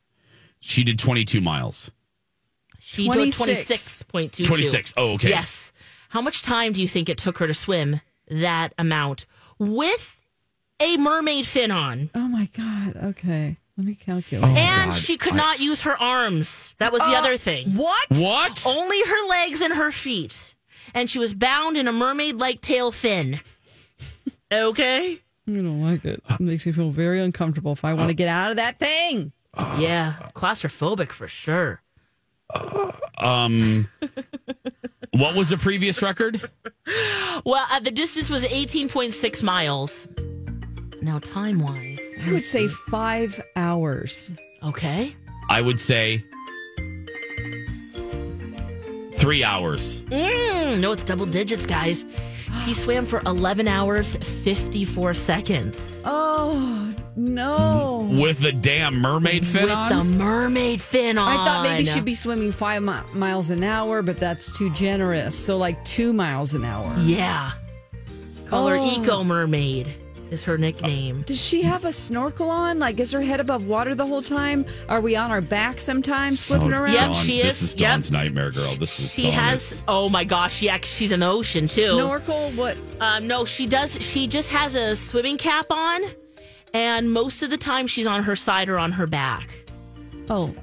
she 0.59 0.83
did 0.83 0.99
22 0.99 1.39
miles. 1.41 1.89
She 2.79 3.07
did 3.07 3.33
26. 3.33 4.03
26.22. 4.11 4.45
26. 4.45 4.93
Oh, 4.97 5.13
okay. 5.13 5.29
Yes. 5.29 5.71
How 6.09 6.21
much 6.21 6.41
time 6.41 6.73
do 6.73 6.81
you 6.81 6.87
think 6.87 7.07
it 7.07 7.17
took 7.17 7.37
her 7.37 7.47
to 7.47 7.53
swim 7.53 8.01
that 8.27 8.73
amount 8.77 9.25
with 9.59 10.18
a 10.79 10.97
mermaid 10.97 11.45
fin 11.45 11.71
on? 11.71 12.09
Oh 12.15 12.27
my 12.27 12.49
god. 12.55 12.95
Okay, 13.03 13.57
let 13.77 13.85
me 13.87 13.95
calculate. 13.95 14.55
and 14.57 14.91
God. 14.91 14.97
she 14.97 15.17
could 15.17 15.33
I- 15.33 15.37
not 15.37 15.59
use 15.59 15.81
her 15.83 15.97
arms. 16.01 16.73
That 16.77 16.91
was 16.91 17.01
the 17.01 17.15
Uh, 17.15 17.19
other 17.19 17.37
thing. 17.37 17.75
What? 17.75 18.07
What? 18.11 18.63
Only 18.65 19.01
her 19.03 19.27
legs 19.27 19.61
and 19.61 19.73
her 19.73 19.91
feet. 19.91 20.55
And 20.93 21.09
she 21.09 21.19
was 21.19 21.33
bound 21.33 21.77
in 21.77 21.87
a 21.87 21.91
mermaid 21.91 22.35
like 22.35 22.61
tail 22.61 22.91
fin. 22.91 23.39
Okay? 24.51 25.21
I 25.47 25.51
don't 25.51 25.81
like 25.83 26.05
it. 26.05 26.23
It 26.29 26.39
makes 26.39 26.65
me 26.65 26.71
feel 26.71 26.89
very 26.89 27.19
uncomfortable 27.21 27.71
if 27.73 27.85
I 27.85 27.93
want 27.93 28.07
to 28.09 28.13
get 28.15 28.27
out 28.27 28.49
of 28.51 28.57
that 28.57 28.79
thing. 28.79 29.31
Yeah. 29.77 30.13
Claustrophobic 30.33 31.11
for 31.11 31.27
sure. 31.27 31.81
Um, 33.19 33.87
what 35.11 35.35
was 35.35 35.49
the 35.49 35.57
previous 35.57 36.01
record? 36.01 36.49
Well, 37.45 37.65
uh, 37.71 37.79
the 37.79 37.91
distance 37.91 38.29
was 38.29 38.43
18.6 38.45 39.43
miles. 39.43 40.07
Now, 41.01 41.19
time 41.19 41.59
wise. 41.59 41.99
I 42.25 42.31
would 42.31 42.41
say 42.41 42.67
five 42.67 43.39
hours. 43.55 44.31
Okay. 44.63 45.15
I 45.49 45.61
would 45.61 45.79
say 45.79 46.23
three 49.13 49.43
hours. 49.43 49.99
Mm, 50.09 50.79
no, 50.79 50.91
it's 50.91 51.03
double 51.03 51.25
digits, 51.25 51.65
guys. 51.65 52.05
He 52.65 52.73
swam 52.73 53.05
for 53.05 53.21
11 53.25 53.67
hours, 53.67 54.15
54 54.15 55.13
seconds. 55.13 56.01
Oh 56.03 56.93
no! 57.15 58.07
With 58.11 58.39
the 58.39 58.51
damn 58.51 58.95
mermaid 58.99 59.45
fin 59.45 59.63
With 59.63 59.71
on? 59.71 59.89
the 59.89 60.03
mermaid 60.03 60.81
fin 60.81 61.17
on. 61.17 61.27
I 61.31 61.45
thought 61.45 61.63
maybe 61.63 61.85
she'd 61.85 62.05
be 62.05 62.15
swimming 62.15 62.51
five 62.51 62.81
mi- 62.81 62.93
miles 63.13 63.49
an 63.49 63.63
hour, 63.63 64.01
but 64.01 64.19
that's 64.19 64.51
too 64.57 64.69
generous. 64.71 65.37
So 65.37 65.57
like 65.57 65.83
two 65.85 66.11
miles 66.13 66.53
an 66.53 66.63
hour. 66.65 66.93
Yeah. 66.99 67.51
Call 68.47 68.67
her 68.67 68.77
Oh. 68.77 68.99
Eco 68.99 69.23
Mermaid, 69.23 69.87
is 70.31 70.43
her 70.43 70.57
nickname. 70.57 71.23
Does 71.23 71.41
she 71.41 71.61
have 71.63 71.85
a 71.85 71.91
snorkel 71.93 72.49
on? 72.49 72.79
Like, 72.79 72.99
is 72.99 73.11
her 73.11 73.21
head 73.21 73.39
above 73.39 73.65
water 73.65 73.95
the 73.95 74.05
whole 74.05 74.21
time? 74.21 74.65
Are 74.87 75.01
we 75.01 75.15
on 75.15 75.31
our 75.31 75.41
back 75.41 75.79
sometimes, 75.79 76.43
flipping 76.43 76.71
around? 76.73 76.93
Yep, 76.93 77.15
she 77.15 77.41
This 77.41 77.61
is. 77.61 77.69
is 77.69 77.73
Dawn's 77.75 78.11
nightmare, 78.11 78.51
girl. 78.51 78.75
This 78.75 78.99
is 78.99 79.11
She 79.13 79.23
Dawn. 79.23 79.31
has, 79.33 79.81
oh 79.87 80.09
my 80.09 80.23
gosh, 80.23 80.61
yeah, 80.61 80.77
she's 80.81 81.11
in 81.11 81.19
the 81.21 81.27
ocean 81.29 81.67
too. 81.67 81.81
Snorkel? 81.87 82.51
What? 82.51 82.77
Um, 82.99 83.27
no, 83.27 83.45
she 83.45 83.65
does. 83.65 83.97
She 84.01 84.27
just 84.27 84.51
has 84.51 84.75
a 84.75 84.95
swimming 84.95 85.37
cap 85.37 85.67
on, 85.71 86.01
and 86.73 87.11
most 87.11 87.41
of 87.41 87.49
the 87.49 87.57
time 87.57 87.87
she's 87.87 88.05
on 88.07 88.23
her 88.23 88.35
side 88.35 88.69
or 88.69 88.77
on 88.77 88.91
her 88.91 89.07
back, 89.07 89.49
Oh, 90.29 90.53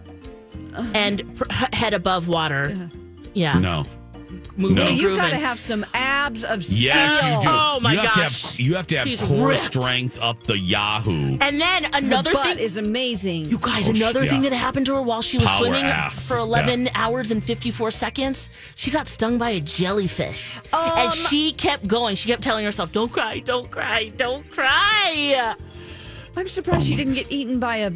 and 0.95 1.35
pr- 1.37 1.45
head 1.73 1.93
above 1.95 2.29
water. 2.29 2.91
Yeah, 3.35 3.59
No. 3.59 3.85
Moving 4.59 4.77
No. 4.77 4.89
you've 4.89 5.17
got 5.17 5.31
to 5.31 5.37
have 5.37 5.59
some 5.59 5.85
abs 5.95 6.45
of 6.45 6.65
steel. 6.65 6.79
Yes, 6.95 7.23
you 7.23 7.43
do. 7.43 7.49
Oh, 7.49 7.79
my 7.81 7.93
you 7.93 7.99
have 8.01 8.15
gosh. 8.15 8.43
To 8.43 8.47
have, 8.49 8.61
you 8.61 8.75
have 8.77 8.87
to 8.89 8.97
have 8.99 9.09
She's 9.09 9.21
core 9.23 9.49
ripped. 9.49 9.61
strength 9.63 10.19
up 10.21 10.43
the 10.45 10.59
Yahoo. 10.59 11.39
And 11.41 11.61
then 11.61 11.85
Her 11.85 11.91
another 11.95 12.33
butt 12.33 12.45
thing 12.57 12.59
is 12.59 12.77
amazing. 12.77 13.49
You 13.51 13.59
guys, 13.59 13.89
Oh, 13.89 13.93
sh- 13.93 14.01
another 14.01 14.27
thing 14.27 14.45
yeah. 14.45 14.51
that 14.51 14.57
happened 14.57 14.87
to 14.87 14.95
her 14.95 15.03
while 15.03 15.23
she 15.23 15.39
was 15.39 15.47
Power 15.47 15.59
swimming 15.67 15.85
ass. 15.85 16.27
for 16.27 16.39
11 16.39 16.89
hours 16.95 17.31
and 17.31 17.43
54 17.45 17.91
seconds, 17.91 18.51
she 18.77 18.91
got 18.91 19.09
stung 19.09 19.39
by 19.39 19.51
a 19.51 19.61
jellyfish. 19.61 20.59
Um, 20.73 20.91
and 20.97 21.13
she 21.13 21.53
kept 21.53 21.87
going. 21.87 22.17
She 22.17 22.29
kept 22.29 22.43
telling 22.43 22.65
herself, 22.65 22.93
Don't 22.93 23.13
cry, 23.13 23.41
don't 23.41 23.71
cry, 23.71 24.13
don't 24.17 24.51
cry. 24.51 25.55
I'm 26.39 26.49
surprised 26.49 26.87
she 26.87 26.97
didn't 26.97 27.15
get 27.15 27.33
eaten 27.33 27.59
by 27.61 27.77
a 27.77 27.91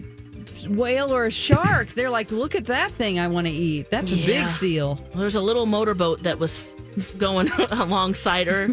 whale 0.68 1.12
or 1.12 1.26
a 1.26 1.30
shark. 1.30 1.88
They're 1.88 2.10
like, 2.10 2.30
look 2.30 2.54
at 2.54 2.66
that 2.66 2.90
thing 2.92 3.18
I 3.18 3.26
want 3.28 3.46
to 3.46 3.52
eat. 3.52 3.90
That's 3.90 4.12
a 4.12 4.16
Yeah. 4.16 4.26
big 4.42 4.50
seal. 4.50 4.94
Well, 5.10 5.20
there's 5.20 5.34
a 5.34 5.40
little 5.40 5.66
motorboat 5.66 6.22
that 6.24 6.38
was 6.38 6.68
going 7.18 7.50
alongside 7.70 8.46
her. 8.46 8.68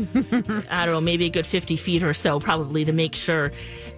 I 0.70 0.86
don't 0.86 0.94
know, 0.96 1.02
maybe 1.02 1.26
a 1.26 1.30
good 1.30 1.46
50 1.48 1.76
feet 1.78 2.04
or 2.04 2.14
so, 2.14 2.40
probably 2.40 2.86
to 2.86 2.92
make 2.92 3.14
sure. 3.16 3.52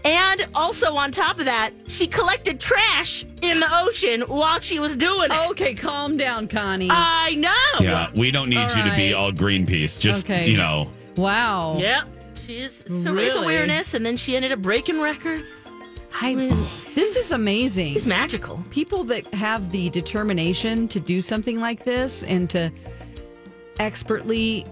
And 0.05 0.47
also, 0.55 0.93
on 0.95 1.11
top 1.11 1.39
of 1.39 1.45
that, 1.45 1.71
she 1.87 2.07
collected 2.07 2.59
trash 2.59 3.25
in 3.41 3.59
the 3.59 3.67
ocean 3.69 4.21
while 4.21 4.61
she 4.61 4.79
was 4.79 4.95
doing 4.95 5.29
it. 5.29 5.49
Okay, 5.51 5.73
calm 5.73 6.15
down, 6.15 6.47
Connie. 6.47 6.87
I 6.89 7.33
know. 7.35 7.79
Yeah, 7.85 8.09
we 8.15 8.31
don't 8.31 8.49
need 8.49 8.57
All 8.57 8.77
you 8.77 8.89
to 8.89 8.95
be 8.95 9.13
all 9.13 9.31
Greenpeace. 9.33 9.99
Just, 9.99 10.25
Okay. 10.25 10.49
you 10.49 10.55
know. 10.55 10.89
wow. 11.17 11.75
Yep. 11.77 12.07
She's 12.47 12.81
to 12.83 13.13
raise 13.13 13.35
awareness, 13.35 13.93
and 13.93 14.05
then 14.05 14.15
she 14.17 14.35
ended 14.37 14.51
up 14.53 14.59
breaking 14.59 15.01
records. 15.01 15.53
I, 16.13 16.33
this 16.95 17.15
is 17.15 17.31
amazing. 17.31 17.87
He's 17.87 18.05
magical. 18.05 18.63
People 18.71 19.03
that 19.05 19.31
have 19.33 19.71
the 19.71 19.89
determination 19.89 20.87
to 20.89 20.99
do 20.99 21.21
something 21.21 21.59
like 21.61 21.83
this 21.85 22.23
and 22.23 22.49
to 22.49 22.71
expertly 23.79 24.65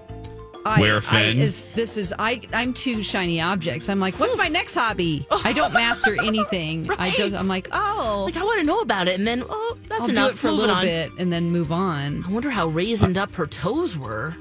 I, 0.65 0.81
Wear 0.81 0.95
a 0.95 0.97
I- 0.97 1.01
fin? 1.01 1.38
it's- 1.38 1.69
this 1.69 1.95
is 1.95 2.13
I. 2.19 2.41
I'm 2.51 2.73
two 2.73 3.01
shiny 3.01 3.39
objects. 3.39 3.88
I'm 3.88 4.01
like, 4.01 4.19
what's 4.19 4.35
my 4.35 4.49
next 4.49 4.73
hobby? 4.75 5.25
I 5.31 5.53
don't 5.53 5.71
master 5.85 6.21
anything. 6.21 6.89
I 6.91 7.11
don't. 7.11 7.33
I'm 7.35 7.47
like, 7.47 7.69
oh, 7.71 8.23
Like 8.25 8.35
I 8.35 8.43
want 8.43 8.59
to 8.59 8.65
know 8.65 8.79
about 8.79 9.07
it, 9.07 9.17
and 9.17 9.25
then 9.25 9.43
oh, 9.47 9.77
that's 9.88 10.01
I'll 10.01 10.09
enough 10.09 10.31
do 10.31 10.35
it 10.35 10.39
for 10.39 10.47
a 10.49 10.51
little 10.51 10.75
on. 10.75 10.83
bit 10.83 11.11
and 11.19 11.31
then 11.31 11.51
move 11.51 11.71
on. 11.71 12.25
I 12.25 12.31
wonder 12.31 12.49
how 12.49 12.69
raisined 12.69 13.15
up 13.15 13.33
her 13.35 13.47
toes 13.47 13.97
were. 13.97 14.35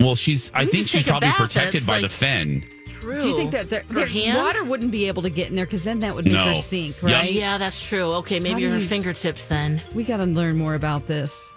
Well, 0.00 0.14
she's. 0.16 0.50
I 0.54 0.64
think 0.64 0.88
she's 0.88 1.04
probably 1.04 1.28
bath 1.28 1.36
protected 1.36 1.74
it's 1.76 1.86
by 1.86 1.96
the 1.98 2.02
like- 2.04 2.10
fin. 2.10 2.64
True. 3.04 3.20
Do 3.20 3.28
you 3.28 3.36
think 3.36 3.50
that 3.52 3.68
their, 3.68 3.82
her 3.88 3.94
their 3.94 4.06
hands? 4.06 4.38
water 4.38 4.64
wouldn't 4.64 4.90
be 4.90 5.06
able 5.08 5.22
to 5.22 5.30
get 5.30 5.48
in 5.50 5.56
there 5.56 5.66
because 5.66 5.84
then 5.84 6.00
that 6.00 6.14
would 6.14 6.24
make 6.24 6.34
No. 6.34 6.46
her 6.46 6.54
sink, 6.56 6.96
Yep. 7.02 7.12
right? 7.12 7.30
Yeah, 7.32 7.58
that's 7.58 7.86
true. 7.86 8.12
Okay, 8.14 8.40
maybe 8.40 8.60
do 8.62 8.70
her 8.70 8.78
you- 8.78 8.86
fingertips 8.86 9.46
then. 9.46 9.82
We 9.94 10.04
got 10.04 10.16
to 10.18 10.26
learn 10.26 10.56
more 10.56 10.74
about 10.74 11.06
this. 11.06 11.52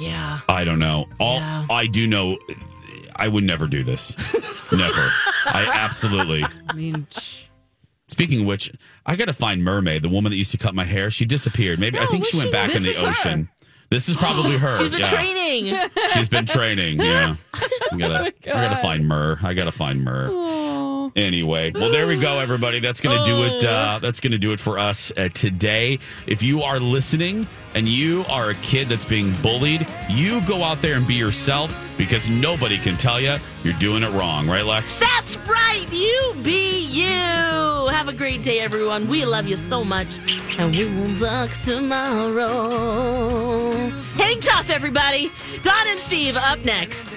Yeah. 0.00 0.38
I 0.48 0.64
don't 0.64 0.78
know. 0.78 1.06
All 1.18 1.36
Yeah. 1.36 1.66
I 1.70 1.86
do 1.86 2.06
know, 2.06 2.38
I 3.16 3.28
would 3.28 3.44
never 3.44 3.66
do 3.66 3.82
this. 3.84 4.16
never. 4.72 5.10
I 5.46 5.68
absolutely. 5.72 6.44
I 6.68 6.72
mean, 6.74 7.06
sh- 7.10 7.42
Speaking 8.08 8.42
of 8.42 8.46
which, 8.46 8.70
I 9.06 9.16
got 9.16 9.26
to 9.28 9.32
find 9.32 9.64
Mermaid, 9.64 10.02
the 10.02 10.08
woman 10.08 10.30
that 10.30 10.36
used 10.36 10.52
to 10.52 10.58
cut 10.58 10.74
my 10.74 10.84
hair. 10.84 11.10
She 11.10 11.24
disappeared. 11.24 11.80
Maybe 11.80 11.98
I 11.98 12.04
Oh, 12.04 12.06
think 12.06 12.24
she 12.26 12.36
went 12.36 12.48
she? 12.48 12.52
back 12.52 12.74
in 12.74 12.82
the 12.82 12.90
is 12.90 13.00
her. 13.00 13.08
ocean. 13.08 13.48
This 13.90 14.08
is 14.08 14.16
probably 14.16 14.56
her. 14.58 14.78
She's 14.78 14.90
been 14.90 15.00
yeah. 15.00 15.10
training. 15.10 15.90
She's 16.12 16.28
been 16.28 16.46
training. 16.46 17.00
Yeah. 17.00 17.36
I 17.54 17.96
gotta, 17.96 18.32
oh 18.46 18.50
I 18.50 18.68
gotta 18.68 18.82
find 18.82 19.06
Mer. 19.08 19.38
I 19.42 19.54
gotta 19.54 19.72
find 19.72 20.02
Mer. 20.04 20.28
oh, 20.30 20.63
Anyway, 21.16 21.70
well, 21.72 21.90
there 21.90 22.08
we 22.08 22.18
go, 22.18 22.40
everybody. 22.40 22.80
That's 22.80 23.00
going 23.00 23.16
to 23.16 23.24
do 23.24 23.44
it. 23.44 23.64
Uh, 23.64 24.00
that's 24.02 24.18
going 24.18 24.32
to 24.32 24.38
do 24.38 24.52
it 24.52 24.58
for 24.58 24.80
us 24.80 25.12
uh, 25.16 25.28
today. 25.32 26.00
If 26.26 26.42
you 26.42 26.62
are 26.62 26.80
listening 26.80 27.46
and 27.74 27.88
you 27.88 28.24
are 28.28 28.50
a 28.50 28.54
kid 28.56 28.88
that's 28.88 29.04
being 29.04 29.32
bullied, 29.34 29.86
you 30.10 30.44
go 30.46 30.64
out 30.64 30.82
there 30.82 30.96
and 30.96 31.06
be 31.06 31.14
yourself 31.14 31.72
because 31.96 32.28
nobody 32.28 32.78
can 32.78 32.96
tell 32.96 33.20
you 33.20 33.36
you're 33.62 33.78
doing 33.78 34.02
it 34.02 34.10
wrong, 34.10 34.48
right, 34.48 34.64
Lex? 34.64 34.98
That's 34.98 35.36
right. 35.46 35.86
You 35.92 36.34
be 36.42 36.84
you. 36.86 37.86
Have 37.92 38.08
a 38.08 38.12
great 38.12 38.42
day, 38.42 38.58
everyone. 38.58 39.06
We 39.06 39.24
love 39.24 39.46
you 39.46 39.54
so 39.56 39.84
much. 39.84 40.18
And 40.58 40.74
we 40.74 40.84
will 40.84 41.16
talk 41.16 41.50
tomorrow. 41.64 42.90
Hang 44.16 44.40
tough, 44.40 44.68
everybody. 44.68 45.30
Don 45.62 45.86
and 45.86 46.00
Steve 46.00 46.36
up 46.36 46.64
next. 46.64 47.14